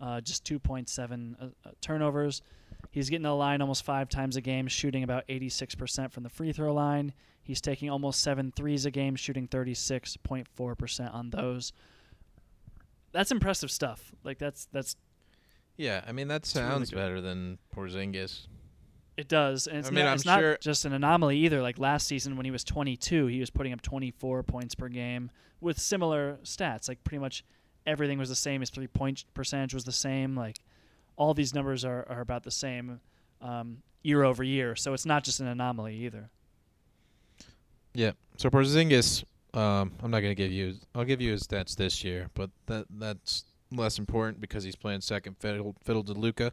uh, 0.00 0.20
just 0.20 0.44
2.7 0.44 1.36
uh, 1.40 1.46
uh, 1.64 1.70
turnovers. 1.80 2.42
He's 2.96 3.10
getting 3.10 3.24
to 3.24 3.28
the 3.28 3.34
line 3.34 3.60
almost 3.60 3.84
five 3.84 4.08
times 4.08 4.36
a 4.36 4.40
game, 4.40 4.68
shooting 4.68 5.02
about 5.02 5.28
86% 5.28 6.10
from 6.10 6.22
the 6.22 6.30
free 6.30 6.50
throw 6.50 6.72
line. 6.72 7.12
He's 7.42 7.60
taking 7.60 7.90
almost 7.90 8.22
seven 8.22 8.54
threes 8.56 8.86
a 8.86 8.90
game, 8.90 9.16
shooting 9.16 9.48
36.4% 9.48 11.14
on 11.14 11.28
those. 11.28 11.74
That's 13.12 13.30
impressive 13.30 13.70
stuff. 13.70 14.12
Like 14.24 14.38
that's 14.38 14.68
that's 14.72 14.96
Yeah, 15.76 16.04
I 16.08 16.12
mean 16.12 16.28
that 16.28 16.46
sounds 16.46 16.88
good. 16.88 16.96
better 16.96 17.20
than 17.20 17.58
Porzingis. 17.76 18.46
It 19.18 19.28
does, 19.28 19.66
and 19.66 19.76
it's, 19.76 19.88
I 19.88 19.90
mean, 19.90 20.06
not, 20.06 20.14
it's 20.14 20.24
not 20.24 20.60
just 20.62 20.86
an 20.86 20.94
anomaly 20.94 21.36
either. 21.40 21.60
Like 21.60 21.78
last 21.78 22.06
season 22.06 22.34
when 22.34 22.46
he 22.46 22.50
was 22.50 22.64
22, 22.64 23.26
he 23.26 23.40
was 23.40 23.50
putting 23.50 23.74
up 23.74 23.82
24 23.82 24.42
points 24.42 24.74
per 24.74 24.88
game 24.88 25.30
with 25.60 25.78
similar 25.78 26.38
stats. 26.44 26.88
Like 26.88 27.04
pretty 27.04 27.20
much 27.20 27.44
everything 27.86 28.18
was 28.18 28.30
the 28.30 28.34
same. 28.34 28.62
His 28.62 28.70
three 28.70 28.86
point 28.86 29.26
percentage 29.34 29.74
was 29.74 29.84
the 29.84 29.92
same. 29.92 30.34
Like 30.34 30.60
all 31.16 31.34
these 31.34 31.54
numbers 31.54 31.84
are, 31.84 32.06
are 32.08 32.20
about 32.20 32.44
the 32.44 32.50
same 32.50 33.00
um, 33.40 33.78
year 34.02 34.22
over 34.22 34.42
year. 34.42 34.76
So 34.76 34.92
it's 34.92 35.06
not 35.06 35.24
just 35.24 35.40
an 35.40 35.46
anomaly 35.46 35.96
either. 35.96 36.30
Yeah. 37.94 38.12
So 38.36 38.50
Porzingis, 38.50 39.24
um, 39.54 39.92
I'm 40.02 40.10
not 40.10 40.20
gonna 40.20 40.34
give 40.34 40.52
you. 40.52 40.74
I'll 40.94 41.04
give 41.04 41.20
you 41.20 41.32
his 41.32 41.44
stats 41.44 41.74
this 41.74 42.04
year, 42.04 42.28
but 42.34 42.50
that 42.66 42.86
that's 42.90 43.44
less 43.72 43.98
important 43.98 44.40
because 44.40 44.64
he's 44.64 44.76
playing 44.76 45.00
second 45.00 45.36
fiddle 45.38 45.74
fiddle 45.82 46.04
to 46.04 46.12
Luka. 46.12 46.52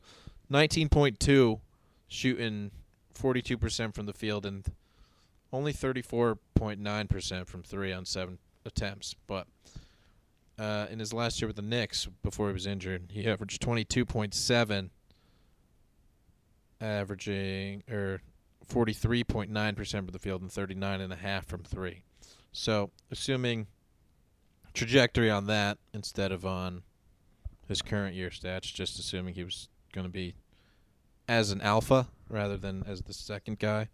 19.2, 0.52 1.60
shooting 2.08 2.72
42% 3.16 3.96
from 3.96 4.06
the 4.06 4.14
field 4.14 4.46
and 4.46 4.66
only 5.52 5.74
34.9% 5.74 7.48
from 7.48 7.64
three 7.64 7.94
on 7.94 8.06
seven 8.06 8.38
attempts. 8.66 9.16
But 9.28 9.48
uh, 10.58 10.88
in 10.90 11.00
his 11.00 11.14
last 11.14 11.42
year 11.42 11.48
with 11.48 11.56
the 11.56 11.62
Knicks, 11.62 12.08
before 12.22 12.48
he 12.48 12.54
was 12.54 12.68
injured, 12.68 13.12
he 13.12 13.28
averaged 13.28 13.62
22.7, 13.62 14.90
averaging 16.80 17.84
or 17.90 18.22
43.9% 18.68 19.92
from 19.92 20.08
the 20.08 20.20
field 20.20 20.42
and 20.42 20.52
39.5 20.52 21.46
from 21.46 21.64
three. 21.64 22.04
So, 22.52 22.92
assuming 23.12 23.68
trajectory 24.74 25.30
on 25.30 25.48
that 25.48 25.78
instead 25.94 26.32
of 26.32 26.46
on 26.46 26.84
his 27.68 27.82
current 27.82 28.16
year 28.16 28.30
stats, 28.30 28.74
just 28.74 29.00
assuming 29.00 29.34
he 29.34 29.44
was 29.44 29.70
going 29.92 30.06
to 30.06 30.12
be 30.12 30.36
as 31.28 31.52
an 31.52 31.62
alpha 31.62 32.08
rather 32.30 32.58
than 32.58 32.84
as 32.88 33.02
the 33.02 33.14
second 33.14 33.60
guy, 33.60 33.90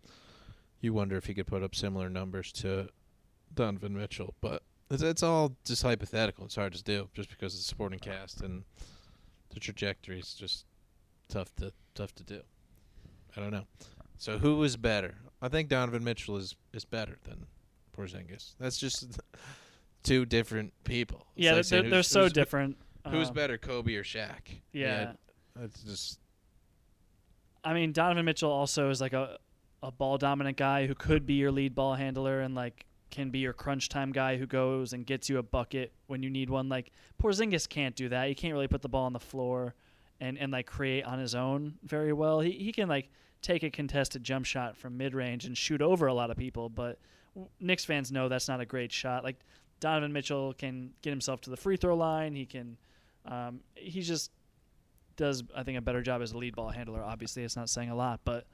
you 0.82 0.94
wonder 0.94 1.18
if 1.18 1.26
he 1.26 1.34
could 1.34 1.48
put 1.48 1.64
up 1.64 1.76
similar 1.76 2.10
numbers 2.10 2.52
to 2.52 2.90
Donovan 3.54 3.96
Mitchell. 3.96 4.34
But 4.42 4.64
it's, 4.90 5.04
it's 5.04 5.24
all 5.24 5.56
just 5.66 5.84
hypothetical. 5.84 6.46
It's 6.46 6.56
hard 6.56 6.74
to 6.74 6.84
do 6.84 7.10
just 7.14 7.30
because 7.30 7.54
of 7.54 7.60
the 7.60 7.64
supporting 7.64 8.00
cast 8.00 8.42
and 8.42 8.64
the 9.54 9.60
trajectory 9.60 10.20
is 10.20 10.34
just 10.34 10.66
tough 11.28 11.54
to 11.58 11.72
tough 11.96 12.14
to 12.16 12.24
do. 12.24 12.42
I 13.36 13.40
don't 13.42 13.52
know. 13.52 13.66
So 14.18 14.38
who 14.38 14.62
is 14.64 14.76
better? 14.78 15.16
I 15.42 15.48
think 15.48 15.70
Donovan 15.70 16.04
Mitchell 16.04 16.38
is 16.38 16.56
is 16.74 16.86
better 16.86 17.18
than 17.24 17.46
Porzingis. 17.98 18.56
That's 18.60 18.78
just 18.78 19.20
two 20.04 20.26
different 20.26 20.74
people. 20.84 21.28
It's 21.36 21.46
yeah, 21.46 21.54
like 21.54 21.66
they're, 21.68 21.84
they're 21.90 22.04
so 22.04 22.22
who's- 22.22 22.34
different. 22.34 22.78
Who's 23.10 23.30
Uh, 23.30 23.34
better, 23.34 23.58
Kobe 23.58 23.96
or 23.96 24.04
Shaq? 24.04 24.60
Yeah. 24.74 25.14
it's 25.62 25.82
just 25.84 26.20
I 27.64 27.74
mean, 27.74 27.92
Donovan 27.94 28.26
Mitchell 28.26 28.52
also 28.52 28.90
is 28.90 29.00
like 29.02 29.14
a 29.14 29.38
a 29.82 29.92
ball 29.92 30.18
dominant 30.18 30.58
guy 30.58 30.86
who 30.88 30.94
could 30.96 31.26
be 31.26 31.36
your 31.36 31.52
lead 31.52 31.74
ball 31.74 31.96
handler 31.96 32.42
and 32.42 32.54
like 32.56 32.86
can 33.10 33.30
be 33.30 33.40
your 33.40 33.54
crunch 33.54 33.90
time 33.90 34.12
guy 34.12 34.38
who 34.38 34.46
goes 34.46 34.94
and 34.94 35.06
gets 35.06 35.30
you 35.30 35.38
a 35.38 35.44
bucket 35.44 35.92
when 36.08 36.24
you 36.24 36.30
need 36.30 36.50
one. 36.50 36.70
Like 36.70 36.92
Porzingis 37.22 37.68
can't 37.68 37.96
do 37.96 38.10
that. 38.10 38.28
He 38.28 38.36
can't 38.36 38.54
really 38.54 38.68
put 38.68 38.82
the 38.82 38.90
ball 38.90 39.06
on 39.06 39.14
the 39.14 39.20
floor 39.20 39.76
and 40.20 40.38
and 40.38 40.52
like 40.52 40.66
create 40.66 41.04
on 41.04 41.20
his 41.20 41.36
own 41.36 41.76
very 41.84 42.14
well. 42.14 42.40
He 42.40 42.52
he 42.52 42.72
can 42.72 42.90
like 42.90 43.10
take 43.42 43.64
a 43.64 43.70
contested 43.70 44.24
jump 44.24 44.46
shot 44.46 44.78
from 44.78 44.98
mid 44.98 45.14
range 45.14 45.46
and 45.46 45.58
shoot 45.58 45.82
over 45.82 46.08
a 46.08 46.14
lot 46.14 46.30
of 46.30 46.38
people, 46.38 46.70
but 46.70 47.00
Knicks 47.60 47.86
fans 47.86 48.12
know 48.12 48.28
that's 48.28 48.48
not 48.48 48.60
a 48.60 48.66
great 48.66 48.92
shot. 48.92 49.24
Like 49.24 49.38
Donovan 49.80 50.12
Mitchell 50.12 50.54
can 50.54 50.92
get 51.02 51.12
himself 51.12 51.42
to 51.42 51.50
the 51.50 51.58
free 51.58 51.78
throw 51.78 51.96
line. 51.96 52.36
He 52.36 52.46
can 52.46 52.78
um, 53.26 53.62
he 53.76 54.02
just 54.02 54.32
does 55.16 55.44
I 55.56 55.64
think 55.64 55.78
a 55.78 55.82
better 55.82 56.02
job 56.02 56.22
as 56.22 56.32
a 56.34 56.38
lead 56.38 56.56
ball 56.56 56.70
handler. 56.70 57.04
Obviously, 57.04 57.44
it's 57.44 57.56
not 57.56 57.70
saying 57.70 57.90
a 57.90 57.96
lot, 57.96 58.22
but 58.24 58.46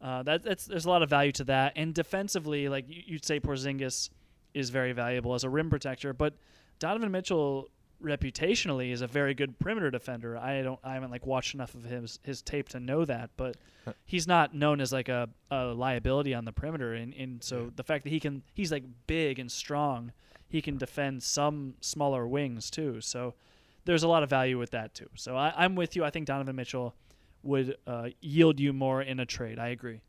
uh, 0.00 0.22
that 0.22 0.42
that's 0.42 0.66
there's 0.66 0.86
a 0.86 0.90
lot 0.90 1.02
of 1.02 1.10
value 1.10 1.32
to 1.32 1.44
that. 1.44 1.72
And 1.76 1.94
defensively, 1.94 2.68
like 2.68 2.88
you, 2.88 3.02
you'd 3.06 3.24
say, 3.24 3.40
Porzingis 3.40 4.10
is 4.54 4.70
very 4.70 4.92
valuable 4.92 5.34
as 5.34 5.44
a 5.44 5.48
rim 5.48 5.70
protector, 5.70 6.12
but 6.12 6.34
Donovan 6.78 7.10
Mitchell 7.10 7.68
reputationally 8.02 8.92
is 8.92 9.02
a 9.02 9.06
very 9.06 9.34
good 9.34 9.58
perimeter 9.58 9.90
defender. 9.90 10.36
I 10.36 10.62
don't 10.62 10.80
I 10.82 10.94
haven't 10.94 11.10
like 11.10 11.26
watched 11.26 11.54
enough 11.54 11.74
of 11.74 11.84
his 11.84 12.18
his 12.22 12.42
tape 12.42 12.68
to 12.70 12.80
know 12.80 13.04
that, 13.04 13.30
but 13.36 13.56
he's 14.06 14.26
not 14.26 14.54
known 14.54 14.80
as 14.80 14.92
like 14.92 15.08
a, 15.08 15.28
a 15.50 15.66
liability 15.66 16.34
on 16.34 16.44
the 16.44 16.52
perimeter. 16.52 16.94
And, 16.94 17.12
and 17.14 17.42
so 17.44 17.70
the 17.76 17.84
fact 17.84 18.04
that 18.04 18.10
he 18.10 18.20
can 18.20 18.42
he's 18.54 18.72
like 18.72 18.84
big 19.06 19.38
and 19.38 19.52
strong, 19.52 20.12
he 20.48 20.62
can 20.62 20.78
defend 20.78 21.22
some 21.22 21.74
smaller 21.80 22.26
wings 22.26 22.70
too. 22.70 23.00
So 23.00 23.34
there's 23.84 24.02
a 24.02 24.08
lot 24.08 24.22
of 24.22 24.30
value 24.30 24.58
with 24.58 24.70
that 24.70 24.94
too. 24.94 25.08
So 25.14 25.36
I, 25.36 25.52
I'm 25.56 25.74
with 25.74 25.96
you. 25.96 26.04
I 26.04 26.10
think 26.10 26.26
Donovan 26.26 26.56
Mitchell 26.56 26.94
would 27.42 27.76
uh, 27.86 28.08
yield 28.20 28.60
you 28.60 28.72
more 28.72 29.02
in 29.02 29.20
a 29.20 29.26
trade. 29.26 29.58
I 29.58 29.68
agree. 29.68 30.00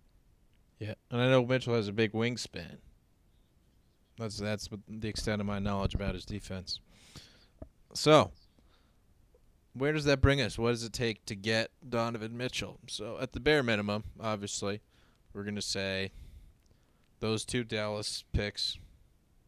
yeah. 0.79 0.93
And 1.09 1.21
I 1.21 1.29
know 1.29 1.45
Mitchell 1.45 1.75
has 1.75 1.87
a 1.87 1.93
big 1.93 2.11
wingspan. 2.13 2.77
That's 4.17 4.37
that's 4.37 4.69
the 4.87 5.07
extent 5.07 5.41
of 5.41 5.47
my 5.47 5.59
knowledge 5.59 5.95
about 5.95 6.13
his 6.13 6.25
defense. 6.25 6.79
So, 7.93 8.31
where 9.73 9.93
does 9.93 10.05
that 10.05 10.21
bring 10.21 10.41
us? 10.41 10.57
What 10.57 10.71
does 10.71 10.83
it 10.83 10.93
take 10.93 11.25
to 11.25 11.35
get 11.35 11.71
Donovan 11.87 12.37
Mitchell? 12.37 12.79
So, 12.87 13.17
at 13.19 13.31
the 13.33 13.39
bare 13.39 13.63
minimum, 13.63 14.03
obviously, 14.19 14.81
we're 15.33 15.43
going 15.43 15.55
to 15.55 15.61
say 15.61 16.11
those 17.19 17.45
two 17.45 17.63
Dallas 17.63 18.23
picks, 18.33 18.77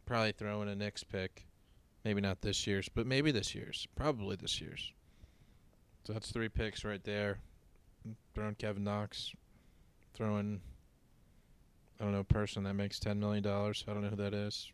probably 0.06 0.32
throw 0.32 0.62
in 0.62 0.68
a 0.68 0.76
Knicks 0.76 1.04
pick. 1.04 1.46
Maybe 2.04 2.20
not 2.20 2.42
this 2.42 2.66
year's, 2.68 2.90
but 2.90 3.06
maybe 3.08 3.32
this 3.32 3.54
year's. 3.56 3.88
Probably 3.96 4.36
this 4.36 4.60
year's. 4.60 4.92
So 6.06 6.12
that's 6.14 6.32
three 6.32 6.50
picks 6.50 6.84
right 6.84 7.04
there. 7.04 7.40
Throwing 8.34 8.56
Kevin 8.56 8.84
Knox. 8.84 9.34
Throwing, 10.14 10.62
I 12.00 12.04
don't 12.04 12.14
know, 12.14 12.20
a 12.20 12.24
person 12.24 12.64
that 12.64 12.74
makes 12.74 13.00
$10 13.00 13.18
million. 13.18 13.46
I 13.46 13.72
don't 13.94 14.02
know 14.02 14.10
who 14.10 14.16
that 14.16 14.34
is. 14.34 14.72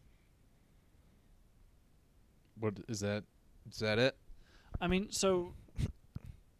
What 2.60 2.74
is 2.88 3.00
that? 3.00 3.24
Is 3.72 3.80
that 3.80 4.00
it? 4.00 4.16
I 4.82 4.88
mean, 4.88 5.12
so 5.12 5.54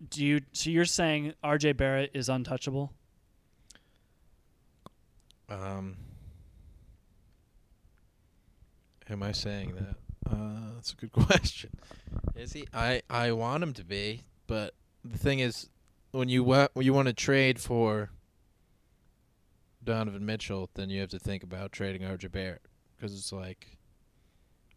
do 0.10 0.26
you? 0.26 0.42
So 0.54 0.70
you're 0.70 0.86
saying 0.86 1.34
R.J. 1.44 1.74
Barrett 1.74 2.12
is 2.14 2.30
untouchable? 2.30 2.94
Um, 5.50 5.98
am 9.10 9.24
I 9.24 9.32
saying 9.32 9.76
that? 9.76 10.32
Uh, 10.32 10.74
that's 10.76 10.94
a 10.94 10.96
good 10.96 11.12
question. 11.28 11.72
Is 12.36 12.54
he? 12.54 12.66
I 12.74 13.02
I 13.10 13.32
want 13.32 13.64
him 13.64 13.74
to 13.74 13.84
be, 13.84 14.24
but 14.48 14.74
the 15.04 15.18
thing 15.18 15.40
is, 15.40 15.70
when 16.12 16.30
you 16.30 16.44
wa- 16.44 16.68
when 16.74 16.86
you 16.86 16.94
want 16.94 17.08
to 17.08 17.14
trade 17.14 17.60
for 17.60 18.10
Donovan 19.84 20.26
Mitchell, 20.26 20.70
then 20.74 20.90
you 20.90 21.00
have 21.02 21.10
to 21.10 21.20
think 21.20 21.44
about 21.44 21.72
trading 21.72 22.02
RJ 22.02 22.32
Barrett 22.32 22.62
because 22.96 23.14
it's 23.14 23.32
like 23.32 23.78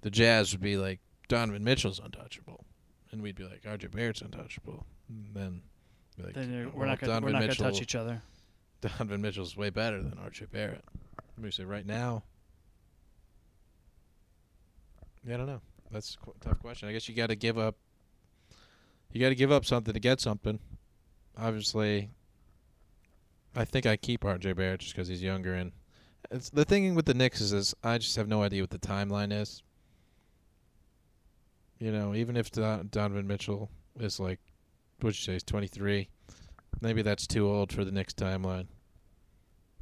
the 0.03 0.11
Jazz 0.11 0.53
would 0.53 0.61
be 0.61 0.77
like 0.77 1.01
Donovan 1.29 1.65
Mitchell's 1.65 1.99
untouchable, 1.99 2.65
and 3.11 3.23
we'd 3.23 3.37
be 3.37 3.45
like 3.45 3.63
RJ 3.63 3.91
Barrett's 3.91 4.21
untouchable. 4.23 4.87
And 5.09 5.35
then 5.35 5.63
be 6.17 6.23
like, 6.25 6.35
Then 6.35 6.53
you're- 6.53 6.67
well, 6.67 6.75
we're 6.77 6.87
not 6.87 7.01
gonna, 7.01 7.21
we're 7.21 7.31
not 7.33 7.41
going 7.41 7.51
to 7.51 7.57
touch 7.57 7.83
each 7.83 7.95
other. 7.95 8.23
Donovan 8.81 9.21
Mitchell's 9.23 9.57
way 9.57 9.71
better 9.71 10.03
than 10.03 10.13
RJ 10.13 10.51
Barrett. 10.51 10.85
Let 11.37 11.45
me 11.45 11.51
say 11.51 11.65
right 11.65 11.87
now. 11.87 12.25
Yeah, 15.27 15.35
I 15.35 15.37
don't 15.39 15.47
know. 15.47 15.61
That's 15.91 16.15
a 16.15 16.19
qu- 16.19 16.35
tough 16.41 16.59
question. 16.61 16.89
I 16.89 16.93
guess 16.93 17.09
you 17.09 17.15
got 17.15 17.29
to 17.29 17.37
give 17.37 17.59
up. 17.59 17.77
You 19.13 19.21
got 19.21 19.29
to 19.29 19.35
give 19.35 19.53
up 19.53 19.65
something 19.65 19.93
to 19.95 20.01
get 20.01 20.21
something. 20.21 20.59
Obviously, 21.39 22.11
I 23.55 23.65
think 23.65 23.87
I 23.87 23.97
keep 23.97 24.23
RJ 24.23 24.57
Barrett 24.57 24.81
just 24.81 24.95
because 24.95 25.09
he's 25.09 25.23
younger 25.23 25.55
and 25.55 25.73
the 26.53 26.65
thing 26.65 26.95
with 26.95 27.07
the 27.07 27.15
Knicks 27.15 27.41
is, 27.41 27.53
is 27.53 27.75
I 27.83 27.99
just 27.99 28.17
have 28.17 28.29
no 28.29 28.43
idea 28.43 28.63
what 28.63 28.71
the 28.71 28.79
timeline 28.79 29.33
is. 29.33 29.63
You 31.79 31.93
know, 31.93 32.15
even 32.15 32.37
if 32.37 32.51
Don- 32.51 32.89
Donovan 32.91 33.27
Mitchell 33.27 33.71
is 33.99 34.21
like, 34.21 34.39
what'd 35.01 35.19
you 35.19 35.23
say, 35.23 35.33
he's 35.33 35.43
23, 35.43 36.09
maybe 36.81 37.03
that's 37.03 37.27
too 37.27 37.49
old 37.49 37.73
for 37.73 37.85
the 37.85 37.93
Knicks 37.93 38.15
timeline. 38.15 38.67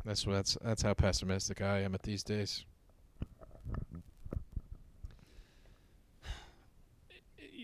That's 0.05 0.25
that's 0.25 0.57
that's 0.63 0.83
how 0.83 0.95
pessimistic 0.95 1.61
I 1.61 1.81
am 1.81 1.95
at 1.95 2.03
these 2.03 2.23
days. 2.23 2.65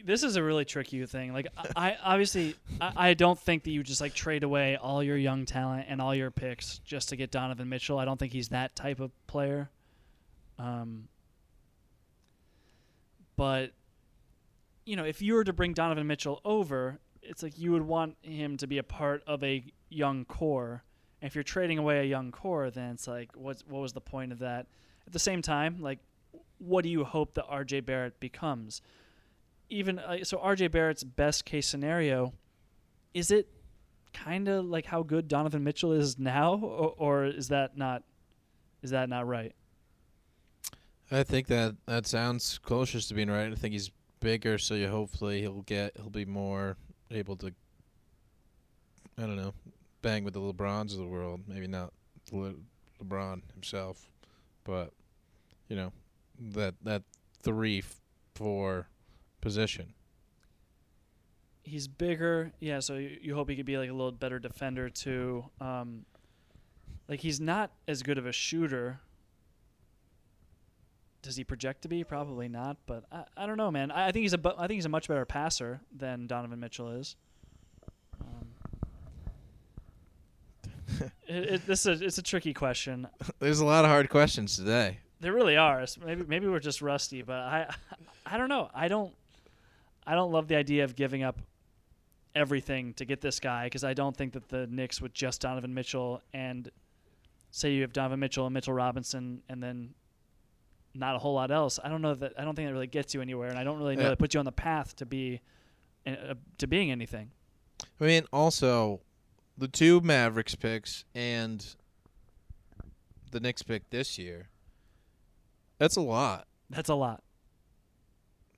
This 0.06 0.22
is 0.22 0.36
a 0.36 0.42
really 0.42 0.64
tricky 0.64 1.04
thing. 1.04 1.32
Like 1.32 1.48
I, 1.56 1.90
I 1.90 1.96
obviously 2.02 2.54
I, 2.80 3.10
I 3.10 3.14
don't 3.14 3.38
think 3.38 3.64
that 3.64 3.70
you 3.70 3.82
just 3.82 4.00
like 4.00 4.14
trade 4.14 4.44
away 4.44 4.76
all 4.76 5.02
your 5.02 5.16
young 5.16 5.44
talent 5.44 5.86
and 5.88 6.00
all 6.00 6.14
your 6.14 6.30
picks 6.30 6.78
just 6.78 7.08
to 7.08 7.16
get 7.16 7.32
Donovan 7.32 7.68
Mitchell. 7.68 7.98
I 7.98 8.04
don't 8.04 8.18
think 8.18 8.32
he's 8.32 8.48
that 8.50 8.76
type 8.76 9.00
of 9.00 9.10
player. 9.26 9.68
Um, 10.58 11.08
but 13.36 13.72
you 14.84 14.94
know, 14.94 15.04
if 15.04 15.20
you 15.20 15.34
were 15.34 15.44
to 15.44 15.52
bring 15.52 15.72
Donovan 15.72 16.06
Mitchell 16.06 16.40
over, 16.44 17.00
it's 17.20 17.42
like 17.42 17.58
you 17.58 17.72
would 17.72 17.82
want 17.82 18.16
him 18.22 18.56
to 18.58 18.66
be 18.68 18.78
a 18.78 18.84
part 18.84 19.24
of 19.26 19.42
a 19.42 19.64
young 19.90 20.24
core. 20.24 20.84
And 21.20 21.28
if 21.28 21.34
you're 21.34 21.44
trading 21.44 21.78
away 21.78 21.98
a 22.00 22.04
young 22.04 22.30
core, 22.30 22.70
then 22.70 22.92
it's 22.92 23.08
like, 23.08 23.32
what 23.34 23.62
what 23.68 23.80
was 23.80 23.92
the 23.92 24.00
point 24.00 24.30
of 24.30 24.38
that? 24.38 24.66
At 25.06 25.12
the 25.12 25.18
same 25.18 25.42
time, 25.42 25.78
like, 25.80 25.98
what 26.58 26.82
do 26.82 26.88
you 26.88 27.04
hope 27.04 27.34
that 27.34 27.44
R.J. 27.48 27.80
Barrett 27.80 28.20
becomes? 28.20 28.82
Even 29.68 29.98
uh, 29.98 30.24
so 30.24 30.38
RJ 30.38 30.70
Barrett's 30.70 31.04
best 31.04 31.44
case 31.44 31.66
scenario 31.66 32.32
is 33.14 33.30
it 33.30 33.48
kind 34.12 34.48
of 34.48 34.64
like 34.64 34.86
how 34.86 35.02
good 35.02 35.28
Donovan 35.28 35.64
Mitchell 35.64 35.92
is 35.92 36.18
now 36.18 36.54
or, 36.54 36.94
or, 36.96 37.24
is 37.26 37.48
that 37.48 37.76
not 37.76 38.02
is 38.82 38.90
that 38.90 39.08
not 39.08 39.26
right? 39.26 39.54
I 41.10 41.22
think 41.22 41.46
that 41.48 41.76
that 41.86 42.06
sounds 42.06 42.58
closest 42.58 43.08
to 43.08 43.14
being 43.14 43.30
right. 43.30 43.52
I 43.52 43.54
think 43.54 43.72
he's 43.72 43.90
bigger 44.20 44.58
so 44.58 44.74
you 44.74 44.88
hopefully 44.88 45.40
he'll 45.40 45.62
get 45.62 45.92
he'll 45.96 46.10
be 46.10 46.24
more 46.24 46.76
able 47.10 47.36
to 47.36 47.52
I 49.18 49.22
don't 49.22 49.36
know, 49.36 49.54
bang 50.02 50.24
with 50.24 50.34
the 50.34 50.40
LeBrons 50.40 50.92
of 50.92 50.98
the 50.98 51.06
world. 51.06 51.40
Maybe 51.48 51.66
not 51.66 51.92
Le- 52.32 52.54
LeBron 53.02 53.40
himself, 53.54 54.10
but 54.64 54.92
you 55.68 55.76
know, 55.76 55.92
that 56.52 56.74
that 56.82 57.02
3 57.42 57.82
4 58.34 58.88
position. 59.40 59.94
He's 61.62 61.88
bigger, 61.88 62.52
yeah. 62.60 62.80
So 62.80 62.94
you, 62.94 63.16
you 63.20 63.34
hope 63.34 63.50
he 63.50 63.56
could 63.56 63.66
be 63.66 63.76
like 63.76 63.90
a 63.90 63.92
little 63.92 64.12
better 64.12 64.38
defender 64.38 64.88
too. 64.88 65.44
Um, 65.60 66.04
like 67.08 67.20
he's 67.20 67.40
not 67.40 67.72
as 67.88 68.02
good 68.02 68.18
of 68.18 68.26
a 68.26 68.32
shooter. 68.32 69.00
Does 71.22 71.36
he 71.36 71.44
project 71.44 71.82
to 71.82 71.88
be? 71.88 72.04
Probably 72.04 72.48
not. 72.48 72.76
But 72.86 73.04
I, 73.10 73.24
I 73.36 73.46
don't 73.46 73.56
know, 73.56 73.70
man. 73.70 73.90
I, 73.90 74.08
I 74.08 74.12
think 74.12 74.22
he's 74.22 74.32
a 74.32 74.38
bu- 74.38 74.54
I 74.56 74.66
think 74.68 74.76
he's 74.76 74.86
a 74.86 74.90
much 74.90 75.08
better 75.08 75.24
passer 75.24 75.80
than 75.96 76.26
Donovan 76.28 76.60
Mitchell 76.60 76.90
is. 76.90 77.16
Um, 78.20 78.46
it, 81.26 81.44
it, 81.54 81.66
this 81.66 81.84
is 81.86 82.00
a, 82.00 82.04
it's 82.04 82.18
a 82.18 82.22
tricky 82.22 82.54
question. 82.54 83.08
There's 83.40 83.58
a 83.60 83.64
lot 83.64 83.84
of 83.84 83.90
hard 83.90 84.08
questions 84.08 84.56
today. 84.56 84.98
There 85.20 85.32
really 85.32 85.56
are. 85.56 85.84
Maybe 86.04 86.24
maybe 86.28 86.46
we're 86.46 86.60
just 86.60 86.82
rusty, 86.82 87.22
but 87.22 87.38
I 87.38 87.74
I 88.24 88.36
don't 88.36 88.48
know. 88.48 88.70
I 88.74 88.86
don't 88.88 89.12
I 90.06 90.14
don't 90.14 90.30
love 90.32 90.48
the 90.48 90.56
idea 90.56 90.84
of 90.84 90.94
giving 90.94 91.22
up 91.22 91.40
everything 92.34 92.92
to 92.94 93.04
get 93.04 93.20
this 93.20 93.40
guy 93.40 93.64
because 93.64 93.82
I 93.82 93.94
don't 93.94 94.16
think 94.16 94.32
that 94.34 94.48
the 94.48 94.66
Knicks 94.66 95.00
with 95.00 95.12
just 95.14 95.40
Donovan 95.40 95.72
Mitchell 95.74 96.22
and 96.34 96.70
say 97.50 97.72
you 97.72 97.82
have 97.82 97.92
Donovan 97.92 98.20
Mitchell 98.20 98.46
and 98.46 98.54
Mitchell 98.54 98.74
Robinson 98.74 99.42
and 99.48 99.62
then 99.62 99.94
not 100.94 101.16
a 101.16 101.18
whole 101.18 101.34
lot 101.34 101.50
else. 101.50 101.78
I 101.82 101.88
don't 101.88 102.02
know 102.02 102.14
that 102.14 102.34
I 102.38 102.44
don't 102.44 102.54
think 102.54 102.68
that 102.68 102.72
really 102.72 102.86
gets 102.86 103.14
you 103.14 103.20
anywhere, 103.20 103.48
and 103.48 103.58
I 103.58 103.64
don't 103.64 103.78
really 103.78 103.96
know 103.96 104.02
Yeah. 104.04 104.08
that 104.10 104.18
puts 104.18 104.34
you 104.34 104.38
on 104.38 104.44
the 104.46 104.52
path 104.52 104.94
to 104.96 105.06
be 105.06 105.40
uh, 106.06 106.34
to 106.58 106.66
being 106.66 106.90
anything. 106.90 107.30
I 108.00 108.04
mean, 108.04 108.24
also 108.32 109.00
the 109.58 109.68
two 109.68 110.00
Mavericks 110.02 110.54
picks 110.54 111.04
and 111.14 111.66
the 113.30 113.40
Knicks 113.40 113.62
pick 113.62 113.90
this 113.90 114.18
year. 114.18 114.48
That's 115.78 115.96
a 115.96 116.00
lot. 116.00 116.46
That's 116.70 116.88
a 116.88 116.94
lot. 116.94 117.22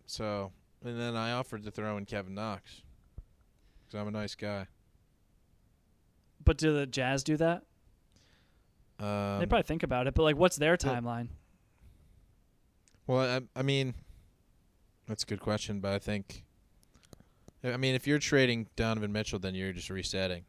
So, 0.07 0.53
and 0.85 1.01
then 1.01 1.17
I 1.17 1.33
offered 1.33 1.65
to 1.65 1.71
throw 1.71 1.97
in 1.97 2.05
Kevin 2.05 2.35
Knox 2.35 2.83
because 3.87 4.01
I'm 4.01 4.09
a 4.09 4.13
nice 4.13 4.35
guy. 4.35 4.67
But 6.45 6.57
do 6.59 6.73
the 6.73 6.87
Jazz 6.87 7.25
do 7.25 7.37
that? 7.37 7.65
Um, 9.01 9.39
they 9.39 9.47
probably 9.47 9.63
think 9.63 9.83
about 9.83 10.07
it, 10.07 10.15
but 10.15 10.23
like, 10.23 10.37
what's 10.37 10.57
their 10.57 10.77
timeline? 10.77 11.29
Well, 13.07 13.21
I, 13.21 13.59
I 13.59 13.63
mean, 13.63 13.95
that's 15.07 15.23
a 15.23 15.27
good 15.27 15.41
question, 15.41 15.81
but 15.81 15.93
I 15.93 15.99
think, 15.99 16.45
I 17.65 17.77
mean, 17.77 17.95
if 17.95 18.07
you're 18.07 18.19
trading 18.19 18.67
Donovan 18.77 19.13
Mitchell, 19.13 19.39
then 19.39 19.55
you're 19.55 19.73
just 19.73 19.89
resetting. 19.89 20.45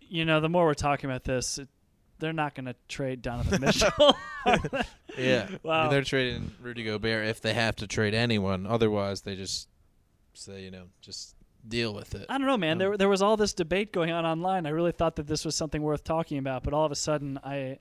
You 0.00 0.24
know, 0.24 0.40
the 0.40 0.48
more 0.48 0.66
we're 0.66 0.74
talking 0.74 1.08
about 1.08 1.24
this, 1.24 1.58
it, 1.58 1.68
they're 2.22 2.32
not 2.32 2.54
going 2.54 2.64
to 2.66 2.74
trade 2.88 3.20
Donovan 3.20 3.60
Mitchell. 3.60 4.16
Yeah. 5.18 5.46
I 5.68 5.82
mean, 5.82 5.90
they're 5.90 6.02
trading 6.02 6.52
Rudy 6.62 6.84
Gobert 6.84 7.26
if 7.28 7.42
they 7.42 7.52
have 7.52 7.76
to 7.76 7.86
trade 7.86 8.14
anyone. 8.14 8.66
Otherwise, 8.66 9.20
they 9.20 9.36
just 9.36 9.68
say, 10.32 10.62
you 10.62 10.70
know, 10.70 10.84
just 11.02 11.34
deal 11.68 11.92
with 11.92 12.14
it. 12.14 12.24
I 12.30 12.38
don't 12.38 12.46
know, 12.46 12.56
man. 12.56 12.72
Um, 12.72 12.78
There 12.78 12.96
there 12.96 13.08
was 13.10 13.20
all 13.20 13.36
this 13.36 13.52
debate 13.52 13.92
going 13.92 14.10
on 14.10 14.24
online. 14.24 14.64
I 14.64 14.70
really 14.70 14.90
thought 14.92 15.16
that 15.16 15.26
this 15.26 15.44
was 15.44 15.54
something 15.54 15.82
worth 15.82 16.02
talking 16.02 16.38
about, 16.38 16.62
but 16.62 16.72
all 16.72 16.86
of 16.86 16.92
a 16.92 16.96
sudden, 16.96 17.38
I. 17.44 17.78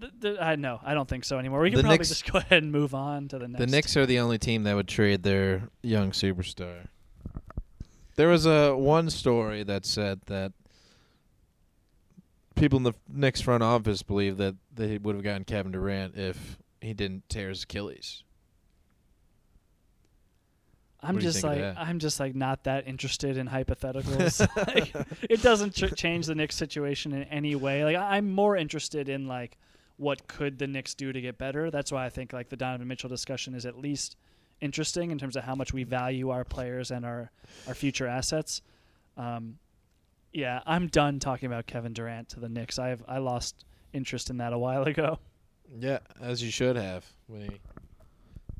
Th- 0.00 0.12
th- 0.22 0.38
I 0.40 0.56
know. 0.56 0.80
I 0.82 0.94
don't 0.94 1.06
think 1.08 1.24
so 1.26 1.38
anymore. 1.38 1.60
We 1.60 1.68
can 1.70 1.76
The 1.76 1.82
probably 1.82 1.98
Knicks- 1.98 2.08
just 2.08 2.32
go 2.32 2.38
ahead 2.38 2.62
and 2.62 2.72
move 2.72 2.94
on 2.94 3.28
to 3.28 3.38
the 3.38 3.46
next. 3.48 3.60
The 3.60 3.66
Knicks 3.66 3.96
are 3.98 4.06
the 4.06 4.18
only 4.20 4.38
team 4.38 4.62
that 4.64 4.74
would 4.74 4.88
trade 4.88 5.22
their 5.22 5.68
young 5.82 6.12
superstar. 6.12 6.86
There 8.16 8.28
was 8.28 8.46
a 8.46 8.74
one 8.74 9.10
story 9.10 9.62
that 9.64 9.84
said 9.84 10.22
that 10.26 10.52
people 12.60 12.76
in 12.76 12.82
the 12.84 12.94
Knicks 13.08 13.40
front 13.40 13.62
office 13.62 14.02
believe 14.02 14.36
that 14.36 14.54
they 14.72 14.98
would 14.98 15.14
have 15.14 15.24
gotten 15.24 15.44
Kevin 15.44 15.72
Durant 15.72 16.16
if 16.16 16.58
he 16.80 16.94
didn't 16.94 17.28
tear 17.28 17.48
his 17.48 17.64
Achilles. 17.64 18.22
I'm 21.02 21.14
What 21.14 21.22
just 21.22 21.42
like? 21.42 21.62
I'm 21.78 21.98
just 21.98 22.20
like 22.20 22.34
not 22.34 22.64
that 22.64 22.86
interested 22.86 23.38
in 23.38 23.48
hypotheticals. 23.48 24.46
like, 24.74 24.94
it 25.22 25.40
doesn't 25.42 25.72
ch- 25.72 25.94
change 25.96 26.26
the 26.26 26.34
Knicks 26.34 26.56
situation 26.56 27.14
in 27.14 27.22
any 27.24 27.54
way. 27.54 27.84
Like 27.84 27.96
I'm 27.96 28.30
more 28.30 28.54
interested 28.54 29.08
in 29.08 29.26
like 29.26 29.56
what 29.96 30.28
could 30.28 30.58
the 30.58 30.66
Knicks 30.66 30.94
do 30.94 31.10
to 31.12 31.20
get 31.20 31.38
better. 31.38 31.70
That's 31.70 31.90
why 31.90 32.04
I 32.04 32.10
think 32.10 32.34
like 32.34 32.50
the 32.50 32.56
Donovan 32.56 32.86
Mitchell 32.86 33.08
discussion 33.08 33.54
is 33.54 33.64
at 33.64 33.78
least 33.78 34.16
interesting 34.60 35.10
in 35.10 35.18
terms 35.18 35.36
of 35.36 35.44
how 35.44 35.54
much 35.54 35.72
we 35.72 35.84
value 35.84 36.28
our 36.28 36.44
players 36.44 36.90
and 36.90 37.06
our 37.06 37.30
our 37.66 37.74
future 37.74 38.06
assets. 38.06 38.60
Um, 39.16 39.58
yeah, 40.32 40.60
I'm 40.66 40.86
done 40.88 41.18
talking 41.18 41.46
about 41.46 41.66
Kevin 41.66 41.92
Durant 41.92 42.28
to 42.30 42.40
the 42.40 42.48
Knicks. 42.48 42.78
I 42.78 42.88
have 42.88 43.02
I 43.08 43.18
lost 43.18 43.64
interest 43.92 44.30
in 44.30 44.38
that 44.38 44.52
a 44.52 44.58
while 44.58 44.84
ago. 44.84 45.18
Yeah, 45.78 45.98
as 46.20 46.42
you 46.42 46.50
should 46.50 46.76
have 46.76 47.04
when 47.26 47.42
he 47.42 47.60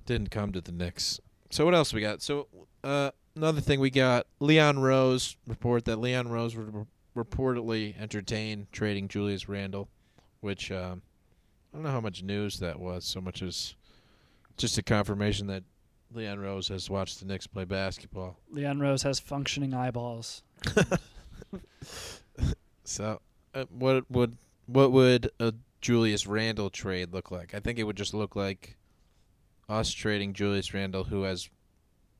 didn't 0.06 0.30
come 0.30 0.52
to 0.52 0.60
the 0.60 0.72
Knicks. 0.72 1.20
So 1.50 1.64
what 1.64 1.74
else 1.74 1.92
we 1.92 2.00
got? 2.00 2.22
So 2.22 2.46
uh, 2.84 3.10
another 3.36 3.60
thing 3.60 3.80
we 3.80 3.90
got 3.90 4.26
Leon 4.38 4.78
Rose 4.78 5.36
report 5.46 5.84
that 5.86 5.96
Leon 5.96 6.28
Rose 6.28 6.54
re- 6.54 6.84
reportedly 7.16 8.00
entertained 8.00 8.68
trading 8.72 9.08
Julius 9.08 9.48
Randle, 9.48 9.88
which 10.40 10.70
um, 10.70 11.02
I 11.72 11.76
don't 11.76 11.84
know 11.84 11.90
how 11.90 12.00
much 12.00 12.22
news 12.22 12.58
that 12.60 12.78
was. 12.78 13.04
So 13.04 13.20
much 13.20 13.42
as 13.42 13.74
just 14.56 14.78
a 14.78 14.82
confirmation 14.82 15.46
that 15.48 15.64
Leon 16.12 16.40
Rose 16.40 16.68
has 16.68 16.90
watched 16.90 17.20
the 17.20 17.26
Knicks 17.26 17.46
play 17.46 17.64
basketball. 17.64 18.36
Leon 18.50 18.80
Rose 18.80 19.02
has 19.02 19.20
functioning 19.20 19.74
eyeballs. 19.74 20.42
So 22.84 23.20
uh, 23.54 23.66
what 23.70 24.10
would 24.10 24.36
what 24.66 24.90
would 24.90 25.30
a 25.38 25.54
Julius 25.80 26.26
Randle 26.26 26.70
trade 26.70 27.12
look 27.12 27.30
like? 27.30 27.54
I 27.54 27.60
think 27.60 27.78
it 27.78 27.84
would 27.84 27.96
just 27.96 28.12
look 28.12 28.34
like 28.34 28.76
us 29.68 29.92
trading 29.92 30.32
Julius 30.32 30.74
Randle, 30.74 31.04
who 31.04 31.22
has 31.22 31.48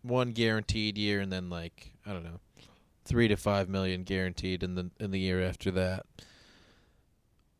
one 0.02 0.30
guaranteed 0.30 0.96
year, 0.96 1.20
and 1.20 1.32
then 1.32 1.50
like 1.50 1.92
I 2.06 2.12
don't 2.12 2.22
know, 2.22 2.38
three 3.04 3.26
to 3.26 3.36
five 3.36 3.68
million 3.68 4.04
guaranteed 4.04 4.62
in 4.62 4.76
the 4.76 4.90
in 5.00 5.10
the 5.10 5.18
year 5.18 5.42
after 5.42 5.72
that. 5.72 6.06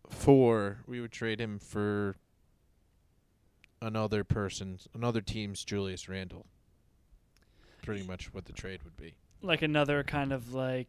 Four, 0.09 0.79
we 0.87 1.01
would 1.01 1.13
trade 1.13 1.41
him 1.41 1.59
for 1.59 2.15
another 3.83 4.23
person, 4.23 4.79
another 4.95 5.21
team's 5.21 5.65
Julius 5.65 6.09
Randle. 6.09 6.47
Pretty 7.83 8.07
much 8.07 8.33
what 8.33 8.45
the 8.45 8.53
trade 8.53 8.83
would 8.85 8.97
be. 8.97 9.15
like 9.43 9.63
another 9.63 10.05
kind 10.05 10.33
of 10.33 10.53
like 10.55 10.87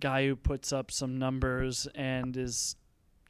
guy 0.00 0.26
who 0.26 0.36
puts 0.36 0.72
up 0.72 0.90
some 0.90 1.18
numbers 1.18 1.86
and 1.94 2.36
is 2.36 2.76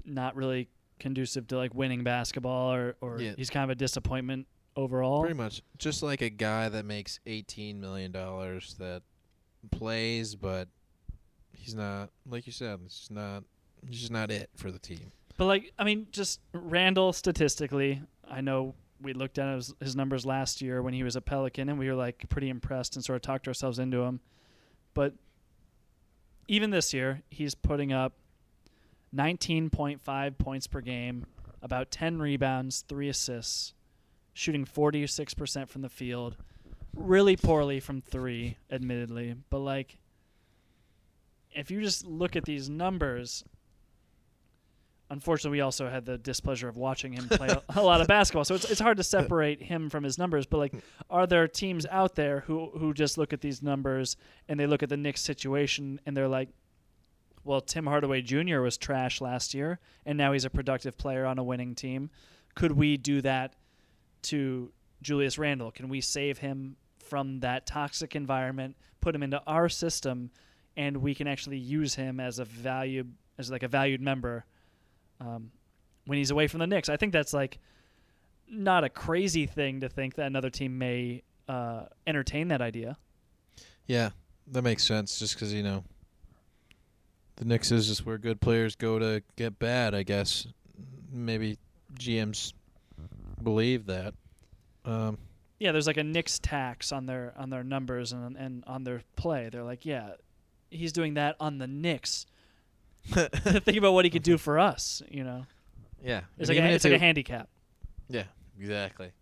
not 0.04 0.34
really 0.36 0.68
conducive 0.98 1.46
to 1.48 1.56
like 1.56 1.74
winning 1.74 2.04
basketball 2.04 2.72
or 2.72 2.96
or 3.00 3.20
Yeah. 3.20 3.32
he's 3.36 3.50
kind 3.50 3.64
of 3.64 3.70
a 3.70 3.74
disappointment 3.74 4.46
overall. 4.76 5.20
Pretty 5.20 5.34
much, 5.36 5.62
just 5.78 6.02
like 6.02 6.20
a 6.22 6.30
guy 6.30 6.68
that 6.68 6.84
makes 6.84 7.20
eighteen 7.26 7.80
million 7.80 8.12
dollars 8.12 8.76
that 8.78 9.02
plays, 9.70 10.34
but 10.34 10.68
he's 11.52 11.74
not 11.74 12.10
like 12.28 12.46
you 12.46 12.52
said. 12.52 12.80
He's 12.84 13.08
not. 13.10 13.44
He's 13.88 14.00
just 14.00 14.12
not 14.12 14.30
it 14.30 14.50
for 14.56 14.70
the 14.70 14.78
team. 14.78 15.12
But 15.36 15.46
like, 15.46 15.72
I 15.78 15.84
mean, 15.84 16.06
just 16.10 16.40
Randle 16.52 17.12
statistically, 17.12 18.00
I 18.28 18.40
know 18.40 18.74
we 19.02 19.12
looked 19.12 19.38
at 19.38 19.54
his, 19.56 19.74
his 19.80 19.94
numbers 19.96 20.24
last 20.24 20.62
year 20.62 20.80
when 20.80 20.94
he 20.94 21.02
was 21.02 21.16
a 21.16 21.20
Pelican, 21.20 21.68
and 21.68 21.78
we 21.78 21.88
were 21.88 21.94
like 21.94 22.24
pretty 22.28 22.48
impressed 22.48 22.96
and 22.96 23.04
sort 23.04 23.16
of 23.16 23.22
talked 23.22 23.46
ourselves 23.48 23.78
into 23.78 24.00
him. 24.02 24.20
But 24.94 25.12
even 26.48 26.70
this 26.70 26.92
year, 26.92 27.22
he's 27.30 27.54
putting 27.54 27.92
up 27.92 28.14
19.5 29.14 30.38
points 30.38 30.66
per 30.66 30.80
game, 30.80 31.26
about 31.62 31.90
10 31.90 32.18
rebounds, 32.18 32.84
three 32.88 33.08
assists, 33.08 33.74
shooting 34.32 34.64
46% 34.64 35.68
from 35.68 35.82
the 35.82 35.88
field, 35.88 36.36
really 36.94 37.36
poorly 37.36 37.80
from 37.80 38.00
three, 38.00 38.56
admittedly. 38.70 39.34
But 39.50 39.60
like, 39.60 39.98
if 41.52 41.70
you 41.70 41.80
just 41.80 42.04
look 42.04 42.36
at 42.36 42.44
these 42.44 42.68
numbers, 42.68 43.44
unfortunately, 45.14 45.58
we 45.58 45.60
also 45.60 45.88
had 45.88 46.04
the 46.04 46.18
displeasure 46.18 46.68
of 46.68 46.76
watching 46.76 47.12
him 47.12 47.28
play 47.28 47.48
a, 47.48 47.62
a 47.76 47.82
lot 47.82 48.00
of 48.00 48.08
basketball. 48.08 48.44
So 48.44 48.56
it's 48.56 48.70
it's 48.70 48.80
hard 48.80 48.96
to 48.96 49.04
separate 49.04 49.62
him 49.62 49.88
from 49.88 50.02
his 50.04 50.18
numbers. 50.18 50.44
But 50.44 50.58
like, 50.58 50.74
are 51.08 51.26
there 51.26 51.46
teams 51.48 51.86
out 51.86 52.16
there 52.16 52.40
who 52.40 52.70
who 52.76 52.92
just 52.92 53.16
look 53.16 53.32
at 53.32 53.40
these 53.40 53.62
numbers 53.62 54.16
and 54.48 54.58
they 54.58 54.66
look 54.66 54.82
at 54.82 54.88
the 54.88 54.96
Knicks 54.96 55.22
situation 55.22 56.00
and 56.04 56.16
they're 56.16 56.28
like, 56.28 56.48
well, 57.44 57.60
Tim 57.60 57.86
Hardaway 57.86 58.22
Jr. 58.22 58.60
was 58.60 58.76
trash 58.76 59.20
last 59.20 59.54
year, 59.54 59.78
and 60.04 60.18
now 60.18 60.32
he's 60.32 60.44
a 60.44 60.50
productive 60.50 60.98
player 60.98 61.24
on 61.24 61.38
a 61.38 61.44
winning 61.44 61.74
team. 61.74 62.10
Could 62.54 62.72
we 62.72 62.96
do 62.96 63.20
that 63.22 63.54
to 64.22 64.72
Julius 65.00 65.38
Randle? 65.38 65.70
Can 65.70 65.88
we 65.88 66.00
save 66.00 66.38
him 66.38 66.76
from 66.98 67.40
that 67.40 67.66
toxic 67.66 68.16
environment, 68.16 68.76
put 69.00 69.14
him 69.14 69.22
into 69.22 69.40
our 69.46 69.68
system, 69.68 70.30
and 70.76 70.96
we 70.96 71.14
can 71.14 71.28
actually 71.28 71.58
use 71.58 71.94
him 71.94 72.18
as 72.18 72.38
a 72.38 72.44
value 72.44 73.04
as 73.38 73.50
like 73.50 73.62
a 73.62 73.68
valued 73.68 74.00
member 74.00 74.44
um, 75.20 75.50
when 76.06 76.18
he's 76.18 76.30
away 76.30 76.46
from 76.46 76.60
the 76.60 76.66
Knicks? 76.66 76.88
I 76.88 76.96
think 76.96 77.12
that's 77.12 77.32
like 77.32 77.58
not 78.48 78.84
a 78.84 78.88
crazy 78.88 79.46
thing 79.46 79.80
to 79.80 79.88
think 79.88 80.14
that 80.16 80.26
another 80.26 80.50
team 80.50 80.78
may 80.78 81.22
uh, 81.48 81.84
entertain 82.06 82.48
that 82.48 82.60
idea. 82.60 82.96
Yeah, 83.86 84.10
that 84.48 84.62
makes 84.62 84.84
sense. 84.84 85.18
Just 85.18 85.34
because 85.34 85.52
you 85.52 85.62
know, 85.62 85.84
the 87.36 87.44
Knicks 87.44 87.70
is 87.72 87.86
just 87.86 88.06
where 88.06 88.18
good 88.18 88.40
players 88.40 88.76
go 88.76 88.98
to 88.98 89.22
get 89.36 89.58
bad. 89.58 89.94
I 89.94 90.02
guess 90.02 90.46
maybe 91.12 91.58
GMs 91.98 92.52
believe 93.42 93.86
that. 93.86 94.14
Um, 94.84 95.18
Yeah, 95.58 95.72
there's 95.72 95.86
like 95.86 95.96
a 95.96 96.04
Knicks 96.04 96.38
tax 96.38 96.92
on 96.92 97.06
their 97.06 97.32
on 97.36 97.50
their 97.50 97.64
numbers 97.64 98.12
and 98.12 98.36
and 98.36 98.64
on 98.66 98.84
their 98.84 99.02
play. 99.16 99.48
They're 99.50 99.62
like, 99.62 99.84
yeah, 99.86 100.12
he's 100.70 100.92
doing 100.92 101.14
that 101.14 101.36
on 101.40 101.58
the 101.58 101.66
Knicks. 101.66 102.26
Think 103.08 103.76
about 103.76 103.92
what 103.92 104.04
he 104.04 104.10
could 104.10 104.22
do 104.22 104.38
for 104.38 104.58
us. 104.58 105.02
You 105.10 105.24
know, 105.24 105.46
yeah, 106.02 106.22
it's 106.38 106.48
like 106.48 106.58
a, 106.58 106.70
it's 106.70 106.84
like 106.84 106.94
a 106.94 106.98
handicap. 106.98 107.48
Yeah, 108.08 108.24
exactly. 108.58 109.12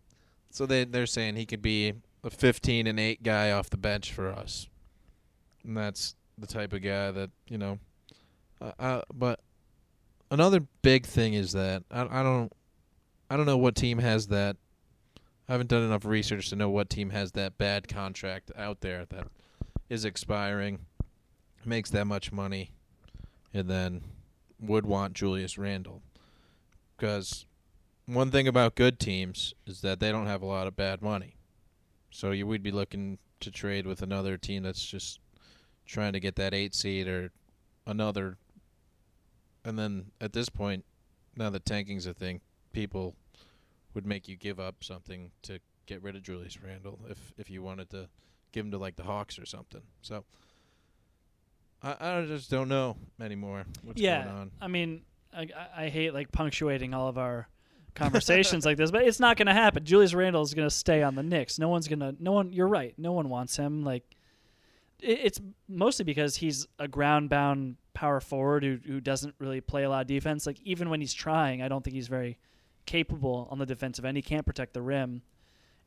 So 0.51 0.67
they 0.67 0.85
they're 0.85 1.07
saying 1.07 1.37
he 1.37 1.47
could 1.47 1.63
be 1.63 1.95
a 2.25 2.31
15 2.31 2.87
and 2.87 3.01
8 3.01 3.23
guy 3.23 3.51
off 3.51 3.71
the 3.71 3.77
bench 3.77 4.13
for 4.13 4.31
us. 4.31 4.69
And 5.65 5.77
that's 5.77 6.15
the 6.39 6.47
type 6.47 6.73
of 6.73 6.83
guy 6.83 7.11
that, 7.11 7.31
you 7.49 7.59
know, 7.59 7.79
uh, 8.61 8.73
uh, 8.79 9.03
but 9.13 9.41
another 10.31 10.61
big 10.83 11.07
thing 11.07 11.35
is 11.35 11.53
that 11.53 11.85
I 11.91 12.21
I 12.21 12.23
don't 12.23 12.53
I 13.31 13.37
don't 13.37 13.47
know 13.47 13.59
what 13.59 13.75
team 13.75 13.99
has 13.99 14.29
that 14.29 14.57
I 15.49 15.53
haven't 15.53 15.69
done 15.69 15.83
enough 15.83 16.05
research 16.05 16.49
to 16.51 16.57
know 16.57 16.71
what 16.71 16.89
team 16.89 17.11
has 17.11 17.33
that 17.33 17.59
bad 17.59 17.89
contract 17.89 18.53
out 18.57 18.81
there 18.81 19.05
that 19.07 19.27
is 19.89 20.05
expiring, 20.05 20.87
makes 21.65 21.91
that 21.91 22.07
much 22.07 22.33
money, 22.33 22.71
and 23.53 23.69
then 23.69 24.03
would 24.61 24.87
want 24.87 25.15
Julius 25.15 25.59
Randle. 25.59 26.03
Because 26.97 27.47
one 28.07 28.31
thing 28.31 28.47
about 28.47 28.75
good 28.75 28.99
teams 28.99 29.55
is 29.67 29.81
that 29.81 30.01
they 30.01 30.13
don't 30.13 30.27
have 30.27 30.43
a 30.43 30.47
lot 30.47 30.67
of 30.67 30.77
bad 30.77 31.03
money. 31.03 31.37
So 32.11 32.31
you 32.31 32.47
would 32.47 32.63
be 32.63 32.71
looking 32.71 33.19
to 33.41 33.51
trade 33.51 33.87
with 33.87 34.03
another 34.03 34.37
team 34.37 34.63
that's 34.63 34.85
just 34.85 35.21
trying 35.87 36.13
to 36.13 36.21
get 36.21 36.37
that 36.37 36.55
eight 36.55 36.75
seed 36.75 37.09
or 37.09 37.33
another. 37.87 38.37
And 39.65 39.79
then 39.79 40.13
at 40.21 40.33
this 40.33 40.49
point, 40.49 40.85
now 41.37 41.51
that 41.51 41.65
tanking's 41.65 42.07
a 42.07 42.15
thing, 42.15 42.41
people 42.73 43.17
would 43.95 44.07
make 44.07 44.29
you 44.29 44.37
give 44.37 44.61
up 44.61 44.83
something 44.83 45.31
to 45.43 45.61
get 45.87 46.03
rid 46.03 46.17
of 46.17 46.23
Julius 46.23 46.63
Randle 46.63 47.01
if 47.09 47.33
if 47.37 47.51
you 47.51 47.63
wanted 47.63 47.91
to 47.91 48.09
give 48.53 48.65
him 48.65 48.71
to 48.71 48.79
like 48.79 48.97
the 48.97 49.03
Hawks 49.03 49.39
or 49.39 49.47
something. 49.47 49.83
So 50.01 50.25
I 51.83 51.97
I 52.01 52.27
just 52.27 52.51
don't 52.51 52.69
know 52.69 52.97
anymore 53.21 53.65
what's 53.83 54.01
yeah, 54.01 54.25
going 54.25 54.37
on. 54.37 54.51
I 54.61 54.69
mean, 54.69 55.03
I, 55.35 55.49
I 55.77 55.89
hate 55.89 56.15
like 56.15 56.33
punctuating 56.33 56.95
all 56.95 57.09
of 57.09 57.19
our 57.19 57.49
conversations 57.95 58.65
like 58.65 58.77
this, 58.77 58.91
but 58.91 59.03
it's 59.03 59.21
not 59.21 59.37
going 59.37 59.47
to 59.47 59.53
happen. 59.53 59.85
Julius 59.85 60.15
Randle 60.15 60.43
is 60.43 60.55
going 60.55 60.69
to 60.69 60.75
stay 60.75 61.03
on 61.03 61.15
the 61.15 61.23
Knicks. 61.23 61.59
No 61.59 61.69
one's 61.69 61.89
going 61.89 62.01
to. 62.01 62.15
No 62.19 62.33
one. 62.33 62.53
You're 62.53 62.69
right. 62.69 62.95
No 62.99 63.13
one 63.13 63.29
wants 63.29 63.57
him. 63.57 63.85
Like, 63.85 64.05
it, 65.01 65.21
it's 65.25 65.41
mostly 65.69 66.05
because 66.05 66.37
he's 66.37 66.67
a 66.79 66.89
ground 66.89 67.31
bound 67.31 67.77
power 67.95 68.21
forward 68.21 68.65
who 68.65 68.79
who 68.87 69.01
doesn't 69.01 69.35
really 69.39 69.61
play 69.61 69.85
a 69.85 69.91
lot 69.91 70.03
of 70.03 70.07
defense. 70.07 70.47
Like 70.47 70.61
even 70.65 70.91
when 70.91 71.01
he's 71.01 71.13
trying, 71.13 71.63
I 71.63 71.69
don't 71.69 71.83
think 71.83 71.95
he's 71.95 72.09
very 72.09 72.39
capable 72.87 73.49
on 73.51 73.59
the 73.59 73.67
defensive 73.67 74.05
end. 74.05 74.17
He 74.17 74.23
can't 74.23 74.47
protect 74.47 74.75
the 74.75 74.83
rim, 74.83 75.23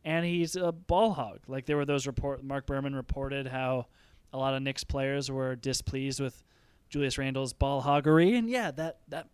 and 0.04 0.26
he's 0.26 0.56
a 0.56 0.72
ball 0.72 1.14
hog. 1.14 1.39
Like 1.48 1.66
there 1.66 1.78
were 1.78 1.86
those 1.86 2.08
report. 2.08 2.43
Marc 2.43 2.66
Berman 2.66 2.96
reported 2.96 3.48
how 3.48 3.88
a 4.34 4.38
lot 4.38 4.53
of 4.53 4.61
Knicks 4.61 4.84
players 4.84 5.32
were 5.32 5.55
displeased 5.55 6.19
with 6.19 6.43
Julius 6.89 7.17
Randle's 7.17 7.53
ball 7.53 7.82
hoggery, 7.84 8.38
and 8.38 8.49
yeah, 8.49 8.71
that 8.71 8.99
that 9.09 9.30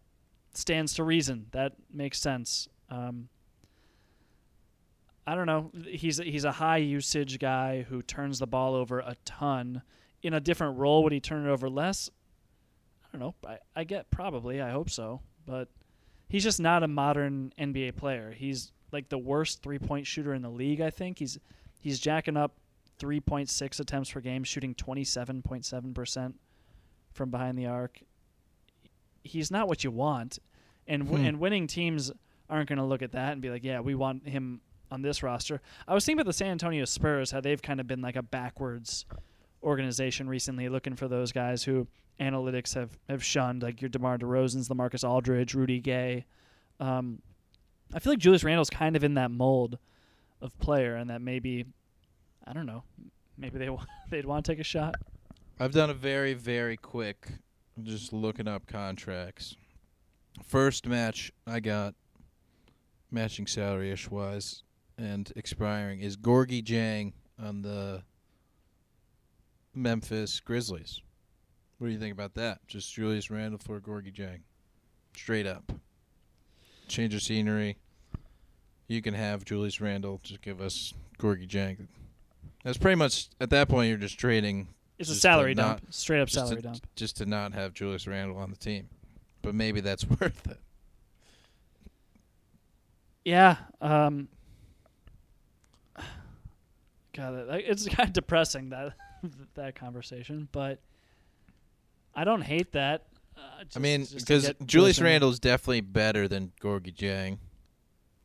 stands 0.54 0.94
to 0.96 1.04
reason. 1.04 1.48
That 1.52 1.74
makes 1.92 2.20
sense. 2.20 2.68
Um, 2.90 3.30
I 5.26 5.36
don't 5.36 5.46
know. 5.46 5.72
He's 5.88 6.18
he's 6.18 6.46
a 6.46 6.52
high 6.52 6.78
usage 6.78 7.40
guy 7.40 7.84
who 7.84 8.02
turns 8.02 8.40
the 8.40 8.48
ball 8.48 8.76
over 8.76 9.00
a 9.00 9.16
ton. 9.26 9.82
In 10.24 10.34
a 10.34 10.40
different 10.40 10.78
role, 10.78 11.04
would 11.04 11.14
he 11.14 11.20
turn 11.20 11.48
it 11.48 11.50
over 11.50 11.70
less? 11.70 12.10
I 13.04 13.18
don't 13.18 13.22
know. 13.22 13.36
I, 13.50 13.58
I 13.76 13.84
get 13.84 14.12
probably. 14.12 14.62
I 14.62 14.70
hope 14.70 14.90
so. 14.90 15.22
But 15.46 15.68
he's 16.30 16.44
just 16.44 16.60
not 16.60 16.84
a 16.84 16.88
modern 16.88 17.54
NBA 17.60 17.96
player. 17.96 18.32
He's 18.32 18.72
like 18.92 19.10
the 19.10 19.18
worst 19.18 19.64
three 19.64 19.80
point 19.80 20.06
shooter 20.06 20.34
in 20.34 20.42
the 20.42 20.50
league. 20.50 20.82
I 20.82 20.90
think 20.90 21.20
he's 21.20 21.40
he's 21.80 22.00
jacking 22.00 22.38
up 22.38 22.56
3.6 23.02 23.80
attempts 23.80 24.12
per 24.12 24.20
game, 24.22 24.44
shooting 24.44 24.76
27.7 24.76 25.94
percent 25.96 26.36
from 27.14 27.32
behind 27.32 27.58
the 27.58 27.66
arc. 27.66 28.00
He's 29.24 29.52
not 29.52 29.68
what 29.68 29.84
you 29.84 29.92
want, 29.92 30.40
and 30.88 31.04
w- 31.04 31.22
Hmm. 31.22 31.28
and 31.28 31.40
winning 31.40 31.68
teams 31.68 32.12
aren't 32.50 32.68
going 32.70 32.80
to 32.80 32.86
look 32.86 33.02
at 33.02 33.12
that 33.14 33.34
and 33.34 33.42
be 33.42 33.50
like, 33.50 33.64
yeah, 33.64 33.80
we 33.80 33.96
want 33.96 34.28
him 34.28 34.62
on 34.92 35.02
this 35.02 35.24
roster. 35.24 35.62
I 35.88 35.94
was 35.94 36.06
thinking 36.06 36.20
about 36.20 36.28
the 36.30 36.34
San 36.34 36.52
Antonio 36.52 36.84
Spurs, 36.86 37.32
how 37.32 37.40
they've 37.40 37.62
kind 37.62 37.80
of 37.80 37.88
been 37.88 38.02
like 38.02 38.16
a 38.18 38.22
backwards 38.24 39.06
organization 39.64 40.28
recently, 40.28 40.68
looking 40.70 40.96
for 40.96 41.08
those 41.08 41.32
guys 41.32 41.64
who 41.64 41.88
analytics 42.20 42.74
have, 42.76 42.98
have 43.08 43.24
shunned, 43.24 43.62
like 43.64 43.82
your 43.82 43.90
DeMar 43.90 44.18
DeRozan's, 44.18 44.70
LaMarcus 44.70 45.08
Aldridge, 45.08 45.54
Rudy 45.54 45.80
Gay. 45.80 46.26
Um, 46.80 47.22
I 47.94 48.00
feel 48.00 48.12
like 48.14 48.20
Julius 48.20 48.44
Randle's 48.44 48.70
kind 48.70 48.96
of 48.96 49.04
in 49.04 49.14
that 49.14 49.32
mold 49.32 49.78
of 50.42 50.58
player, 50.60 50.96
and 50.96 51.10
that 51.10 51.22
maybe, 51.22 51.66
I 52.48 52.54
don't 52.54 52.66
know, 52.66 52.84
maybe 53.38 53.58
they 53.60 53.70
wa- 53.70 53.86
they'd 54.10 54.26
want 54.26 54.46
to 54.46 54.52
take 54.52 54.60
a 54.60 54.64
shot. 54.64 54.96
I've 55.60 55.72
done 55.74 55.90
a 55.90 55.94
very, 55.94 56.34
very 56.34 56.76
quick, 56.78 57.28
just 57.84 58.14
looking 58.14 58.48
up 58.48 58.66
contracts. 58.68 59.56
First 60.44 60.88
match 60.88 61.32
I 61.46 61.60
got, 61.60 61.94
matching 63.12 63.46
salary 63.48 63.92
ish 63.92 64.10
wise, 64.10 64.64
and 64.98 65.32
expiring 65.36 66.00
is 66.02 66.18
Gorgui 66.18 66.64
Dieng 66.64 67.14
on 67.40 67.62
the 67.62 68.04
Memphis 69.76 70.40
Grizzlies. 70.40 71.02
What 71.78 71.88
do 71.88 71.94
you 71.94 72.00
think 72.00 72.14
about 72.14 72.36
that? 72.36 72.68
Just 72.68 72.94
Julius 72.94 73.30
Randle 73.32 73.60
for 73.60 73.80
Gorgui 73.80 74.14
Dieng. 74.16 74.42
Straight 75.16 75.48
up. 75.48 75.72
Change 76.88 77.14
of 77.16 77.22
scenery. 77.22 77.78
You 78.88 79.02
can 79.02 79.14
have 79.14 79.46
Julius 79.46 79.80
Randle. 79.82 80.20
Just 80.24 80.42
give 80.42 80.62
us 80.62 80.94
Gorgui 81.20 81.48
Dieng. 81.48 81.88
That's 82.64 82.78
pretty 82.78 82.96
much, 82.96 83.28
at 83.40 83.50
that 83.50 83.70
point, 83.70 83.90
you're 83.90 83.98
just 83.98 84.20
trading 84.20 84.68
It's 85.00 85.10
a 85.10 85.16
salary 85.16 85.54
dump, 85.56 85.82
not- 85.84 85.94
straight 85.94 86.22
up 86.22 86.30
salary 86.30 86.58
to, 86.58 86.62
dump. 86.62 86.88
just 86.96 87.18
to 87.18 87.26
not 87.26 87.54
have 87.54 87.74
Julius 87.74 88.06
Randle 88.08 88.38
on 88.38 88.50
the 88.52 88.58
team. 88.58 88.88
But 89.42 89.56
maybe 89.56 89.82
that's 89.82 90.06
worth 90.22 90.48
it. 90.48 90.60
Yeah. 93.26 93.56
Um, 93.82 94.28
God, 97.14 97.46
it's 97.52 97.88
kind 97.94 98.08
of 98.10 98.14
depressing 98.14 98.70
that 98.70 98.94
that 99.56 99.76
conversation, 99.76 100.48
but 100.52 100.80
I 102.16 102.24
don't 102.24 102.42
hate 102.42 102.72
that. 102.74 103.06
Uh, 103.38 103.64
I 103.76 103.80
mean, 103.80 104.06
because 104.16 104.52
Julius 104.66 105.00
Randle. 105.00 105.12
Randle 105.12 105.30
is 105.30 105.40
definitely 105.40 105.82
better 105.82 106.28
than 106.28 106.52
Gorgui 106.62 106.96
Dieng, 106.96 107.38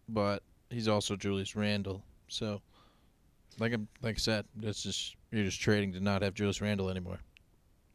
but 0.08 0.42
he's 0.70 0.88
also 0.88 1.16
Julius 1.16 1.54
Randle. 1.56 2.02
So, 2.28 2.60
like 3.58 3.72
I 3.72 3.78
like 4.02 4.16
I 4.16 4.18
said, 4.18 4.44
that's 4.56 4.82
just 4.82 5.16
you're 5.30 5.44
just 5.44 5.60
trading 5.60 5.92
to 5.92 6.00
not 6.00 6.22
have 6.22 6.34
Julius 6.34 6.60
Randle 6.60 6.88
anymore. 6.90 7.20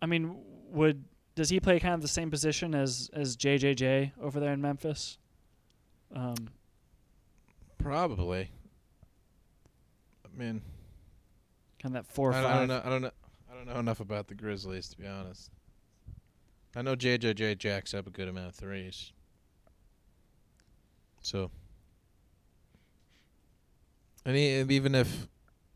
I 0.01 0.05
mean, 0.05 0.35
would 0.69 1.03
does 1.35 1.49
he 1.49 1.59
play 1.59 1.79
kind 1.79 1.93
of 1.93 2.01
the 2.01 2.07
same 2.07 2.29
position 2.29 2.75
as 2.75 3.09
as 3.13 3.37
JJJ 3.37 4.13
over 4.21 4.39
there 4.39 4.53
in 4.53 4.61
Memphis? 4.61 5.17
Um, 6.13 6.49
Probably. 7.77 8.49
I 10.25 10.37
mean, 10.37 10.61
kind 11.81 11.95
of 11.95 12.05
that 12.05 12.13
four 12.13 12.33
I, 12.33 12.41
five. 12.41 12.45
I 12.45 12.59
don't 12.59 12.67
know. 12.67 12.81
I 12.83 12.89
don't 12.89 13.01
know. 13.01 13.11
I 13.51 13.55
don't 13.55 13.67
know 13.67 13.79
enough 13.79 13.99
about 13.99 14.27
the 14.27 14.35
Grizzlies 14.35 14.89
to 14.89 14.97
be 14.97 15.07
honest. 15.07 15.51
I 16.75 16.81
know 16.81 16.95
JJJ 16.95 17.57
jacks 17.57 17.93
up 17.93 18.07
a 18.07 18.09
good 18.09 18.27
amount 18.27 18.47
of 18.47 18.55
threes. 18.55 19.11
So, 21.21 21.51
and 24.25 24.35
e- 24.35 24.59
and 24.59 24.71
even 24.71 24.95
if 24.95 25.27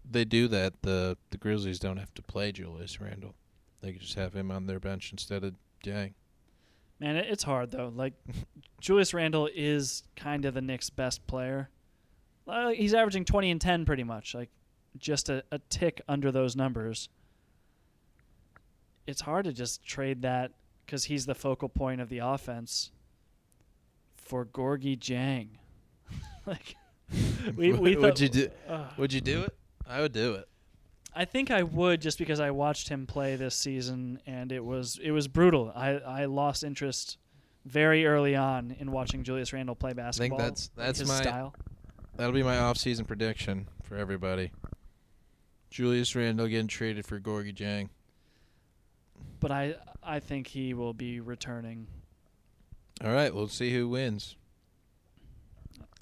they 0.09 0.25
do 0.25 0.47
that, 0.49 0.81
the 0.81 1.17
the 1.31 1.37
Grizzlies 1.37 1.79
don't 1.79 1.97
have 1.97 2.13
to 2.15 2.21
play 2.21 2.51
Julius 2.51 2.99
Randle. 3.01 3.35
They 3.81 3.91
could 3.93 4.01
just 4.01 4.15
have 4.15 4.33
him 4.33 4.51
on 4.51 4.65
their 4.67 4.79
bench 4.79 5.11
instead 5.11 5.43
of 5.43 5.53
Dieng. 5.83 6.13
Man, 6.99 7.17
it's 7.17 7.43
hard 7.43 7.71
though. 7.71 7.91
Like 7.93 8.13
Julius 8.81 9.13
Randle 9.13 9.49
is 9.53 10.03
kind 10.15 10.45
of 10.45 10.53
the 10.53 10.61
Knicks' 10.61 10.89
best 10.89 11.25
player. 11.27 11.69
Uh, 12.47 12.69
he's 12.69 12.93
averaging 12.93 13.25
20 13.25 13.51
and 13.51 13.59
10 13.61 13.85
pretty 13.85 14.03
much, 14.03 14.35
like 14.35 14.49
just 14.97 15.29
a, 15.29 15.43
a 15.51 15.59
tick 15.69 16.01
under 16.07 16.31
those 16.31 16.55
numbers. 16.55 17.09
It's 19.07 19.21
hard 19.21 19.45
to 19.45 19.53
just 19.53 19.83
trade 19.85 20.21
that 20.21 20.51
because 20.85 21.05
he's 21.05 21.25
the 21.25 21.35
focal 21.35 21.69
point 21.69 22.01
of 22.01 22.09
the 22.09 22.19
offense 22.19 22.91
for 24.15 24.45
Gorgui 24.45 24.97
Dieng. 24.97 25.49
like 26.45 26.75
we 27.55 27.73
we 27.73 27.95
would 27.95 28.01
thought- 28.01 28.21
you 28.21 28.29
do? 28.29 28.49
Ugh. 28.67 28.91
Would 28.97 29.13
you 29.13 29.21
do 29.21 29.43
it? 29.43 29.55
I 29.87 30.01
would 30.01 30.11
do 30.11 30.33
it. 30.33 30.47
I 31.13 31.25
think 31.25 31.49
I 31.51 31.63
would 31.63 32.01
just 32.01 32.17
because 32.17 32.39
I 32.39 32.51
watched 32.51 32.89
him 32.89 33.07
play 33.07 33.35
this 33.37 33.55
season 33.55 34.19
and 34.25 34.51
it 34.51 34.63
was 34.65 34.99
it 35.01 35.11
was 35.11 35.27
brutal. 35.27 35.71
I, 35.75 35.91
I 35.99 36.25
lost 36.25 36.63
interest 36.63 37.17
very 37.65 38.05
early 38.05 38.35
on 38.35 38.75
in 38.79 38.91
watching 38.91 39.23
Julius 39.23 39.53
Randle 39.53 39.75
play 39.75 39.93
basketball. 39.93 40.39
I 40.39 40.43
think 40.43 40.49
that's- 40.55 40.71
that's 40.75 40.99
his 40.99 41.07
my- 41.07 41.21
style. 41.21 41.55
That'll 42.17 42.33
be 42.33 42.43
my 42.43 42.57
off-season 42.57 43.03
prediction 43.05 43.67
for 43.83 43.97
everybody. 43.97 44.51
Julius 45.69 46.15
Randle 46.15 46.47
getting 46.47 46.67
traded 46.69 47.05
for 47.05 47.19
Gorgui 47.19 47.53
Dieng. 47.53 47.89
But 49.41 49.51
I 49.51 49.75
I 50.01 50.19
think 50.19 50.47
he 50.47 50.73
will 50.73 50.93
be 50.93 51.19
returning. 51.19 51.87
All 53.03 53.11
right, 53.11 53.33
we'll 53.35 53.47
see 53.49 53.73
who 53.73 53.89
wins. 53.89 54.37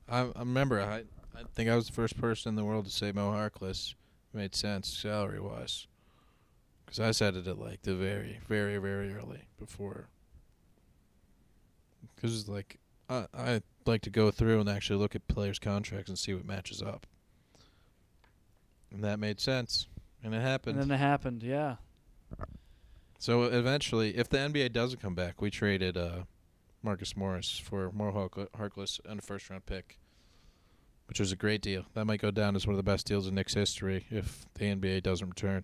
I, 0.07 0.21
I 0.21 0.39
remember 0.39 0.79
I 0.81 1.03
I 1.35 1.43
think 1.53 1.69
I 1.69 1.75
was 1.75 1.87
the 1.87 1.93
first 1.93 2.19
person 2.19 2.49
in 2.49 2.55
the 2.55 2.63
world 2.63 2.85
to 2.85 2.91
say 2.91 3.11
Mo 3.11 3.31
Harkless 3.31 3.95
made 4.33 4.55
sense 4.55 4.87
salary 4.87 5.39
wise, 5.39 5.87
because 6.85 6.99
I 6.99 7.11
said 7.11 7.35
it 7.35 7.47
at 7.47 7.59
like 7.59 7.81
the 7.83 7.95
very 7.95 8.39
very 8.47 8.77
very 8.77 9.13
early 9.13 9.43
before. 9.57 10.07
Because 12.15 12.47
like 12.47 12.77
I 13.09 13.27
I 13.33 13.61
like 13.85 14.01
to 14.03 14.09
go 14.09 14.31
through 14.31 14.59
and 14.59 14.69
actually 14.69 14.99
look 14.99 15.15
at 15.15 15.27
players' 15.27 15.59
contracts 15.59 16.09
and 16.09 16.17
see 16.17 16.33
what 16.33 16.45
matches 16.45 16.81
up. 16.81 17.05
And 18.91 19.03
that 19.03 19.19
made 19.19 19.39
sense, 19.39 19.87
and 20.23 20.35
it 20.35 20.41
happened. 20.41 20.79
And 20.79 20.89
then 20.89 20.95
it 20.95 20.99
happened, 20.99 21.41
yeah. 21.41 21.77
So 23.17 23.43
eventually, 23.43 24.17
if 24.17 24.27
the 24.29 24.37
NBA 24.37 24.73
doesn't 24.73 25.01
come 25.01 25.15
back, 25.15 25.41
we 25.41 25.49
traded 25.49 25.97
uh, 25.97 26.23
Marcus 26.81 27.15
Morris 27.15 27.57
for 27.57 27.89
Mo 27.91 28.29
Harkless 28.55 28.99
and 29.05 29.19
a 29.19 29.21
first 29.21 29.49
round 29.49 29.65
pick, 29.65 29.97
which 31.13 31.19
was 31.19 31.31
a 31.31 31.35
great 31.35 31.61
deal. 31.61 31.85
That 31.93 32.05
might 32.05 32.19
go 32.19 32.31
down 32.31 32.55
as 32.55 32.65
one 32.65 32.73
of 32.73 32.77
the 32.77 32.91
best 32.91 33.05
deals 33.05 33.27
in 33.27 33.35
Knicks 33.35 33.53
history 33.53 34.07
if 34.09 34.47
the 34.55 34.65
NBA 34.65 35.03
doesn't 35.03 35.29
return. 35.29 35.63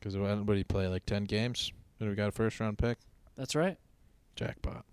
Because 0.00 0.16
what 0.16 0.46
did 0.46 0.56
he 0.56 0.64
play? 0.64 0.88
Like 0.88 1.04
10 1.04 1.24
games? 1.24 1.70
And 2.00 2.08
we 2.08 2.14
got 2.14 2.28
a 2.28 2.32
first 2.32 2.58
round 2.60 2.78
pick? 2.78 2.96
That's 3.36 3.54
right. 3.54 3.76
Jackpot. 4.36 4.86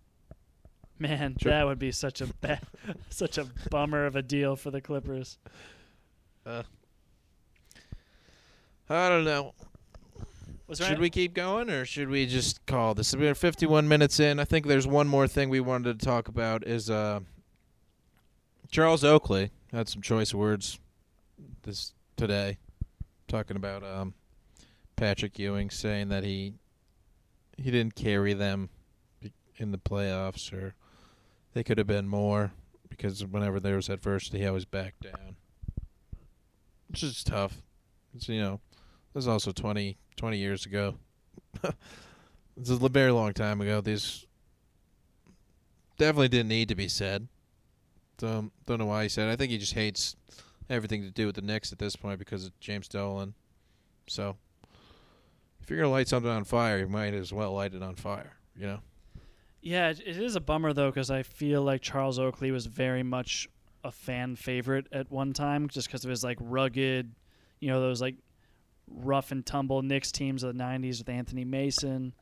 Man, 0.99 1.37
Sure. 1.41 1.53
that 1.53 1.65
would 1.65 1.79
be 1.79 1.93
such 1.93 2.19
a 2.19 2.27
ba- 2.41 2.59
such 3.09 3.37
a 3.37 3.45
bummer 3.69 4.05
of 4.05 4.17
a 4.17 4.21
deal 4.21 4.57
for 4.57 4.71
the 4.71 4.81
Clippers. 4.81 5.37
Uh, 6.45 6.63
I 8.89 9.07
don't 9.07 9.23
know. 9.23 9.53
Was 10.67 10.79
Should 10.79 10.99
we 10.99 11.09
keep 11.09 11.33
going 11.33 11.69
or 11.69 11.85
should 11.85 12.09
we 12.09 12.25
just 12.25 12.65
call 12.65 12.93
this? 12.93 13.15
We're 13.15 13.35
51 13.35 13.87
minutes 13.87 14.19
in. 14.19 14.37
I 14.37 14.43
think 14.43 14.67
there's 14.67 14.85
one 14.85 15.07
more 15.07 15.29
thing 15.29 15.47
we 15.47 15.61
wanted 15.61 15.97
to 15.97 16.05
talk 16.05 16.27
about 16.27 16.67
is 16.67 16.89
uh, 16.89 17.21
Charles 18.71 19.03
Oakley 19.03 19.51
had 19.73 19.89
some 19.89 20.01
choice 20.01 20.33
words 20.33 20.79
this 21.63 21.93
today 22.15 22.57
talking 23.27 23.57
about 23.57 23.83
um, 23.83 24.13
Patrick 24.95 25.37
Ewing 25.37 25.69
saying 25.69 26.07
that 26.07 26.23
he 26.23 26.53
he 27.57 27.69
didn't 27.69 27.95
carry 27.95 28.33
them 28.33 28.69
in 29.57 29.71
the 29.71 29.77
playoffs 29.77 30.53
or 30.53 30.73
they 31.53 31.63
could 31.63 31.77
have 31.77 31.87
been 31.87 32.07
more 32.07 32.53
because 32.89 33.25
whenever 33.25 33.59
there 33.59 33.75
was 33.75 33.89
adversity 33.89 34.39
he 34.39 34.47
always 34.47 34.65
backed 34.65 35.03
down. 35.03 35.35
Which 36.87 37.03
is 37.03 37.23
tough. 37.25 37.61
It's, 38.15 38.27
you 38.29 38.41
know, 38.41 38.61
this 39.13 39.25
is 39.25 39.27
also 39.27 39.51
20, 39.51 39.97
20 40.15 40.37
years 40.37 40.65
ago. 40.65 40.95
this 41.61 42.69
is 42.69 42.81
a 42.81 42.89
very 42.89 43.11
long 43.11 43.33
time 43.33 43.61
ago. 43.61 43.81
These 43.81 44.25
definitely 45.97 46.29
didn't 46.29 46.49
need 46.49 46.69
to 46.69 46.75
be 46.75 46.87
said. 46.87 47.27
Don't 48.21 48.51
don't 48.65 48.79
know 48.79 48.85
why 48.85 49.03
he 49.03 49.09
said. 49.09 49.27
it. 49.27 49.31
I 49.31 49.35
think 49.35 49.51
he 49.51 49.57
just 49.57 49.73
hates 49.73 50.15
everything 50.69 51.01
to 51.01 51.11
do 51.11 51.25
with 51.25 51.35
the 51.35 51.41
Knicks 51.41 51.71
at 51.71 51.79
this 51.79 51.95
point 51.95 52.19
because 52.19 52.45
of 52.45 52.59
James 52.59 52.87
Dolan. 52.87 53.33
So, 54.07 54.37
if 55.61 55.69
you're 55.69 55.79
gonna 55.79 55.91
light 55.91 56.07
something 56.07 56.31
on 56.31 56.43
fire, 56.43 56.79
you 56.79 56.87
might 56.87 57.13
as 57.13 57.33
well 57.33 57.53
light 57.53 57.73
it 57.73 57.81
on 57.83 57.95
fire. 57.95 58.37
You 58.55 58.67
know. 58.67 58.79
Yeah, 59.61 59.89
it, 59.89 60.01
it 60.05 60.17
is 60.17 60.35
a 60.35 60.41
bummer 60.41 60.73
though 60.73 60.89
because 60.89 61.11
I 61.11 61.23
feel 61.23 61.61
like 61.63 61.81
Charles 61.81 62.19
Oakley 62.19 62.51
was 62.51 62.65
very 62.67 63.03
much 63.03 63.49
a 63.83 63.91
fan 63.91 64.35
favorite 64.35 64.87
at 64.91 65.11
one 65.11 65.33
time, 65.33 65.67
just 65.67 65.87
because 65.87 66.03
of 66.03 66.09
his 66.09 66.23
like 66.23 66.37
rugged, 66.39 67.13
you 67.59 67.69
know, 67.69 67.81
those 67.81 68.01
like 68.01 68.15
rough 68.87 69.31
and 69.31 69.45
tumble 69.45 69.81
Knicks 69.81 70.11
teams 70.11 70.43
of 70.43 70.55
the 70.55 70.63
'90s 70.63 70.99
with 70.99 71.09
Anthony 71.09 71.45
Mason, 71.45 72.13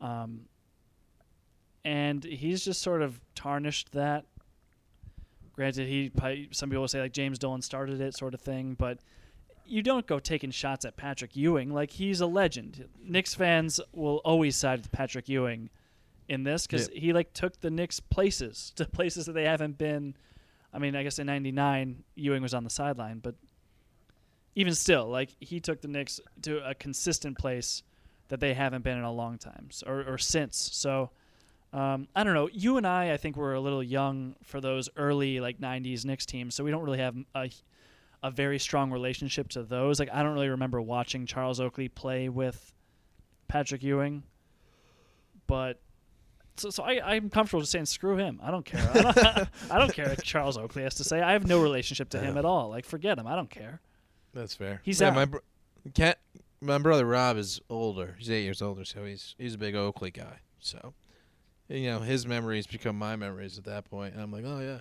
um, 0.00 0.42
and 1.84 2.24
he's 2.24 2.64
just 2.64 2.82
sort 2.82 3.02
of 3.02 3.20
tarnished 3.34 3.92
that. 3.92 4.24
Granted, 5.58 5.88
he 5.88 6.08
probably, 6.10 6.48
some 6.52 6.70
people 6.70 6.82
will 6.82 6.88
say 6.88 7.00
like 7.00 7.12
James 7.12 7.36
Dolan 7.36 7.62
started 7.62 8.00
it, 8.00 8.16
sort 8.16 8.32
of 8.32 8.40
thing, 8.40 8.76
but 8.78 9.00
you 9.66 9.82
don't 9.82 10.06
go 10.06 10.20
taking 10.20 10.52
shots 10.52 10.84
at 10.84 10.96
Patrick 10.96 11.34
Ewing. 11.34 11.74
Like 11.74 11.90
he's 11.90 12.20
a 12.20 12.26
legend. 12.26 12.88
Knicks 13.02 13.34
fans 13.34 13.80
will 13.92 14.18
always 14.18 14.54
side 14.54 14.78
with 14.78 14.92
Patrick 14.92 15.28
Ewing 15.28 15.68
in 16.28 16.44
this 16.44 16.64
because 16.64 16.88
he 16.94 17.12
like 17.12 17.32
took 17.32 17.60
the 17.60 17.70
Knicks 17.70 17.98
places 17.98 18.72
to 18.76 18.84
places 18.84 19.26
that 19.26 19.32
they 19.32 19.46
haven't 19.46 19.78
been. 19.78 20.14
I 20.72 20.78
mean, 20.78 20.94
I 20.94 21.02
guess 21.02 21.18
in 21.18 21.26
'99 21.26 22.04
Ewing 22.14 22.40
was 22.40 22.54
on 22.54 22.62
the 22.62 22.70
sideline, 22.70 23.18
but 23.18 23.34
even 24.54 24.76
still, 24.76 25.08
like 25.08 25.30
he 25.40 25.58
took 25.58 25.80
the 25.80 25.88
Knicks 25.88 26.20
to 26.42 26.64
a 26.64 26.72
consistent 26.72 27.36
place 27.36 27.82
that 28.28 28.38
they 28.38 28.54
haven't 28.54 28.84
been 28.84 28.96
in 28.96 29.02
a 29.02 29.12
long 29.12 29.38
time 29.38 29.70
or, 29.88 30.04
or 30.06 30.18
since. 30.18 30.70
So 30.72 31.10
um, 31.72 32.08
I 32.16 32.24
don't 32.24 32.34
know. 32.34 32.48
You 32.52 32.76
and 32.76 32.86
I, 32.86 33.12
I 33.12 33.16
think, 33.16 33.36
were 33.36 33.54
a 33.54 33.60
little 33.60 33.82
young 33.82 34.36
for 34.42 34.60
those 34.60 34.88
early 34.96 35.40
like 35.40 35.60
'90s 35.60 36.04
Knicks 36.04 36.26
teams, 36.26 36.54
so 36.54 36.64
we 36.64 36.70
don't 36.70 36.82
really 36.82 36.98
have 36.98 37.16
a 37.34 37.50
a 38.22 38.30
very 38.30 38.58
strong 38.58 38.90
relationship 38.90 39.48
to 39.50 39.62
those. 39.62 40.00
Like 40.00 40.10
I 40.12 40.22
don't 40.22 40.34
really 40.34 40.48
remember 40.48 40.80
watching 40.80 41.26
Charles 41.26 41.60
Oakley 41.60 41.88
play 41.88 42.28
with 42.28 42.72
Patrick 43.48 43.82
Ewing, 43.82 44.22
but 45.46 45.80
so, 46.56 46.70
so 46.70 46.82
I, 46.82 47.14
I'm 47.14 47.30
comfortable 47.30 47.60
just 47.60 47.72
saying 47.72 47.86
screw 47.86 48.16
him. 48.16 48.40
I 48.42 48.50
don't 48.50 48.64
care. 48.64 48.90
I 48.92 49.02
don't, 49.02 49.48
I 49.70 49.78
don't 49.78 49.92
care 49.92 50.08
what 50.08 50.22
Charles 50.22 50.56
Oakley 50.56 50.82
has 50.82 50.94
to 50.96 51.04
say. 51.04 51.20
I 51.20 51.32
have 51.32 51.46
no 51.46 51.62
relationship 51.62 52.08
to 52.10 52.18
him 52.18 52.36
at 52.36 52.44
all. 52.44 52.70
Like 52.70 52.84
forget 52.84 53.18
him. 53.18 53.26
I 53.26 53.36
don't 53.36 53.50
care. 53.50 53.80
That's 54.34 54.54
fair. 54.54 54.80
He's 54.84 55.00
yeah, 55.00 55.08
out. 55.08 55.14
my 55.14 55.24
br- 55.24 55.38
can't, 55.94 56.18
my 56.60 56.78
brother 56.78 57.06
Rob 57.06 57.36
is 57.36 57.60
older. 57.70 58.16
He's 58.18 58.30
eight 58.30 58.42
years 58.42 58.62
older, 58.62 58.84
so 58.84 59.04
he's 59.04 59.34
he's 59.38 59.54
a 59.54 59.58
big 59.58 59.74
Oakley 59.74 60.10
guy. 60.10 60.40
So, 60.60 60.94
you 61.68 61.90
know, 61.90 62.00
his 62.00 62.26
memories 62.26 62.66
become 62.66 62.98
my 62.98 63.16
memories 63.16 63.58
at 63.58 63.64
that 63.64 63.84
point, 63.84 64.14
and 64.14 64.22
I'm 64.22 64.32
like, 64.32 64.44
oh 64.46 64.60
yeah, 64.60 64.78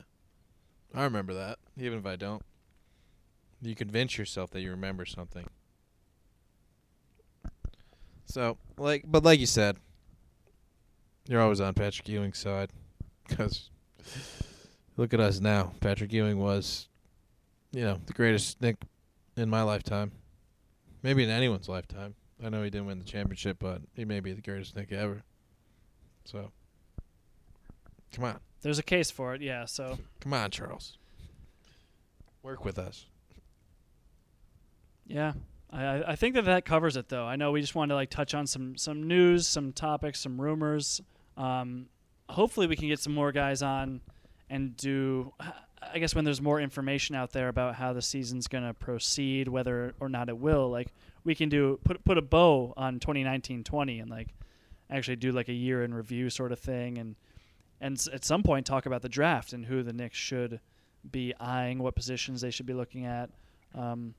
I 0.94 1.04
remember 1.04 1.34
that. 1.34 1.60
Even 1.78 2.00
if 2.00 2.06
I 2.06 2.16
don't, 2.16 2.44
you 3.62 3.76
convince 3.76 4.18
yourself 4.18 4.52
that 4.52 4.62
you 4.62 4.72
remember 4.72 5.06
something. 5.06 5.48
So, 8.26 8.58
like, 8.78 9.04
but 9.06 9.24
like 9.24 9.40
you 9.40 9.46
said, 9.46 9.78
you're 11.28 11.42
always 11.42 11.62
on 11.62 11.74
Patrick 11.74 12.08
Ewing's 12.08 12.38
side, 12.38 12.72
because 13.28 13.70
look 14.96 15.14
at 15.14 15.20
us 15.20 15.40
now. 15.40 15.74
Patrick 15.80 16.12
Ewing 16.14 16.40
was, 16.40 16.88
you 17.72 17.82
know, 17.82 18.00
the 18.06 18.14
greatest 18.14 18.62
Knick 18.62 18.78
in 19.36 19.50
my 19.50 19.62
lifetime. 19.62 20.12
Maybe 21.04 21.24
in 21.24 21.30
anyone's 21.30 21.70
lifetime. 21.70 22.16
I 22.44 22.50
know 22.50 22.64
he 22.64 22.70
didn't 22.70 22.88
win 22.88 23.00
the 23.00 23.06
championship, 23.06 23.58
but 23.60 23.82
he 23.94 24.06
may 24.06 24.20
be 24.20 24.34
the 24.34 24.42
greatest 24.42 24.76
Knick 24.76 24.92
ever. 24.92 25.24
So, 26.26 26.52
come 28.18 28.26
on. 28.26 28.40
There's 28.62 28.80
a 28.80 28.84
case 28.84 29.12
for 29.12 29.34
it. 29.36 29.42
Yeah. 29.42 29.66
So 29.66 29.98
Come 30.20 30.34
on, 30.34 30.50
Charles. 30.52 30.98
Work 32.44 32.66
with 32.66 32.80
us. 32.80 33.06
yeah. 35.06 35.34
I, 35.72 36.04
I- 36.14 36.16
think 36.16 36.36
that 36.36 36.46
that 36.46 36.66
covers 36.66 36.96
it, 36.98 37.10
though. 37.10 37.26
I 37.26 37.36
know 37.36 37.52
we 37.52 37.62
just 37.62 37.76
wanted 37.76 37.90
to 37.90 37.96
like 37.96 38.10
touch 38.10 38.34
on 38.34 38.48
some 38.48 38.78
some 38.78 39.08
news, 39.08 39.48
some 39.48 39.74
topics, 39.74 40.22
some 40.22 40.40
rumors. 40.40 41.02
Um, 41.36 41.88
hopefully, 42.30 42.68
we 42.68 42.76
can 42.76 42.88
get 42.88 43.00
some 43.00 43.14
more 43.14 43.32
guys 43.32 43.62
on 43.62 44.02
and 44.50 44.76
do. 44.78 45.34
I 45.94 46.00
guess 46.00 46.16
when 46.16 46.26
there's 46.26 46.42
more 46.42 46.60
information 46.60 47.16
out 47.16 47.32
there 47.34 47.50
about 47.50 47.76
how 47.76 47.94
the 47.94 48.02
season's 48.02 48.48
going 48.48 48.64
to 48.66 48.74
proceed, 48.74 49.48
whether 49.48 49.94
or 50.00 50.10
not 50.10 50.28
it 50.30 50.38
will, 50.38 50.70
like 50.70 50.88
we 51.24 51.36
can 51.36 51.50
do 51.50 51.80
put 51.84 52.04
put 52.06 52.18
a 52.18 52.22
bow 52.22 52.74
on 52.78 53.00
2019-20 53.00 54.02
and 54.02 54.10
like 54.10 54.30
actually 54.90 55.18
do 55.18 55.32
like 55.32 55.50
a 55.50 55.54
year 55.54 55.84
in 55.84 55.94
review 55.94 56.30
sort 56.30 56.52
of 56.54 56.60
thing, 56.60 56.98
and 56.98 57.16
and 57.82 57.96
s- 57.98 58.08
at 58.12 58.24
some 58.26 58.44
point 58.44 58.66
talk 58.66 58.86
about 58.86 59.02
the 59.02 59.10
draft 59.10 59.54
and 59.54 59.66
who 59.66 59.84
the 59.84 59.94
Knicks 59.94 60.18
should 60.18 60.60
be 61.10 61.34
eyeing, 61.40 61.80
what 61.80 61.96
positions 61.96 62.42
they 62.42 62.52
should 62.52 62.66
be 62.66 62.74
looking 62.74 63.06
at. 63.06 63.30
Um, 63.76 64.14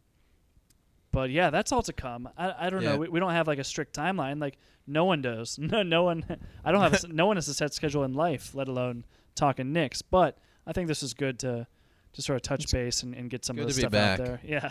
but 1.11 1.31
yeah, 1.31 1.51
that's 1.51 1.73
all 1.73 1.83
to 1.83 1.93
come. 1.93 2.29
I, 2.37 2.67
I 2.67 2.71
don't 2.71 2.83
Yeah. 2.83 2.91
know. 2.93 2.97
We, 2.99 3.09
we 3.09 3.21
don't 3.21 3.33
have 3.33 3.47
like 3.47 3.59
a 3.59 3.65
strict 3.65 3.95
timeline. 3.97 4.41
Like 4.41 4.59
no 4.87 5.05
one 5.05 5.23
does. 5.23 5.59
No, 5.63 5.83
no 5.83 6.05
one. 6.05 6.25
I 6.65 6.73
don't 6.73 6.81
have. 6.83 7.05
A, 7.05 7.09
no 7.09 7.27
one 7.27 7.37
has 7.37 7.49
a 7.49 7.55
set 7.55 7.75
schedule 7.75 8.05
in 8.05 8.15
life, 8.15 8.55
let 8.55 8.69
alone 8.69 9.05
talking 9.35 9.73
Knicks. 9.73 10.03
But 10.03 10.39
I 10.67 10.73
think 10.73 10.89
this 10.89 11.03
is 11.03 11.15
good 11.15 11.39
to 11.41 11.67
to 12.15 12.23
sort 12.23 12.37
of 12.37 12.43
touch 12.43 12.71
base 12.73 13.03
and, 13.03 13.15
and 13.15 13.29
get 13.31 13.45
some 13.45 13.59
of 13.59 13.67
to 13.67 13.73
stuff 13.73 13.95
out 13.95 14.19
there. 14.19 14.41
Yeah. 14.45 14.71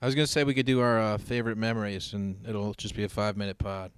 I 0.00 0.06
was 0.06 0.14
gonna 0.16 0.26
say 0.26 0.42
we 0.42 0.54
could 0.54 0.66
do 0.66 0.80
our 0.80 0.98
uh, 1.00 1.18
favorite 1.18 1.56
memories, 1.56 2.12
and 2.12 2.44
it'll 2.46 2.74
just 2.74 2.96
be 2.96 3.04
a 3.04 3.08
five-minute 3.08 3.58
pod. 3.58 3.92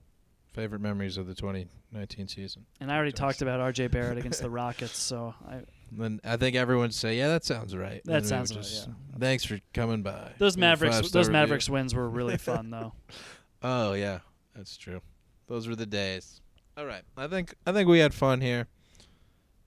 Favorite 0.55 0.81
memories 0.81 1.17
of 1.19 1.27
the 1.27 1.35
2019 1.35 2.29
season. 2.29 2.65
And 2.81 2.91
I 2.91 2.95
already 2.97 3.13
talked 3.13 3.43
about 3.43 3.59
R.J. 3.61 3.89
Barrett 3.89 4.17
against 4.19 4.41
the 4.41 4.49
Rockets, 4.63 4.97
so 4.97 5.35
I, 5.47 5.63
Then 5.93 6.21
I 6.25 6.37
think 6.37 6.55
everyone 6.57 6.85
would 6.85 6.95
say, 6.95 7.19
"Yeah, 7.19 7.27
that 7.29 7.45
sounds 7.45 7.77
right." 7.77 8.01
That 8.05 8.19
And 8.19 8.27
sounds 8.27 8.55
right, 8.57 8.65
yeah. 8.89 9.19
Thanks 9.19 9.45
for 9.45 9.59
coming 9.73 10.03
by. 10.03 10.31
those 10.39 10.57
Mavericks 10.57 11.01
those 11.11 11.27
review. 11.27 11.33
Mavericks 11.33 11.69
wins 11.69 11.93
were 11.95 12.09
really 12.09 12.37
fun 12.39 12.71
though. 12.71 12.93
Oh 13.63 13.95
yeah, 13.95 14.21
that's 14.55 14.77
true. 14.77 15.01
Those 15.49 15.67
were 15.69 15.75
the 15.77 15.87
days. 15.87 16.41
All 16.77 16.87
right, 16.87 17.03
I 17.17 17.27
think 17.27 17.55
I 17.67 17.73
think 17.73 17.89
we 17.89 17.99
had 17.99 18.15
fun 18.15 18.41
here. 18.41 18.69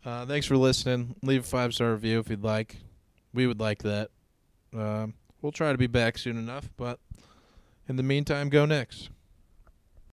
Uh, 0.06 0.26
thanks 0.26 0.46
for 0.48 0.56
listening. 0.56 1.16
Leave 1.22 1.42
a 1.42 1.48
five 1.48 1.74
star 1.74 1.92
review 1.92 2.20
if 2.20 2.30
you'd 2.30 2.44
like. 2.44 2.78
We 3.34 3.46
would 3.46 3.60
like 3.60 3.84
that. 3.84 4.10
Um, 4.74 5.16
we'll 5.42 5.52
try 5.52 5.74
to 5.74 5.78
be 5.78 5.88
back 5.88 6.18
soon 6.18 6.38
enough, 6.38 6.70
but 6.78 7.00
in 7.90 7.98
the 7.98 8.04
meantime, 8.04 8.48
go 8.48 8.66
Knicks. 8.66 9.10